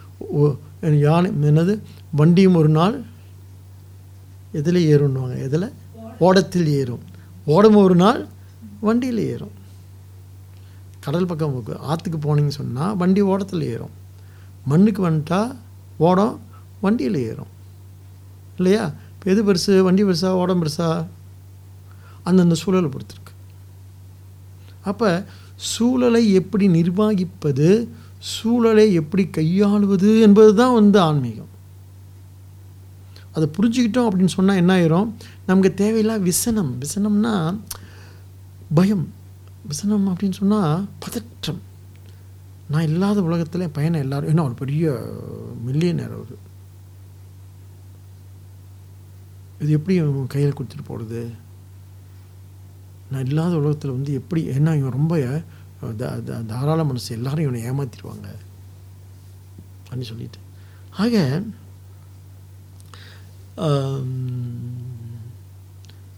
யானை 1.00 1.32
என்னது? 1.32 1.80
வண்டியும் 2.12 2.56
ஒரு 2.56 2.70
நாள் 2.70 3.02
எதில் 4.52 4.90
ஏறும்னுவாங்க. 4.94 5.42
எதில்? 5.42 5.72
ஓடத்தில் 6.20 6.68
ஏறும். 6.68 7.00
ஓடம் 7.46 7.76
ஒரு 7.76 7.96
நாள் 7.96 8.28
வண்டியில் 8.80 9.18
ஏறும். 9.18 9.52
கடல் 11.00 11.26
பக்கம் 11.26 11.64
ஆற்றுக்கு 11.80 12.20
போனீங்கன்னு 12.20 12.58
சொன்னால் 12.60 12.98
வண்டி 12.98 13.22
ஓடத்தில் 13.22 13.62
ஏறும். 13.62 13.90
மண்ணுக்கு 14.66 15.10
வந்துட்டால் 15.10 15.56
ஓடம் 15.98 16.40
வண்டியில் 16.82 17.16
ஏறும். 17.16 17.52
இல்லையா? 18.56 18.92
இப்போ 19.14 19.32
எது 19.32 19.44
பெருசு? 19.44 19.82
வண்டி 19.82 20.04
பெருசா? 20.04 20.28
ஓடம் 20.28 20.64
பெருசா? 20.64 21.06
அந்தந்த 22.24 22.56
சூழலை 22.62 22.90
பொறுத்திருக்கு. 22.94 23.34
அப்போ 24.92 25.10
சூழலை 25.72 26.22
எப்படி 26.40 26.66
நிர்வகிப்பது 26.68 27.68
சூழலை 28.34 28.86
எப்படி 29.00 29.24
கையாளுவது 29.38 30.12
என்பது 30.22 30.52
தான் 30.62 30.78
வந்து 30.80 31.00
ஆன்மீகம். 31.00 31.52
அதை 33.36 33.46
புரிஞ்சுக்கிட்டோம் 33.58 34.08
அப்படின்னு 34.08 34.36
சொன்னால் 34.38 34.62
என்ன 34.62 34.72
ஆயிரும்? 34.78 35.12
நமக்கு 35.46 35.72
தேவையில்லா 35.82 36.16
விசனம். 36.30 36.72
விசனம்னா 36.84 37.34
பயம். 38.80 39.06
விசனம் 39.72 40.08
அப்படின்னு 40.10 40.40
சொன்னால் 40.42 40.88
பதற்றம். 41.04 41.62
நான் 42.72 42.88
இல்லாத 42.90 43.22
உலகத்தில் 43.22 43.62
பயணம் 43.62 43.76
பையனை 43.78 44.00
எல்லாரும் 44.00 44.30
ஏன்னா 44.32 44.44
ஒரு 44.50 44.56
பெரிய 44.62 44.92
மில்லியனர் 45.68 46.14
அவர். 46.18 46.38
இது 49.62 49.72
எப்படி 49.78 49.96
கையில் 50.34 50.56
கொடுத்துட்டு 50.58 50.90
போகிறது 50.92 51.22
நான் 53.14 53.26
இல்லாத 53.26 53.56
உலகத்தில் 53.58 53.92
வந்து 53.92 54.14
எப்படி 54.14 54.42
ஏன்னா 54.50 54.72
இவன் 54.76 54.98
ரொம்ப 54.98 55.16
தாராள 56.52 56.82
மனசு 56.84 57.16
எல்லாரும் 57.16 57.46
இவனை 57.46 57.62
ஏமாத்திடுவாங்க. 57.64 58.28
அப்படின்னு 59.84 60.10
சொல்லிட்டு. 60.10 60.40
ஆக 60.98 61.16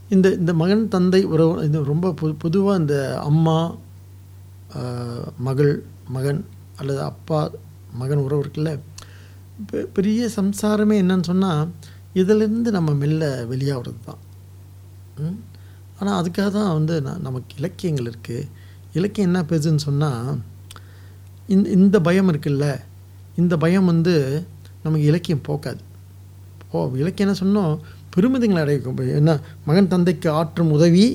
இந்த 0.10 0.28
இந்த 0.34 0.54
மகன் 0.54 0.88
தந்தை 0.88 1.24
உறவு 1.26 1.64
இது 1.64 1.84
ரொம்ப 1.86 2.14
பொது 2.14 2.34
பொதுவாக 2.36 2.82
இந்த 2.82 2.96
அம்மா 3.24 3.58
மகள் 5.40 5.74
மகன் 6.08 6.42
அல்லது 6.76 7.02
அப்பா 7.04 7.40
மகன் 7.94 8.18
உறவு 8.18 8.42
இருக்குல்ல 8.42 8.72
பெ- 9.70 9.88
பெரிய 9.94 10.30
சம்சாரமே 10.36 10.96
என்னன்னு 11.02 11.24
சொன்னால் 11.24 11.70
இதிலிருந்து 12.14 12.72
நம்ம 12.72 12.94
மெல்ல 12.94 13.24
வெளியாகிறது 13.46 14.00
தான் 14.06 14.22
ஆனால் 16.00 16.18
அதுக்காக 16.22 16.50
தான் 16.52 16.74
வந்து 16.74 17.02
நான் 17.02 17.22
நமக்கு 17.22 17.54
இலக்கியங்கள் 17.58 18.10
இருக்குது 18.12 18.48
இலக்கியம் 18.94 19.30
என்ன 19.30 19.42
பேசுன்னு 19.50 19.86
சொன்னால் 19.88 20.30
இந்த 21.48 21.70
இந்த 21.70 21.98
பயம் 22.00 22.30
இருக்குல்ல 22.32 22.68
இந்த 23.36 23.58
பயம் 23.58 23.86
வந்து 23.86 24.14
நமக்கு 24.84 25.06
இலக்கியம் 25.06 25.42
போக்காது. 25.42 25.82
ஓ 26.72 26.78
இலக்கியம் 27.02 27.28
என்ன 27.28 27.38
சொன்னோம்? 27.44 27.74
பெருமிதங்களை 28.16 28.62
அடைக்கும் 28.62 28.98
என்ன 29.20 29.32
மகன் 29.66 29.88
தந்தைக்கு 29.88 30.30
ஆற்றும் 30.30 30.72
உதவி 30.72 31.06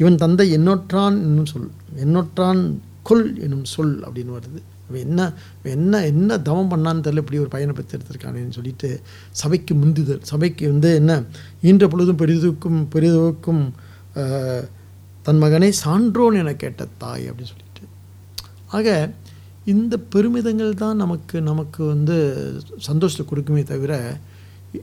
இவன் 0.00 0.16
தந்தை 0.16 0.46
எண்ணொற்றான் 0.56 1.16
என்னும் 1.26 1.46
சொல் 1.46 1.70
எண்ணொற்றான் 2.04 2.60
கொல் 3.02 3.26
என்னும் 3.38 3.64
சொல் 3.64 3.96
அப்படின்னு 4.06 4.32
வருது. 4.38 4.60
அவன் 4.88 5.02
என்ன 5.06 5.20
என்ன 5.62 6.00
என்ன 6.04 6.38
தவம் 6.38 6.70
பண்ணான்னு 6.72 7.04
தெரியல 7.04 7.22
இப்படி 7.24 7.38
ஒரு 7.38 7.48
பையனை 7.48 7.74
பற்றி 7.74 7.96
எடுத்திருக்கானேன்னு 7.98 8.56
சொல்லிட்டு 8.58 8.88
சபைக்கு 9.30 9.74
முந்துதல் 9.74 10.22
சபைக்கு 10.22 10.64
வந்து 10.72 10.90
என்ன 10.94 11.12
ஈன்ற 11.62 11.86
பொழுதும் 11.88 12.20
பெரிதுக்கும் 12.22 12.80
பெரிதுக்கும் 12.94 13.62
தன் 15.22 15.38
மகனை 15.38 15.72
சான்றோன் 15.72 16.34
என 16.34 16.54
கேட்ட 16.54 16.86
தாய் 16.98 17.30
அப்படின்னு 17.30 17.52
சொல்லிட்டு. 17.52 17.82
ஆக 18.66 19.12
இந்த 19.64 19.98
பெருமிதங்கள் 19.98 20.74
தான் 20.74 20.96
நமக்கு 20.96 21.42
நமக்கு 21.42 21.84
வந்து 21.84 22.16
சந்தோஷத்தை 22.78 23.26
கொடுக்குமே 23.26 23.62
தவிர 23.62 24.18
இ- 24.74 24.80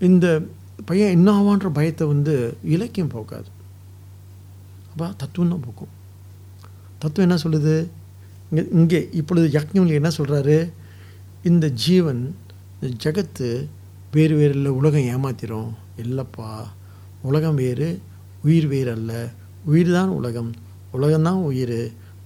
இந்த 0.00 0.42
பையன் 0.84 1.10
என்ன 1.10 1.40
ஆவான்ற 1.40 1.68
பயத்தை 1.72 2.06
வந்து 2.06 2.56
இலக்கியம் 2.64 3.08
போக்காது. 3.08 3.48
அப்போ 4.90 5.12
தத்துவம் 5.16 5.50
தான் 5.50 5.60
போக்கும். 5.60 5.88
தத்துவம் 6.98 7.30
என்ன 7.30 7.42
சொல்லுது? 7.42 7.86
இங்கே 8.50 8.68
இங்கே 8.72 9.08
இப்பொழுது 9.12 9.60
யக்ஞவலி 9.60 9.92
என்ன 9.92 10.08
சொல்கிறாரு 10.08 10.72
இந்த 11.42 11.68
ஜீவன் 11.68 12.36
இந்த 12.80 13.10
ஜகத்து 13.10 13.66
வேறு 14.12 14.36
வேறு 14.36 14.50
இல்லை 14.50 14.70
உலகம் 14.70 15.00
ஏமாத்திரும். 15.00 15.70
இல்லைப்பா 15.96 16.62
உலகம் 17.22 17.54
வேறு 17.54 18.00
உயிர் 18.46 18.68
வேறு 18.72 18.90
அல்ல 18.96 19.12
உயிர் 19.70 19.90
தான் 19.96 20.12
உலகம். 20.18 20.50
உலகம்தான் 20.96 21.40
உயிர். 21.48 21.80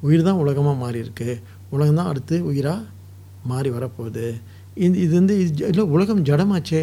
உயிர் 0.07 0.27
தான் 0.29 0.41
உலகமாக 0.43 0.77
மாறி 0.83 0.99
இருக்கு 1.05 1.31
உலகம் 1.75 1.99
தான் 2.01 2.11
அடுத்து 2.13 2.37
உயிராக 2.51 2.83
மாறி 3.51 3.71
வரப்போகுது. 3.77 4.27
இது 4.85 4.97
இது 5.05 5.13
வந்து 5.21 5.35
இது 5.45 5.63
இல்லை 5.71 5.85
உலகம் 5.97 6.23
ஜடமாச்சே. 6.29 6.83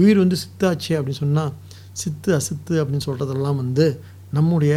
உயிர் 0.00 0.22
வந்து 0.22 0.36
சித்தாச்சே 0.42 0.94
அப்படின்னு 0.98 1.22
சொன்னால் 1.24 1.52
சித்து 2.00 2.30
அசித்து 2.38 2.74
அப்படின்னு 2.82 3.06
சொல்கிறதெல்லாம் 3.08 3.60
வந்து 3.62 3.86
நம்முடைய 4.36 4.74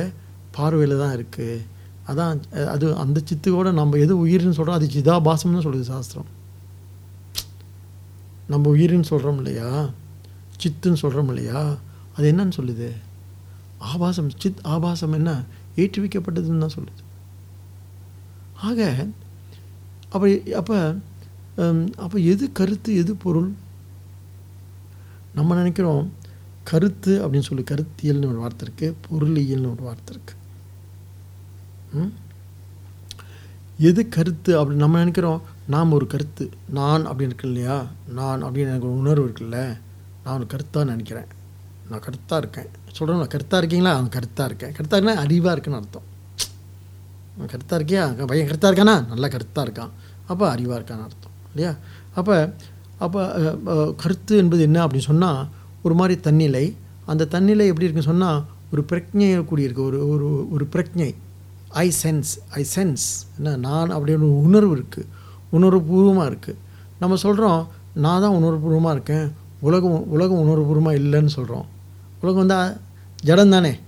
பார்வையில் 0.55 1.01
தான் 1.03 1.15
இருக்குது 1.17 1.57
அதான் 2.09 2.38
அது 2.74 2.86
அந்த 3.03 3.17
சித்துவோட 3.30 3.70
நம்ம 3.80 3.97
எது 4.03 4.13
உயிர்னு 4.26 4.57
சொல்கிறோம் 4.57 4.78
அது 4.80 4.88
சிதாபாசம்னு 4.95 5.65
சொல்லுது 5.65 5.88
சாஸ்திரம். 5.93 6.30
நம்ம 8.53 8.70
உயிர்னு 8.76 9.09
சொல்கிறோம் 9.11 9.39
இல்லையா? 9.41 9.70
சித்துன்னு 10.61 11.01
சொல்கிறோம் 11.03 11.30
இல்லையா? 11.32 11.59
அது 12.15 12.26
என்னன்னு 12.32 12.57
சொல்லுது? 12.59 12.88
ஆபாசம் 13.80 14.30
சித் 14.38 14.59
ஆபாசம் 14.63 15.13
என்ன? 15.13 15.43
ஏற்றுவிக்கப்பட்டதுன்னு 15.75 16.57
தான் 16.57 16.77
சொல்லுது. 16.77 17.01
ஆக 18.61 18.80
அப்போ 20.09 20.27
அப்போ 20.55 20.77
அப்போ 21.97 22.19
எது 22.19 22.51
கருத்து 22.51 22.95
எது 22.95 23.15
பொருள்? 23.15 23.49
நம்ம 25.34 25.55
நினைக்கிறோம் 25.55 26.13
கருத்து 26.63 27.27
அப்படின்னு 27.27 27.39
சொல்லி 27.39 27.63
கருத்தியல்னு 27.63 28.27
ஒரு 28.27 28.36
வார்த்தை 28.36 28.67
இருக்குது 28.67 28.95
பொருளியல்னு 29.09 29.71
ஒரு 29.71 29.84
வார்த்தை 29.84 30.15
இருக்குது 30.15 30.38
ம்? 31.93 32.11
எது 33.80 34.09
கருத்து 34.09 34.59
அப்படி 34.59 34.77
நம்ம 34.77 34.97
நினைக்கிறோம் 34.97 35.41
நாம் 35.67 35.91
ஒரு 35.91 36.07
கருத்து. 36.07 36.49
நான் 36.69 37.07
அப்படின்னு 37.07 37.25
இருக்கு 37.25 37.47
இல்லையா 37.47 37.88
நான் 38.07 38.43
அப்படின்னு 38.43 38.67
எனக்கு 38.67 38.88
ஒரு 38.88 38.97
உணர்வு 38.97 39.27
இருக்குல்ல? 39.27 39.59
நான் 40.23 40.38
ஒரு 40.38 40.47
கருத்தாக 40.49 40.84
நினைக்கிறேன். 40.84 41.27
நான் 41.90 42.04
கருத்தாக 42.06 42.38
இருக்கேன். 42.38 42.70
சொல்கிறேன் 42.92 43.22
நான் 43.22 43.34
கருத்தாக 43.34 43.62
இருக்கீங்களா? 43.62 43.94
அவன் 43.98 44.14
கருத்தாக 44.16 44.48
இருக்கேன். 44.50 44.74
கருத்தாக 44.78 44.98
இருக்கேன்னா 45.00 45.22
அறிவாக 45.26 45.54
இருக்குன்னு 45.56 45.80
அர்த்தம். 45.82 46.06
அவன் 47.36 47.50
கருத்தாக 47.54 47.80
இருக்கியா? 47.80 48.26
பையன் 48.26 48.50
கருத்தாக 48.50 48.72
இருக்கானா? 48.72 48.96
நல்லா 49.12 49.28
கருத்தாக 49.36 49.66
இருக்கான். 49.68 49.92
அப்போ 50.28 50.46
அறிவாக 50.56 50.78
இருக்கான்னு 50.80 51.06
அர்த்தம். 51.08 51.36
இல்லையா? 51.54 51.76
அப்போ 52.14 52.54
அப்போ 53.06 53.22
கருத்து 54.04 54.38
என்பது 54.38 54.62
என்ன 54.62 54.86
அப்படின்னு 54.86 55.10
சொன்னால் 55.12 55.42
ஒரு 55.82 55.96
மாதிரி 55.96 56.20
தன்னிலை. 56.20 56.66
அந்த 57.06 57.28
தன்னிலை 57.36 57.66
எப்படி 57.72 57.88
இருக்குன்னு 57.88 58.12
சொன்னால் 58.12 58.40
ஒரு 58.72 58.82
பிரக்ஞை 58.90 59.30
கூடியிருக்கு 59.52 59.84
ஒரு 59.90 60.00
ஒரு 60.10 60.48
ஒரு 60.52 60.68
பிரக்ஞை. 60.74 61.16
ஐ 61.70 61.88
சென்ஸ் 62.04 62.32
ஐ 62.60 62.66
சென்ஸ் 62.76 63.06
என்ன? 63.38 63.56
நான் 63.68 63.92
அப்படின்னு 63.96 64.26
ஒரு 64.30 64.42
உணர்வு 64.48 64.74
இருக்குது 64.78 65.08
உணர்வுபூர்வமாக 65.58 66.30
இருக்குது 66.32 66.60
நம்ம 67.00 67.16
சொல்கிறோம் 67.26 67.62
நான் 68.06 68.22
தான் 68.22 68.36
உணர்வுபூர்வமாக 68.40 68.96
இருக்கேன். 68.98 69.28
உலகம் 69.68 70.08
உலகம் 70.16 70.42
உணர்வுபூர்வமாக 70.44 71.00
இல்லைன்னு 71.02 71.32
சொல்கிறோம் 71.38 71.68
உலகம் 72.22 72.41
வந்தா 72.41 72.59
ஜடம் 73.24 73.49
தானே? 73.49 73.80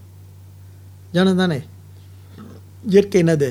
ஜடம் 1.11 1.35
தானே? 1.35 1.59
இயற்கை 2.89 3.23
என்னது? 3.23 3.49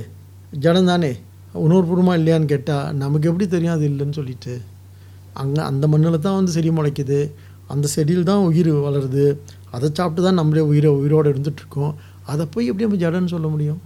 ஜடம் 0.64 0.86
தானே? 0.86 1.10
உணர்வுபூர்வமாக 1.54 2.18
இல்லையான்னு 2.20 2.44
கேட்டால் 2.44 2.94
நமக்கு 2.94 3.28
எப்படி 3.28 3.48
தெரியும் 3.48 3.74
அது 3.74 3.84
இல்லைன்னு 3.90 4.10
சொல்லிட்டு. 4.10 4.60
அங்கே 5.32 5.60
அந்த 5.60 5.86
மண்ணில் 5.86 6.18
தான் 6.18 6.34
வந்து 6.34 6.52
செடி 6.52 6.70
முளைக்குது. 6.70 7.30
அந்த 7.68 7.88
செடியில் 7.88 8.22
தான் 8.22 8.44
உயிர் 8.44 8.70
வளருது. 8.86 9.38
அதை 9.70 9.90
சாப்பிட்டு 9.92 10.22
தான் 10.22 10.34
நம்மளே 10.34 10.60
உயிரை 10.60 10.90
உயிரோடு 10.90 11.32
இருந்துகிட்ருக்கோம் 11.32 11.94
அதை 12.26 12.46
போய் 12.46 12.66
எப்படி 12.66 12.86
நம்ம 12.86 13.02
ஜடன்னு 13.04 13.32
சொல்ல 13.34 13.48
முடியும்? 13.48 13.80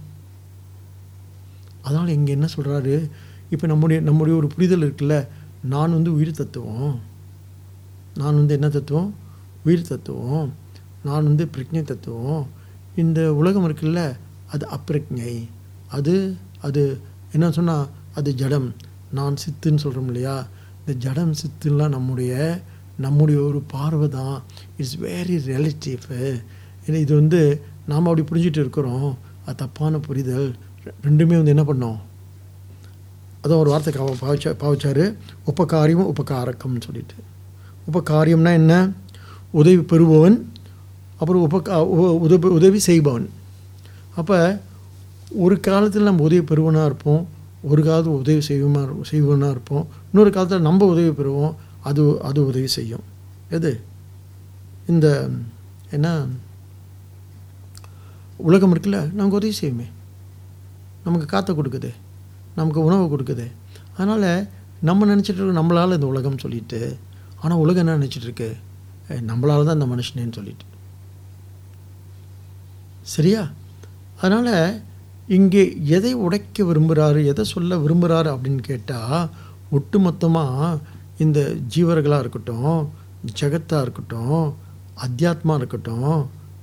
அதனால் 1.81 2.07
இங்கே 2.07 2.31
என்ன 2.31 2.47
சொல்கிறாரு 2.55 3.09
இப்போ 3.49 3.67
நம்முடைய 3.67 4.01
நம்முடைய 4.01 4.37
ஒரு 4.37 4.47
புரிதல் 4.47 4.85
இருக்குல்ல? 4.85 5.27
நான் 5.73 5.93
வந்து 5.93 6.13
உயிர் 6.13 6.31
தத்துவம். 6.31 6.95
நான் 8.15 8.35
வந்து 8.35 8.53
என்ன 8.53 8.67
தத்துவம்? 8.69 9.15
உயிர் 9.63 9.89
தத்துவம். 9.89 10.47
நான் 11.05 11.23
வந்து 11.23 11.49
பிரக்ஞை 11.57 11.81
தத்துவம். 11.81 12.47
இந்த 12.95 13.33
உலகம் 13.33 13.73
இருக்குல்ல 13.73 14.15
அது 14.47 14.67
அப்பிரக்ஞை. 14.67 15.47
அது 15.87 16.35
அது 16.61 16.99
என்ன 17.31 17.51
சொன்னால் 17.51 17.87
அது 18.15 18.33
ஜடம். 18.33 18.73
நான் 19.11 19.33
சித்துன்னு 19.33 19.77
சொல்கிறோம் 19.77 20.05
இல்லையா? 20.05 20.47
இந்த 20.79 20.99
ஜடம் 20.99 21.33
சித்துலாம் 21.33 21.89
நம்முடைய 21.89 22.61
நம்முடைய 22.97 23.41
ஒரு 23.41 23.61
பார்வை 23.61 24.07
தான். 24.07 24.43
இட்ஸ் 24.77 24.97
வெரி 24.97 25.71
ரிலேட்டிவ் 25.81 26.41
இது 26.87 27.15
வந்து 27.15 27.61
நாம் 27.87 28.05
அப்படி 28.05 28.21
புரிஞ்சிட்டு 28.21 28.59
இருக்கிறோம். 28.59 29.17
அது 29.45 29.55
தப்பான 29.55 29.99
புரிதல். 29.99 30.55
ரெ- 30.85 31.05
ரெண்டுமே 31.05 31.43
வந்து 31.43 31.55
என்ன 31.55 31.63
பண்ணோம்? 31.63 31.97
அதான் 33.47 33.57
ஒரு 33.57 33.69
வார்த்தை 33.69 33.93
கா- 33.93 34.15
பாவிச்சா 34.21 34.55
பாவிச்சாரு. 34.55 35.15
உபகாரியம் 35.45 36.13
உபகாரக்கம்னு 36.13 36.81
சொல்லிட்டு. 36.81 37.13
உபகாரியம்னா 37.91 38.53
என்ன? 38.53 38.91
உதவி 39.51 39.81
பெறுபவன் 39.81 40.51
அப்புறம் 41.19 41.49
உபகா 41.49 41.75
உ- 41.75 42.17
உதவி 42.17 42.47
உதவி 42.47 42.79
செய்பவன். 42.79 43.29
அப்போ 44.15 44.61
ஒரு 45.29 45.59
காலத்தில் 45.59 46.03
நம்ம 46.03 46.23
உதவி 46.23 46.41
பெறுவனாக 46.41 46.85
இருப்போம் 46.85 47.27
ஒரு 47.61 47.83
காலத்தில் 47.83 48.13
உதவி 48.13 48.45
செய்வோமா 48.47 49.01
செய்வனாக 49.11 49.51
இருப்போம் 49.51 49.87
இன்னொரு 50.11 50.31
காலத்தில் 50.31 50.61
நம்ம 50.61 50.85
உதவி 50.85 51.23
பெறுவோம் 51.23 51.55
அது 51.83 52.21
அது 52.21 52.45
உதவி 52.45 52.67
செய்யும். 52.67 53.03
எது? 53.49 53.81
இந்த 54.87 55.29
என்ன? 55.91 56.25
உலகம் 58.35 58.77
இருக்குல்ல 58.77 59.13
நமக்கு 59.13 59.35
உதவி 59.35 59.53
செய்யுமே. 59.61 59.85
நமக்கு 61.03 61.25
காற்றை 61.25 61.57
கொடுக்குது 61.57 61.93
நமக்கு 62.55 62.83
உணவு 62.83 63.17
கொடுக்குது. 63.17 63.51
அதனால் 63.97 64.47
நம்ம 64.81 65.05
நினச்சிட்டு 65.05 65.41
இருக்கோம் 65.41 65.55
நம்மளால் 65.55 65.93
இந்த 65.93 66.05
உலகம் 66.05 66.37
சொல்லிட்டு 66.37 66.97
ஆனால் 67.41 67.57
உலகம் 67.57 67.87
என்ன 67.87 68.05
நினச்சிட்டு 68.05 68.21
இருக்கு? 68.21 68.55
நம்மளால் 69.09 69.65
தான் 69.65 69.81
இந்த 69.81 69.95
மனுஷனேன்னு 69.95 70.33
சொல்லிட்டு. 70.33 70.65
சரியா? 73.05 73.41
அதனால் 74.21 74.53
இங்கே 75.27 75.63
எதை 75.87 76.13
உடைக்க 76.17 76.63
விரும்புகிறாரு 76.63 77.25
எதை 77.25 77.43
சொல்ல 77.45 77.77
விரும்புகிறாரு 77.77 78.29
அப்படின்னு 78.33 78.61
கேட்டால் 78.61 79.29
ஒட்டுமொத்தமாக 79.71 80.79
இந்த 81.17 81.39
ஜீவர்களாக 81.75 82.19
இருக்கட்டும் 82.19 82.77
ஜெகத்தாக 83.39 83.81
இருக்கட்டும் 83.81 84.41
அத்தியாத்மா 84.97 85.53
இருக்கட்டும் 85.55 86.11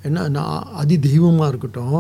என்ன 0.03 0.29
நான் 0.29 0.51
அதி 0.73 0.99
தெய்வமாக 0.99 1.49
இருக்கட்டும் 1.49 1.99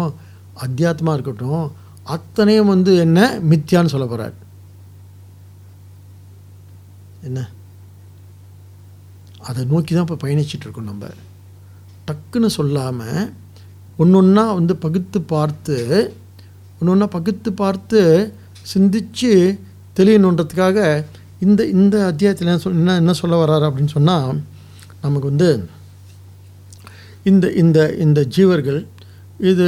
அத்தியாத்மா 0.61 1.13
இருக்கட்டும் 1.13 1.65
அத்தனையும் 2.07 2.67
வந்து 2.67 2.97
என்ன 2.97 3.19
மித்யான்னு 3.51 3.85
சொல்ல 3.87 4.07
போகிறார் 4.07 4.37
என்ன? 7.23 7.41
அதை 9.41 9.65
நோக்கி 9.65 9.95
தான் 9.95 10.07
இப்போ 10.07 10.19
பயணிச்சிட்ருக்கோம் 10.23 10.85
நம்ம. 10.85 11.07
டக்குன்னு 12.09 12.47
சொல்லாமல் 12.53 13.21
ஒன்று 14.03 14.19
ஒன்றா 14.19 14.45
வந்து 14.53 14.75
பகுத்து 14.77 15.19
பார்த்து 15.35 15.77
ஒன்று 16.79 16.93
ஒன்றா 16.95 17.09
பகுத்து 17.17 17.51
பார்த்து 17.53 18.01
சிந்திச்சு 18.73 19.33
தெளியணுன்றதுக்காக 19.99 20.79
இந்த 21.39 21.61
இந்த 21.75 21.97
அத்தியாயத்தில் 22.07 22.49
என்ன 22.49 22.61
சொல் 22.65 22.79
என்ன 22.81 22.97
என்ன 22.97 23.13
சொல்ல 23.13 23.37
வர்றாரு 23.43 23.65
அப்படின்னு 23.69 23.95
சொன்னால் 23.97 24.33
நமக்கு 25.01 25.27
வந்து 25.31 25.49
இந்த 27.31 27.47
இந்த 27.63 27.79
இந்த 28.05 28.21
ஜீவர்கள் 28.37 28.81
இது 29.51 29.67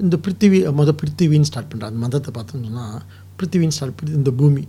இந்த 0.00 0.16
பிருத்திவி 0.24 0.58
மொதல் 0.80 0.98
பிருத்திவின்னு 1.00 1.48
ஸ்டார்ட் 1.50 1.70
பண்ணுறாங்க 1.72 1.92
அந்த 1.92 2.02
மதத்தை 2.06 2.30
பார்த்தோம்னு 2.36 2.68
சொன்னால் 2.68 2.98
பிருத்திவின்னு 3.38 3.76
ஸ்டார்ட் 3.76 3.96
பண்ணி 3.98 4.16
இந்த 4.20 4.30
பூமி. 4.30 4.62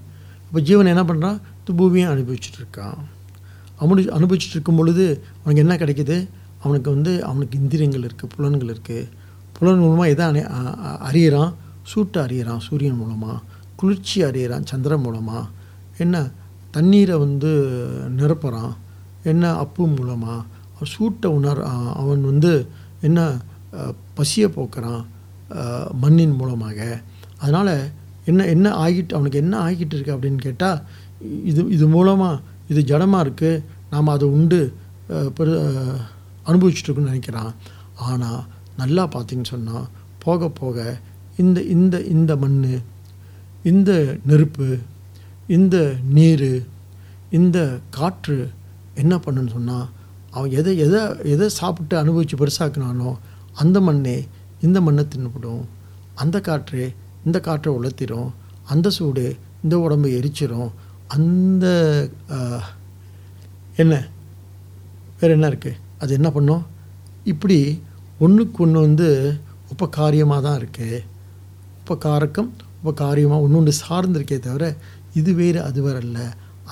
அப்போ 0.47 0.59
ஜீவன் 0.59 0.91
என்ன 0.93 1.03
பண்ணுறான் 1.03 1.37
இந்த 1.59 1.71
பூமியை 1.79 2.07
அனுபவிச்சுட்டு 2.13 2.59
இருக்கான் 2.61 2.99
அனுபவி 3.81 4.03
அனுபவிச்சுட்டு 4.17 4.55
இருக்கும் 4.57 4.79
பொழுது 4.79 5.05
அவனுக்கு 5.41 5.63
என்ன 5.65 5.75
கிடைக்கிது? 5.75 6.17
அவனுக்கு 6.63 6.89
வந்து 6.95 7.11
அவனுக்கு 7.29 7.55
இந்திரியங்கள் 7.61 8.05
இருக்குது 8.07 8.31
புலன்கள் 8.35 8.71
இருக்குது 8.73 9.09
புலன் 9.55 9.81
மூலமாக 9.83 10.11
எதை 10.13 10.25
அணி 10.31 10.41
அறியிறான். 11.09 11.51
சூட்டை 11.91 12.19
அறியிறான் 12.25 12.61
சூரியன் 12.67 12.99
மூலமாக 13.01 13.37
குளிர்ச்சி 13.79 14.17
அறியிறான் 14.29 14.67
சந்திரன் 14.71 15.03
மூலமாக 15.05 15.49
என்ன? 16.03 16.15
தண்ணீரை 16.75 17.15
வந்து 17.25 17.51
நிரப்புறான். 18.19 18.73
என்ன? 19.31 19.43
அப்பு 19.63 19.83
மூலமாக 19.97 20.85
சூட்டை 20.93 21.29
உணர் 21.37 21.61
அவன் 22.01 22.21
வந்து 22.31 22.51
என்ன? 23.07 23.19
பசியை 24.17 24.47
போக்குறான் 24.57 25.01
மண்ணின் 26.03 26.37
மூலமாக. 26.39 26.79
அதனால் 27.43 27.73
என்ன 28.29 28.45
என்ன 28.53 28.67
ஆகிட்டு 28.83 29.15
அவனுக்கு 29.17 29.41
என்ன 29.43 29.55
ஆகிட்டு 29.65 29.95
இருக்கு 29.95 30.15
அப்படின்னு 30.15 30.41
கேட்டால் 30.47 30.79
இது 31.49 31.61
இது 31.75 31.85
மூலமாக 31.95 32.41
இது 32.71 32.81
ஜடமாக 32.91 33.23
இருக்குது 33.25 33.63
நாம் 33.93 34.13
அதை 34.15 34.27
உண்டு. 34.37 34.61
பெரு 35.37 35.53
அஹ், 36.41 36.49
அனுபவிச்சுட்டு 36.49 37.01
நினைக்கிறான். 37.03 37.51
ஆனால் 38.01 38.41
நல்லா 38.77 39.03
பார்த்தீங்கன்னு 39.07 39.45
சொன்னால் 39.47 39.87
போக 40.19 40.49
போக 40.51 40.77
இந்த 41.37 41.61
இந்த 41.73 41.95
இந்த 42.07 42.35
மண் 42.35 42.57
இந்த 43.63 43.91
நெருப்பு 44.25 44.67
இந்த 45.47 45.75
நீர் 46.09 46.51
இந்த 47.31 47.57
காற்று 47.89 48.37
என்ன 48.95 49.13
பண்ணுன்னு 49.17 49.51
சொன்னால் 49.51 49.87
அவன் 50.31 50.51
எதை 50.51 50.77
எதை 50.77 51.01
எதை 51.25 51.49
சாப்பிட்டு 51.51 51.97
அனுபவித்து 51.97 52.35
பெருசாக்குனானோ 52.37 53.11
அந்த 53.55 53.79
மண்ணே 53.79 54.17
இந்த 54.61 54.81
மண்ணை 54.81 55.05
தின்னுபிடும். 55.05 55.63
அந்த 56.15 56.41
காற்று 56.41 56.81
இந்த 57.25 57.39
காற்றை 57.39 57.73
உலர்த்திடும் 57.73 58.29
அந்த 58.65 58.89
சூடு 58.89 59.25
இந்த 59.63 59.79
உடம்பு 59.79 60.09
எரிச்சிடும் 60.17 60.69
அந்த 61.09 61.65
என்ன? 63.77 63.93
வேறு 65.19 65.33
என்ன 65.33 65.47
இருக்குது 65.47 65.79
அது 66.01 66.11
என்ன 66.19 66.29
பண்ணும்? 66.35 66.63
இப்படி 67.31 67.59
ஒன்றுக்கு 68.25 68.59
ஒன்று 68.65 68.85
வந்து 68.87 69.07
உபகாரியமாக 69.73 70.41
தான் 70.47 70.59
இருக்குது 70.61 70.99
உபகாரக்கம் 71.83 72.49
உபகாரியமாக 72.83 73.43
ஒன்று 73.45 73.59
ஒன்று 73.59 73.73
சார்ந்திருக்கே 73.83 74.37
தவிர 74.47 74.65
இது 75.19 75.31
வேறு 75.39 75.59
அது 75.67 75.79
வேறு 75.85 75.99
அல்ல. 76.03 76.19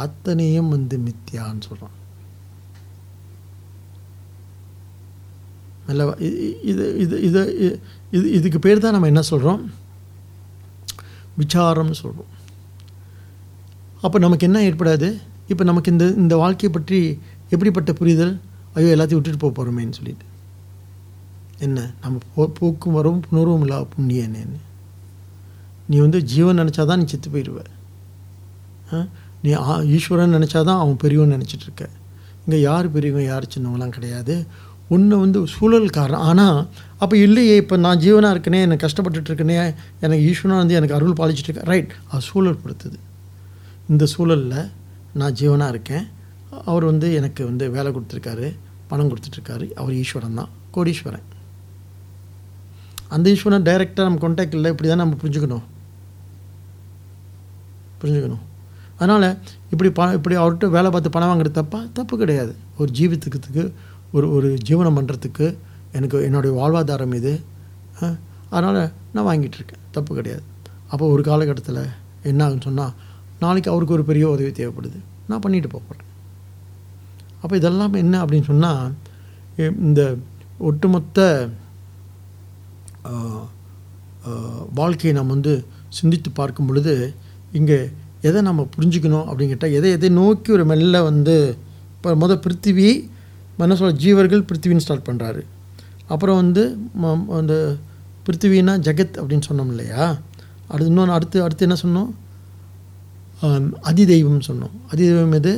அத்தனையும் 0.03 0.73
வந்து 0.75 0.95
மித்தியான்னு 1.05 1.65
சொல்கிறோம் 1.69 1.95
நல்ல 5.87 6.03
இது 6.29 6.39
இது 6.71 6.83
இது 7.03 7.15
இது 7.27 7.41
இது 8.15 8.25
இதுக்கு 8.37 8.59
பேர் 8.65 8.83
தான் 8.83 8.95
நம்ம 8.95 9.09
என்ன 9.11 9.21
சொல்கிறோம் 9.31 9.61
விசாரம்னு 11.41 11.97
சொல்கிறோம் 12.03 12.33
அப்போ 14.05 14.17
நமக்கு 14.25 14.47
என்ன 14.49 14.59
ஏற்படாது? 14.67 15.07
இப்போ 15.51 15.63
நமக்கு 15.69 15.91
இந்த 15.93 16.05
இந்த 16.23 16.35
வாழ்க்கையை 16.43 16.71
பற்றி 16.75 16.99
எப்படிப்பட்ட 17.53 17.91
புரிதல்? 17.99 18.33
ஐயோ 18.75 18.95
எல்லாத்தையும் 18.95 19.19
விட்டுட்டு 19.19 19.37
போக 19.37 19.53
போகிறோமேன்னு 19.53 19.91
சொல்லிட்டு. 19.91 20.25
என்ன? 21.59 21.79
நம்ம 22.01 22.19
போ 22.35 22.47
போக்கும் 22.53 22.93
வரவும் 22.93 23.23
புணர்வும் 23.25 23.61
இல்லா 23.61 23.77
என்னன்னு 24.23 24.59
நீ 25.87 25.99
வந்து 25.99 26.23
ஜீவன் 26.23 26.59
நினச்சா 26.59 26.85
தான் 26.85 26.99
நீ 26.99 27.05
செத்து 27.05 27.29
போயிடுவ 27.29 27.59
ஆ? 28.93 28.99
நீ 29.41 29.53
ஆ- 29.63 29.83
நினச்சா 29.89 30.33
நினச்சாதான் 30.33 30.79
அவன் 30.79 30.97
பெரியவன் 30.97 31.33
நினச்சிட்டு 31.33 31.65
இருக்க. 31.65 31.83
இங்கே 32.45 32.61
யார் 32.61 32.91
பெரியவன் 32.91 33.23
யார் 33.23 33.51
சின்னவங்களாம் 33.53 33.89
கிடையாது. 33.89 34.35
ஒன்று 34.89 35.17
வந்து 35.17 35.47
சூழல் 35.47 35.89
காரணம் 35.89 36.19
ஆனால் 36.21 36.59
அப்போ 36.97 37.17
இல்லையே 37.17 37.55
இப்போ 37.55 37.77
நான் 37.77 37.99
ஜீவனாக 37.99 38.33
இருக்கனே 38.35 38.61
எனக்கு 38.61 38.87
கஷ்டப்பட்டுட்டு 38.87 39.29
இருக்கனே 39.29 39.57
எனக்கு 39.99 40.23
ஈஸ்வரனாக 40.25 40.57
வந்து 40.57 40.73
எனக்கு 40.73 40.95
அருள் 40.95 41.13
பாலிச்சிட்டு 41.13 41.49
இருக்கேன் 41.49 41.67
ரைட் 41.67 41.91
அது 42.09 42.21
சூழல் 42.21 42.61
பொறுத்தது 42.63 42.97
இந்த 43.89 44.05
சூழலில் 44.05 44.57
நான் 45.13 45.33
ஜீவனாக 45.33 45.69
இருக்கேன். 45.69 46.05
அவர் 46.69 46.85
வந்து 46.91 47.07
எனக்கு 47.19 47.41
வந்து 47.49 47.65
வேலை 47.75 47.89
கொடுத்துருக்காரு 47.95 48.47
பணம் 48.91 49.09
கொடுத்துட்ருக்காரு. 49.11 49.65
அவர் 49.79 49.97
ஈஸ்வரன் 50.01 50.39
தான் 50.39 50.51
கோடீஸ்வரன். 50.75 51.25
அந்த 53.15 53.25
ஈஸ்வரன் 53.33 53.67
டைரெக்டாக 53.67 54.07
நம்ம 54.07 54.21
கான்டாக்ட் 54.23 54.57
இல்லை 54.57 54.69
இப்படி 54.73 54.89
தான் 54.91 55.01
நம்ம 55.03 55.17
புரிஞ்சுக்கணும். 55.23 55.65
புரிஞ்சுக்கணும். 58.01 58.43
அதனால் 58.99 59.27
இப்படி 59.73 59.89
ப 59.97 60.07
இப்படி 60.17 60.35
அவர்கிட்ட 60.41 60.67
வேலை 60.77 60.89
பார்த்து 60.93 61.13
பணம் 61.15 61.29
வாங்குறது 61.31 61.57
தப்பா? 61.59 61.79
தப்பு 61.99 62.15
கிடையாது. 62.21 62.53
ஒரு 62.79 62.89
ஜீவித்துக்கிறதுக்கு 62.97 63.63
ஒரு 64.17 64.27
ஒரு 64.35 64.49
ஜீவனம் 64.67 64.97
பண்ணுறதுக்கு 64.99 65.47
எனக்கு 65.97 66.17
என்னுடைய 66.27 66.51
வாழ்வாதாரம் 66.59 67.15
இது. 67.19 67.33
அதனால் 68.55 68.81
நான் 69.13 69.27
வாங்கிட்டு 69.29 69.57
இருக்கேன் 69.59 69.83
தப்பு 69.95 70.11
கிடையாது. 70.19 70.43
அப்போ 70.93 71.05
ஒரு 71.13 71.23
காலகட்டத்தில் 71.29 71.81
என்ன 72.29 72.43
ஆகுன்னு 72.45 72.67
சொன்னால் 72.69 72.93
நாளைக்கு 73.43 73.71
அவருக்கு 73.73 73.97
ஒரு 73.97 74.05
பெரிய 74.11 74.27
உதவி 74.35 74.51
தேவைப்படுது. 74.59 74.99
நான் 75.31 75.43
பண்ணிட்டு 75.45 75.69
போகிறேன் 75.73 76.05
அப்போ 77.41 77.55
இதெல்லாம் 77.55 77.93
என்ன 77.93 78.25
அப்படின்னு 78.25 78.43
சொன்னால் 78.43 78.93
இந்த 79.81 80.01
ஒட்டுமொத்த 80.59 81.19
வாழ்க்கையை 84.73 85.17
நம்ம 85.17 85.33
வந்து 85.33 85.53
சிந்தித்து 85.89 86.31
பார்க்கும் 86.31 86.65
பொழுது 86.65 86.93
இங்கே 87.51 87.77
எதை 88.21 88.41
நம்ம 88.41 88.67
புரிஞ்சுக்கணும் 88.75 89.25
அப்படின்னு 89.25 89.47
கேட்டால் 89.47 89.71
எதை 89.71 89.91
எதை 89.91 90.09
நோக்கி 90.09 90.51
ஒரு 90.51 90.65
மெல்ல 90.65 91.03
வந்து 91.03 91.35
இப்போ 91.95 92.15
மொதல் 92.15 92.43
பிருத்திவி 92.43 92.89
என்ன 93.57 93.75
ஜீவர்கள் 93.97 94.47
பிருத்திவின்னு 94.49 94.77
ஸ்டார்ட் 94.77 95.07
பண்ணுறாரு 95.09 95.41
அப்புறம் 96.07 96.35
வந்து 96.35 96.63
ம- 97.01 97.27
அந்த 97.37 97.55
பிருத்திவினா 98.25 98.73
ஜெகத் 98.79 99.17
அப்படின்னு 99.17 99.47
சொன்னோம் 99.49 99.67
இல்லையா? 99.67 100.03
அடுத்து 100.67 100.85
இன்னொன்று 100.85 101.13
அடுத்து 101.13 101.43
அடுத்து 101.43 101.67
என்ன 101.67 101.77
சொன்னோம்? 101.83 102.09
அதிதெய்வம் 103.83 104.47
சொன்னோம். 104.47 104.73
அதிதெய்வம் 104.91 105.33
எது? 105.33 105.53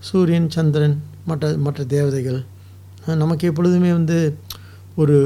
சூரியன் 0.00 0.50
சந்திரன் 0.50 0.96
மற்ற 1.26 1.52
மற்ற 1.66 1.84
தேவதைகள். 1.94 2.40
நமக்கு 3.22 3.48
எப்பொழுதுமே 3.50 3.90
வந்து 3.98 4.18
ஒரு 5.02 5.16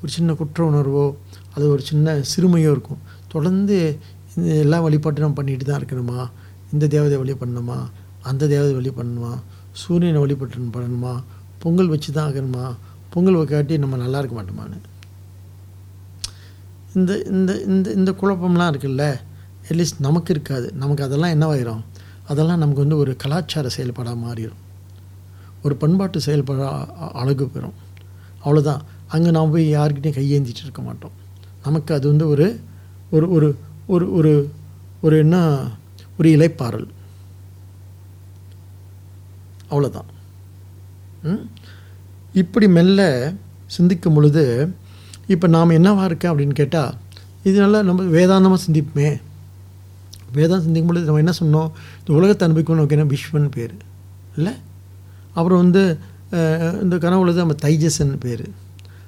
ஒரு 0.00 0.10
சின்ன 0.16 0.30
குற்ற 0.34 0.60
உணர்வோ 0.70 1.04
அது 1.54 1.64
ஒரு 1.70 1.82
சின்ன 1.82 2.14
சிறுமையோ 2.32 2.70
இருக்கும். 2.76 3.02
தொடர்ந்து 3.28 3.76
இந்த 4.36 4.54
எல்லா 4.64 4.78
வழிபாட்டும் 4.80 5.24
நம்ம 5.24 5.38
பண்ணிட்டு 5.40 5.64
தான் 5.64 5.80
இருக்கணுமா? 5.80 6.18
இந்த 6.72 6.86
தேவதை 6.94 7.16
வழி 7.22 7.34
பண்ணணுமா? 7.42 7.78
அந்த 8.30 8.46
தேவதை 8.46 8.72
வழி 8.78 8.90
பண்ணணுமா? 8.98 9.32
சூரியனை 9.82 10.20
வழிபட்டு 10.20 10.74
பண்ணணுமா? 10.76 11.12
பொங்கல் 11.62 11.92
வச்சு 11.92 12.10
தான் 12.12 12.28
ஆகணுமா? 12.30 12.64
பொங்கல் 13.12 13.38
வைக்காட்டி 13.40 13.74
நம்ம 13.78 13.96
நல்லா 13.96 14.18
இருக்க 14.18 14.34
மாட்டோமான்னு. 14.40 14.78
இந்த 16.94 17.12
இந்த 17.36 17.52
இந்த 17.72 17.88
இந்த 17.98 18.10
குழப்பம்லாம் 18.12 18.72
இருக்குல்ல? 18.72 19.04
அட்லீஸ்ட் 19.68 20.04
நமக்கு 20.06 20.30
இருக்காது. 20.34 20.66
நமக்கு 20.82 21.04
அதெல்லாம் 21.06 21.34
என்னவாயிரும் 21.36 21.82
அதெல்லாம் 22.28 22.60
நமக்கு 22.62 22.84
வந்து 22.84 23.00
ஒரு 23.02 23.12
கலாச்சார 23.22 23.68
செயல்பாடாக 23.76 24.22
மாறிடும் 24.26 24.60
ஒரு 25.64 25.74
பண்பாட்டு 25.82 26.18
செயல்பாடாக 26.26 27.10
அழகு 27.20 27.44
பெறும். 27.54 27.76
அவ்வளோதான் 28.44 28.82
அங்கே 29.14 29.30
நாம் 29.36 29.52
போய் 29.54 29.66
யார்கிட்டையும் 29.76 30.18
கையேந்திட்டு 30.18 30.62
இருக்க 30.64 30.82
மாட்டோம். 30.82 31.14
நமக்கு 31.66 31.90
அது 31.96 32.06
வந்து 32.12 32.26
ஒரு 32.32 32.46
ஒரு 33.14 33.26
ஒரு 33.34 33.48
ஒரு 33.94 34.06
ஒரு 34.18 34.32
ஒரு 35.04 35.16
என்ன 35.24 35.36
ஒரு 36.18 36.28
இலைப்பாறல். 36.36 36.88
அவ்வளோதான் 39.70 40.10
இப்படி 42.42 42.66
மெல்ல 42.76 43.00
சிந்திக்கும் 43.76 44.16
பொழுது 44.16 44.44
இப்போ 45.34 45.46
நாம் 45.56 45.76
என்னவாக 45.78 46.08
இருக்கேன் 46.10 46.32
அப்படின்னு 46.32 46.56
கேட்டால் 46.60 46.92
இதனால 47.48 47.82
நம்ம 47.88 48.02
வேதாந்தமாக 48.16 48.60
சிந்திப்போமே. 48.66 49.10
வேதம் 50.34 50.60
சிந்திக்கும் 50.60 50.94
பொழுது 50.94 51.12
நம்ம 51.12 51.20
என்ன 51.20 51.30
சொன்னோம்? 51.30 51.70
இந்த 51.98 52.20
உலகத்தை 52.20 52.48
அனுபவிக்கணும் 52.48 52.96
நமக்கு 52.96 52.96
விஸ்வன் 52.96 53.48
பேர். 53.50 53.74
இல்லை? 54.36 54.52
அப்புறம் 55.34 55.58
வந்து 55.58 55.98
இந்த 56.82 56.96
கனவுல 56.96 57.32
நம்ம 57.32 57.52
தைஜசன் 57.52 58.16
பேர். 58.20 58.50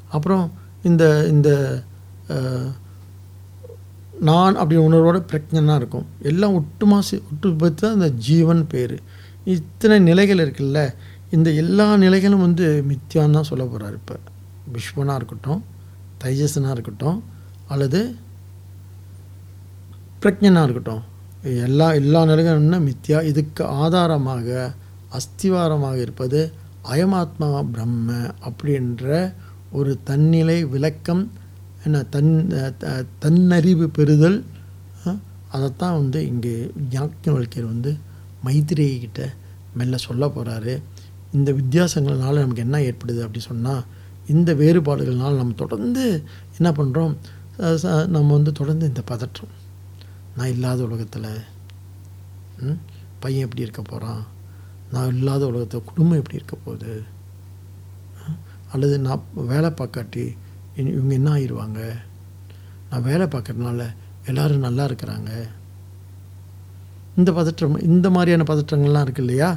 அப்புறம் 0.09 0.53
இந்த 0.83 1.27
இந்த 1.29 1.83
நான் 4.21 4.57
அப்படி 4.57 4.81
உணர்வோட 4.81 5.25
பிரஜனாக 5.33 5.77
இருக்கும். 5.77 6.07
எல்லாம் 6.23 6.55
ஒட்டுமா 6.55 7.01
சே- 7.11 7.23
ஒட்டு 7.43 7.75
தான் 7.75 7.95
இந்த 7.95 8.09
ஜீவன் 8.09 8.67
பேர். 8.67 9.01
இத்தனை 9.45 9.99
நிலைகள் 9.99 10.51
இருக்குல்ல? 10.51 10.95
இந்த 11.31 11.51
எல்லா 11.51 11.97
நிலைகளும் 11.97 12.41
வந்து 12.41 12.85
மித்தியான்னு 12.89 13.31
தான் 13.31 13.43
சொல்ல 13.43 13.65
போகிறார் 13.65 13.93
இப்போ. 13.93 14.17
விஸ்வனாக 14.73 15.15
இருக்கட்டும் 15.15 15.65
தைஜசனாக 16.25 16.71
இருக்கட்டும் 16.71 17.25
அல்லது 17.69 18.15
பிரஜனாக 20.23 20.63
இருக்கட்டும். 20.63 21.15
எல்லா 21.63 21.95
எல்லா 21.95 22.25
நிலைகளும் 22.25 22.87
மித்யா 22.87 23.23
இதுக்கு 23.23 23.65
ஆதாரமாக 23.65 24.75
அஸ்திவாரமாக 25.13 25.95
இருப்பது 25.97 26.53
அயமாத்மா 26.85 27.63
பிரம்ம 27.71 28.13
அப்படின்ற 28.45 29.33
ஒரு 29.71 29.99
தன்னிலை 30.05 30.65
விளக்கம் 30.65 31.31
என்ன 31.85 32.03
தன் 32.03 32.49
த- 32.79 33.05
தன்னறிவு 33.25 33.85
பெறுதல் 33.89 34.45
அதைத்தான் 35.49 35.93
வந்து 35.93 36.27
இங்கே 36.27 36.71
யாக்கியவழ்க்கையர் 36.91 37.65
வந்து 37.65 37.97
மைத்திரிகிட்ட 38.45 39.21
மெல்ல 39.75 39.97
சொல்ல 39.97 40.27
போகிறாரு 40.27 40.75
இந்த 41.33 41.53
வித்தியாசங்கள்னால 41.53 42.39
நமக்கு 42.39 42.63
என்ன 42.63 42.79
ஏற்படுது 42.79 43.21
அப்படி 43.21 43.39
சொன்னால் 43.41 43.85
இந்த 44.29 44.55
வேறுபாடுகள்னால் 44.55 45.37
நம்ம 45.37 45.53
தொடர்ந்து 45.57 46.25
என்ன 46.59 46.73
பண்ணுறோம் 46.73 47.15
நம்ம 48.07 48.33
வந்து 48.33 48.53
தொடர்ந்து 48.53 48.87
இந்த 48.87 49.03
பதற்றம். 49.03 49.53
நான் 50.37 50.53
இல்லாத 50.55 50.81
உலகத்தில் 50.83 51.29
ம், 52.63 52.79
பையன் 53.21 53.45
எப்படி 53.47 53.63
இருக்க 53.63 53.83
போகிறான் 53.83 54.23
நான் 54.93 55.13
இல்லாத 55.15 55.43
உலகத்தில் 55.47 55.89
குடும்பம் 55.89 56.21
எப்படி 56.21 56.39
இருக்க 56.39 56.57
போகுது? 56.59 56.93
அல்லது 58.73 58.97
நான் 58.99 59.23
வேலை 59.49 59.71
பார்க்காட்டி 59.73 60.25
இவங்க 60.93 61.13
என்ன 61.15 61.31
ஆயிடுவாங்க 61.35 61.81
நான் 62.91 63.03
வேலை 63.03 63.27
பார்க்கறதுனால 63.27 63.83
எல்லோரும் 64.27 64.67
நல்லா 64.67 64.85
இருக்கிறாங்க. 64.87 65.31
இந்த 67.17 67.31
பதற்றம் 67.33 67.77
இந்த 67.89 68.09
மாதிரியான 68.11 68.47
பதற்றங்கள்லாம் 68.49 69.05
இருக்குது 69.07 69.25
இல்லையா? 69.25 69.51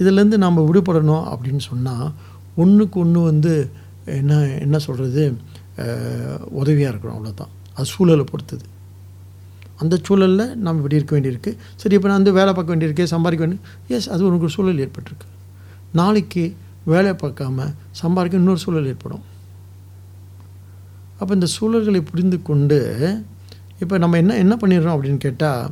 இதுலேருந்து 0.00 0.36
நாம் 0.36 0.66
விடுபடணும் 0.66 1.24
அப்படின்னு 1.32 1.62
சொன்னால் 1.64 2.06
ஒன்றுக்கு 2.56 2.98
ஒன்று 3.00 3.20
வந்து 3.22 3.52
என்ன 4.18 4.34
என்ன 4.64 4.76
சொல்கிறது 4.78 5.22
உதவியாக 6.60 6.92
இருக்கணும் 6.92 7.16
அவ்வளோதான் 7.16 7.54
அது 7.76 7.86
சூழலை 7.86 8.24
பொறுத்தது. 8.24 8.64
அந்த 9.82 9.94
சூழலில் 10.06 10.46
நம்ம 10.64 10.78
இப்படி 10.80 10.98
இருக்க 11.00 11.12
வேண்டியிருக்கு. 11.16 11.52
சரி 11.80 11.94
இப்போ 11.98 12.08
நான் 12.10 12.20
வந்து 12.20 12.34
வேலை 12.38 12.52
பார்க்க 12.56 12.74
வேண்டியிருக்கு 12.74 13.04
சம்பாதிக்க 13.14 13.44
வேண்டிய 13.44 13.60
எஸ் 13.96 14.08
அது 14.14 14.26
உனக்கு 14.28 14.46
ஒரு 14.48 14.54
சூழல் 14.56 14.80
ஏற்பட்டிருக்கு. 14.84 15.28
நாளைக்கு 16.00 16.44
வேலை 16.92 17.12
பார்க்காம 17.22 17.66
சம்பாதிக்க 18.00 18.42
இன்னொரு 18.42 18.60
சூழல் 18.64 18.88
ஏற்படும். 18.92 19.24
அப்போ 21.20 21.32
இந்த 21.38 21.48
சூழல்களை 21.56 22.00
புரிந்து 22.10 22.38
கொண்டு 22.50 22.78
இப்போ 23.82 23.94
நம்ம 24.02 24.16
என்ன 24.22 24.32
என்ன 24.44 24.54
பண்ணிடுறோம் 24.62 24.94
அப்படின்னு 24.96 25.20
கேட்டால் 25.26 25.62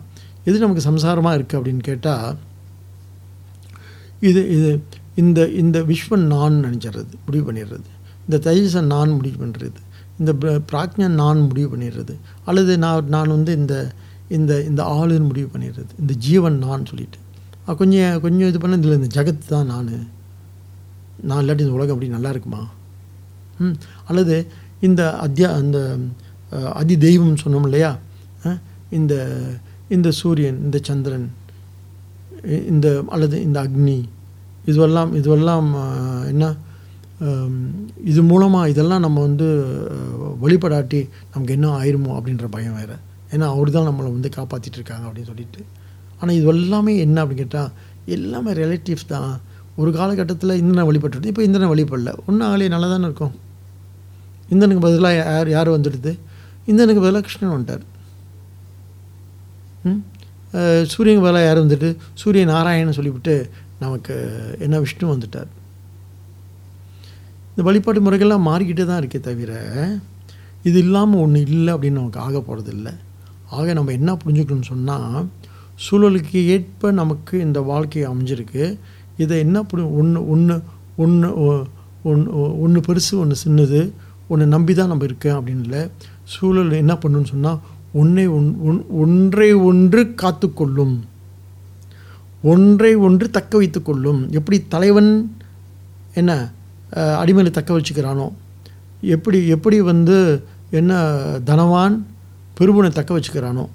எது 0.49 0.63
நமக்கு 0.65 0.85
சம்சாரமாக 0.89 1.37
இருக்குது 1.39 1.59
அப்படின்னு 1.61 1.83
கேட்டால் 1.91 2.37
இது 4.29 4.41
இது 4.57 4.71
இந்த 5.23 5.41
இந்த 5.63 5.79
விஸ்வன் 5.91 6.25
நான் 6.35 6.57
நினச்சிடுறது 6.65 7.15
முடிவு 7.27 7.45
பண்ணிடுறது. 7.49 7.89
இந்த 8.27 8.37
தைஜசன் 8.47 8.91
நான் 8.95 9.17
முடிவு 9.19 9.37
பண்ணுறது 9.45 9.81
இந்த 10.19 10.33
பிர- 10.33 10.63
பிராக்ஞன் 10.73 11.09
நான் 11.09 11.41
முடிவு 11.41 11.77
பண்ணிடுறது. 11.77 12.17
அல்லது 12.45 12.79
நான் 12.79 13.07
நான் 13.07 13.29
வந்து 13.29 13.53
இந்த 13.57 13.93
இந்த 14.29 14.63
இந்த 14.63 14.83
ஆளுன்னு 14.85 15.27
முடிவு 15.27 15.49
பண்ணிடுறது. 15.59 15.89
இந்த 16.01 16.13
ஜீவன் 16.13 16.59
நான் 16.59 16.87
சொல்லிட்டு. 16.87 17.19
கொஞ்சம் 17.77 18.21
கொஞ்சம் 18.21 18.49
இது 18.49 18.59
பண்ண 18.59 18.77
இதில் 18.77 19.03
இந்த 19.03 19.23
ஜகத் 19.23 19.49
தான் 19.49 19.67
நான். 19.67 20.09
நான் 21.23 21.45
இல்லாட்டி 21.45 21.61
இந்த 21.61 21.73
உலகம் 21.73 21.95
அப்படி 21.95 22.09
நல்லா 22.09 22.31
இருக்குமா? 22.31 22.69
ம் 23.59 23.77
அல்லது 24.07 24.47
இந்த 24.81 25.19
அத்தியா 25.23 25.53
அந்த 25.53 25.99
அதி 26.75 26.99
தெய்வம் 26.99 27.35
சொன்னோம் 27.35 27.63
இல்லையா? 27.63 27.99
இந்த 28.91 29.37
இந்த 29.89 30.11
சூரியன் 30.11 30.61
இந்த 30.63 30.79
சந்திரன் 30.83 31.33
இந்த 32.45 33.05
அல்லது 33.09 33.43
இந்த 33.43 33.63
அக்னி. 33.63 34.05
இதுவெல்லாம் 34.67 35.15
இதுவெல்லாம் 35.15 35.73
என்ன? 36.27 36.55
இது 38.11 38.23
மூலமாக 38.23 38.69
இதெல்லாம் 38.69 39.01
நம்ம 39.01 39.21
வந்து 39.21 39.47
வழிபடாட்டி 40.43 41.01
நமக்கு 41.33 41.55
என்ன 41.57 41.69
ஆயிருமோ 41.79 42.11
அப்படின்ற 42.19 42.47
பயம் 42.47 42.77
வேறு. 42.79 42.97
ஏன்னா 43.33 43.47
அவர் 43.55 43.71
தான் 43.71 43.89
நம்மளை 43.89 44.11
வந்து 44.17 44.29
காப்பாற்றிட்டு 44.37 44.79
இருக்காங்க 44.81 45.05
அப்படின்னு 45.09 45.31
சொல்லிட்டு. 45.33 45.63
ஆனால் 46.21 46.35
இது 46.35 46.47
எல்லாமே 46.47 46.99
என்ன 46.99 47.25
அப்படின்னு 47.25 47.45
கேட்டால் 47.45 47.73
எல்லாமே 48.17 48.53
ரிலேட்டிவ்ஸ் 48.53 49.07
தான். 49.07 49.41
ஒரு 49.77 49.91
காலகட்டத்தில் 49.93 50.59
இந்திரனை 50.61 50.85
வழிபட்டுருது 50.91 51.31
இப்போ 51.33 51.43
இந்திரனை 51.43 51.69
வழிபடல. 51.75 52.13
ஒன்றும் 52.27 52.47
ஆகலையே 52.49 52.69
நல்லா 52.69 52.89
தானே 52.89 53.05
இருக்கும். 53.05 53.35
இந்திரனுக்கு 54.49 54.85
பதிலாக 54.87 55.15
யார் 55.15 55.49
யார் 55.49 55.69
வந்துடுது? 55.69 56.13
இந்திரனுக்கு 56.71 57.03
பதிலாக 57.05 57.25
கிருஷ்ணன் 57.27 57.55
வந்துட்டார். 57.57 57.85
ம்? 59.89 60.01
சூரியனுக்கு 60.93 61.27
பதிலாக 61.27 61.45
யார் 61.45 61.65
வந்துட்டு? 61.65 61.97
சூரிய 62.15 62.45
நாராயணன் 62.45 62.93
சொல்லிவிட்டு 62.93 63.51
நமக்கு 63.79 64.15
என்ன 64.59 64.79
விஷ்ணு 64.79 65.15
வந்துட்டார். 65.15 65.51
இந்த 67.59 67.67
வழிபாட்டு 67.67 68.01
முறைகள்லாம் 68.07 68.45
மாறிக்கிட்டே 68.49 68.85
தான் 68.89 68.99
இருக்கே 69.01 69.19
தவிர 69.21 69.53
இது 70.69 70.77
இல்லாமல் 70.83 71.21
ஒன்று 71.23 71.39
இல்லை 71.55 71.71
அப்படின்னு 71.75 71.99
நமக்கு 72.01 72.21
ஆக 72.25 72.41
போகிறது 72.41 72.71
இல்லை 72.75 72.93
ஆக 73.57 73.73
நம்ம 73.79 73.95
என்ன 73.97 74.11
புரிஞ்சுக்கணும்னு 74.21 74.69
சொன்னால் 74.71 75.17
சூழலுக்கு 75.85 76.41
ஏற்ப 76.55 76.91
நமக்கு 76.99 77.35
இந்த 77.47 77.61
வாழ்க்கை 77.71 78.03
அமைஞ்சிருக்கு. 78.11 78.65
இதை 79.23 79.39
என்ன 79.45 79.63
புரி 79.71 79.85
ஒன்று 80.01 80.21
ஒன்று 80.35 80.57
ஒன்று 81.05 81.31
ஒன்று 82.11 82.29
ஒன்று 82.65 82.83
பெருசு 82.89 83.13
ஒன்று 83.23 83.39
சின்னது 83.43 83.81
ஒன்று 84.29 84.47
நம்பி 84.55 84.77
தான் 84.81 84.93
நம்ம 84.93 85.09
இருக்கேன் 85.09 85.37
அப்படின்னு 85.39 85.65
இல்லை. 85.67 85.83
சூழல் 86.35 86.71
என்ன 86.83 86.97
பண்ணுன்னு 87.05 87.33
சொன்னால் 87.33 87.59
ஒன்றை 88.03 88.27
ஒன் 88.37 88.49
ஒன் 88.69 88.81
ஒன்றை 89.03 89.51
ஒன்று 89.71 90.05
காத்துக்கொள்ளும் 90.23 90.95
ஒன்றை 92.53 92.93
ஒன்று 93.09 93.29
தக்க 93.39 93.53
வைத்து 93.63 93.83
கொள்ளும். 93.83 94.23
எப்படி 94.41 94.61
தலைவன் 94.77 95.11
என்ன 96.23 96.39
அடிமையில 96.93 97.51
தக்க 97.51 97.81
வச்சுக்கிறானோ? 97.81 98.33
எப்படி 99.01 99.47
எப்படி 99.47 99.81
வந்து 99.81 100.45
என்ன 100.71 101.13
தனவான் 101.47 102.03
பெருவனை 102.61 102.89
தக்க 102.89 103.19
வச்சுக்கிறானோ? 103.19 103.69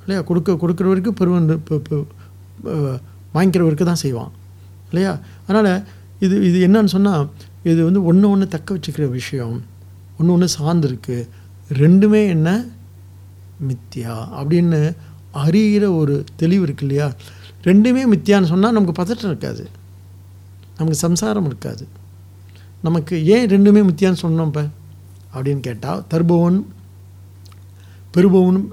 இல்லையா? 0.00 0.22
கொடுக்க 0.22 0.52
கொடுக்குறவருக்கு 0.52 1.08
பெருவன் 1.08 1.62
பெ- 1.70 3.00
வாங்கிக்கிறவருக்கு 3.34 3.84
தான் 3.84 3.94
செய்வான். 3.94 4.30
இல்லையா? 4.88 5.18
அதனால் 5.46 5.86
இது 6.20 6.54
இது 6.54 6.68
என்னன்னு 6.68 6.84
சொன்னால் 6.84 7.30
இது 7.62 7.84
வந்து 7.84 8.04
ஒன்று 8.04 8.30
ஒன்று 8.30 8.48
தக்க 8.48 8.74
வச்சுக்கிற 8.74 9.10
விஷயம். 9.10 9.62
ஒன்று 10.18 10.32
ஒன்று 10.32 10.48
சார்ந்திருக்கு. 10.60 11.28
ரெண்டுமே 11.72 12.26
என்ன? 12.26 12.64
மித்தியா. 13.68 14.28
அப்படின்னு 14.36 14.96
அறிகிற 15.34 15.96
ஒரு 15.96 16.24
தெளிவு 16.36 16.62
இருக்கு 16.62 16.86
இல்லையா? 16.86 17.12
ரெண்டுமே 17.64 18.04
மித்தியான்னு 18.12 18.44
சொன்னால் 18.44 18.72
நமக்கு 18.72 19.02
பதட்டம் 19.02 19.24
இருக்காது. 19.24 19.68
நமக்கு 20.76 20.94
சம்சாரம் 20.94 21.46
இருக்காது. 21.46 21.86
நமக்கு 22.86 23.14
ஏன் 23.34 23.50
ரெண்டுமே 23.54 23.82
மித்தியான்னு 23.88 24.22
சொன்னோம் 24.22 24.48
இப்போ? 24.50 24.64
அப்படின்னு 25.34 25.62
கேட்டால் 25.68 26.02
தருபவன் 26.12 26.58
பெறுபவனும் 28.14 28.68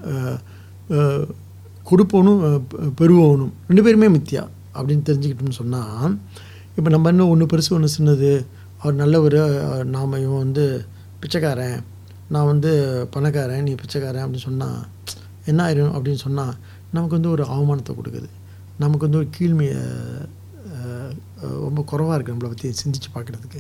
கொடுப்பவனும் 1.90 2.42
பெறுபவனும். 3.00 3.54
ரெண்டு 3.70 3.84
பேருமே 3.86 4.08
மித்தியா? 4.16 4.44
அப்படின்னு 4.76 5.06
தெரிஞ்சுக்கிட்டோம்னு 5.08 5.60
சொன்னால் 5.62 6.12
இப்போ 6.78 6.90
நம்ம 6.96 7.10
இன்னும் 7.14 7.32
ஒன்று 7.34 7.46
பெருசு 7.52 7.72
ஒன்று 7.78 7.96
சின்னது 7.96 8.30
அவர் 8.82 9.00
நல்லவர் 9.02 9.38
ஒரு 9.72 9.86
நாம 9.96 10.20
இவன் 10.26 10.44
வந்து 10.46 10.66
பிச்சைக்காரன் 11.22 11.80
நான் 12.34 12.50
வந்து 12.52 12.72
பணக்காரன் 13.14 13.66
நீ 13.68 13.74
பிச்சைக்காரன் 13.82 14.24
அப்படின்னு 14.26 14.48
சொன்னால் 14.50 14.80
என்ன 15.50 15.60
ஆயிரும் 15.66 15.94
அப்படின்னு 15.96 16.22
சொன்னால் 16.26 16.54
நமக்கு 16.96 17.18
வந்து 17.18 17.34
ஒரு 17.36 17.44
அவமானத்தை 17.56 17.94
கொடுக்குது. 17.98 18.30
நமக்கு 18.84 19.06
வந்து 19.08 19.22
ஒரு 19.22 19.30
கீழ்மையை 19.38 19.82
ரொம்ப 21.66 21.82
குறைவாக 21.90 22.16
இருக்குது 22.16 22.34
நம்மளை 22.34 22.50
பற்றி 22.54 22.70
சிந்திச்சு 22.82 23.10
பார்க்குறதுக்கு. 23.16 23.60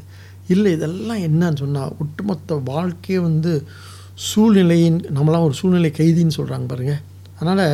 இல்லை 0.54 0.72
இதெல்லாம் 0.78 1.24
என்னன்னு 1.28 1.62
சொன்னால் 1.64 1.93
ஒட்டுமொத்த 2.04 2.56
வாழ்க்கையை 2.72 3.20
வந்து 3.28 3.54
சூழ்நிலையின் 4.30 4.99
நம்மளாம் 5.18 5.45
ஒரு 5.47 5.56
சூழ்நிலை 5.60 5.91
கைதின்னு 5.99 6.38
சொல்கிறாங்க 6.39 6.68
பாருங்கள் 6.72 7.02
அதனால் 7.38 7.66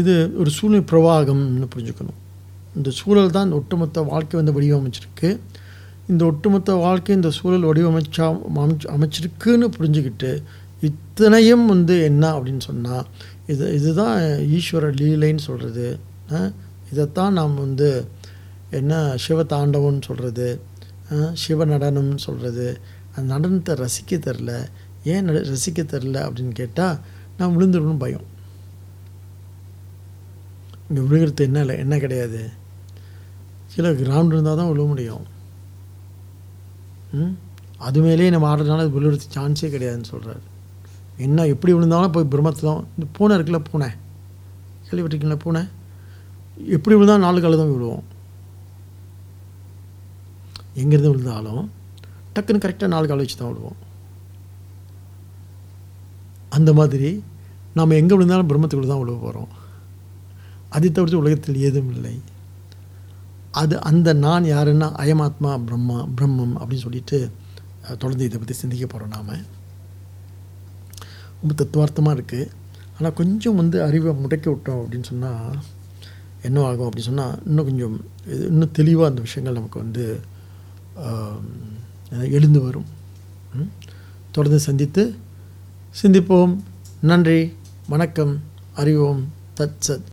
இது 0.00 0.14
ஒரு 0.40 0.50
சூழ்நிலை 0.56 0.84
பிரவாகம்னு 0.90 1.68
புரிஞ்சுக்கணும். 1.74 2.18
இந்த 2.78 2.90
சூழல் 2.98 3.34
தான் 3.34 3.46
இந்த 3.46 3.56
ஒட்டுமொத்த 3.60 4.02
வாழ்க்கை 4.10 4.36
வந்து 4.40 4.54
வடிவமைச்சிருக்கு. 4.58 5.30
இந்த 6.10 6.22
ஒட்டுமொத்த 6.30 6.74
வாழ்க்கை 6.84 7.12
இந்த 7.18 7.30
சூழல் 7.38 7.68
வடிவமைச்சா 7.68 8.26
அமைச்சு 8.62 8.86
அமைச்சிருக்குன்னு 8.94 9.66
புரிஞ்சுக்கிட்டு 9.76 10.30
இத்தனையும் 10.88 11.66
வந்து 11.72 11.94
என்ன 12.08 12.24
அப்படின்னு 12.36 12.62
சொன்னால் 12.68 13.06
இது 13.52 13.66
இதுதான் 13.78 14.16
ஈஸ்வர 14.56 14.88
லீலைன்னு 15.00 15.44
சொல்கிறது 15.48 15.86
இதைத்தான் 16.90 17.36
நாம் 17.38 17.54
வந்து 17.64 17.88
என்ன 18.78 18.92
சிவ 19.24 19.42
தாண்டவம்னு 19.52 20.06
சொல்கிறது 20.08 20.48
சிவ 21.34 21.64
நடனம்னு 21.64 22.18
சொல்கிறது 22.18 22.66
அந்த 23.14 23.34
நடனத்தை 23.34 23.74
ரசிக்க 23.74 24.18
தெரில 24.18 24.50
ஏன் 25.04 25.24
நட 25.24 25.38
ரசிக்க 25.48 25.80
தெரில 25.84 26.16
அப்படின்னு 26.26 26.52
கேட்டால் 26.52 26.96
நான் 27.38 27.54
விழுந்துடணும் 27.56 27.98
பயம். 27.98 28.26
இங்கே 30.88 31.00
விழுகிறது 31.00 31.44
என்ன 31.44 31.60
இல்லை 31.60 31.78
என்ன 31.78 31.98
கிடையாது. 31.98 32.40
கீழே 33.70 33.88
கிரவுண்ட் 33.92 34.32
இருந்தால் 34.32 34.56
தான் 34.56 34.70
விழ 34.72 34.82
முடியும். 34.82 35.24
ம்? 37.12 37.32
அது 37.78 38.00
மேலேயே 38.02 38.30
நம்ம 38.30 38.56
ஆடுறதுனால 38.56 38.78
அது 38.78 38.98
விழுறது 38.98 39.26
சான்ஸே 39.34 39.68
கிடையாதுன்னு 39.68 40.10
சொல்கிறாரு 40.12 40.42
என்ன 41.18 41.46
எப்படி 41.46 41.72
விழுந்தாலும் 41.72 42.10
போய் 42.10 42.32
பிரம்மத்தில் 42.32 42.70
தான் 42.70 42.84
இந்த 42.96 43.06
பூனை 43.12 43.36
இருக்குல்ல 43.36 43.58
பூனை. 43.62 43.88
கேள்விப்பட்டிருக்கீங்களா 44.86 45.36
பூனை? 45.36 45.62
எப்படி 46.68 46.94
விழுந்தாலும் 46.94 47.20
நாலு 47.20 47.40
கால 47.40 47.56
தான் 47.56 47.72
விழுவோம். 47.72 48.04
எங்கேருந்து 50.80 51.12
விழுந்தாலும் 51.12 51.64
டக்குன்னு 52.34 52.62
கரெக்டாக 52.64 52.92
நாலு 52.92 53.06
கால 53.08 53.22
வச்சு 53.22 53.38
தான் 53.38 53.50
விழுவோம். 53.52 53.78
அந்த 56.56 56.70
மாதிரி 56.78 57.10
நாம் 57.78 57.98
எங்கே 58.00 58.14
விழுந்தாலும் 58.16 58.50
பிரம்மத்துக்குள்ள 58.50 58.90
தான் 58.92 59.02
விழுவ 59.02 59.18
போகிறோம் 59.24 59.50
அதை 60.76 60.88
தவிர்த்து 60.90 61.22
உலகத்தில் 61.22 61.62
ஏதும் 61.68 61.90
இல்லை. 61.94 62.14
அது 63.60 63.74
அந்த 63.90 64.08
நான் 64.24 64.44
யாருன்னா 64.54 64.88
அயமாத்மா 65.02 65.50
பிரம்மா 65.68 65.98
பிரம்மம் 66.18 66.54
அப்படின்னு 66.60 66.86
சொல்லிட்டு 66.86 67.18
தொடர்ந்து 68.02 68.26
இதை 68.28 68.36
பற்றி 68.38 68.56
சிந்திக்க 68.60 68.84
போகிறோம் 68.86 69.14
நாம். 69.16 69.32
ரொம்ப 71.38 71.52
தத்துவார்த்தமாக 71.60 72.16
இருக்குது 72.16 72.50
ஆனால் 72.96 73.16
கொஞ்சம் 73.20 73.58
வந்து 73.60 73.76
அறிவை 73.86 74.12
முடக்கி 74.22 74.48
விட்டோம் 74.50 74.80
அப்படின்னு 74.82 75.08
சொன்னால் 75.10 75.54
என்ன 76.48 76.64
ஆகும் 76.68 76.86
அப்படின்னு 76.86 77.10
சொன்னால் 77.10 77.34
இன்னும் 77.48 77.68
கொஞ்சம் 77.68 77.96
இது 78.32 78.42
இன்னும் 78.52 78.76
தெளிவாக 78.78 79.10
அந்த 79.10 79.20
விஷயங்கள் 79.26 79.58
நமக்கு 79.58 79.78
வந்து 79.84 80.04
எழுந்து 82.30 82.62
வரும். 82.62 82.84
தொடர்ந்து 84.30 84.60
சந்தித்து 84.60 85.14
சிந்திப்போம். 86.02 86.58
நன்றி 87.00 87.52
வணக்கம் 87.88 88.40
அறிவோம் 88.74 89.32
தத் 89.56 89.80
சத். 89.86 90.10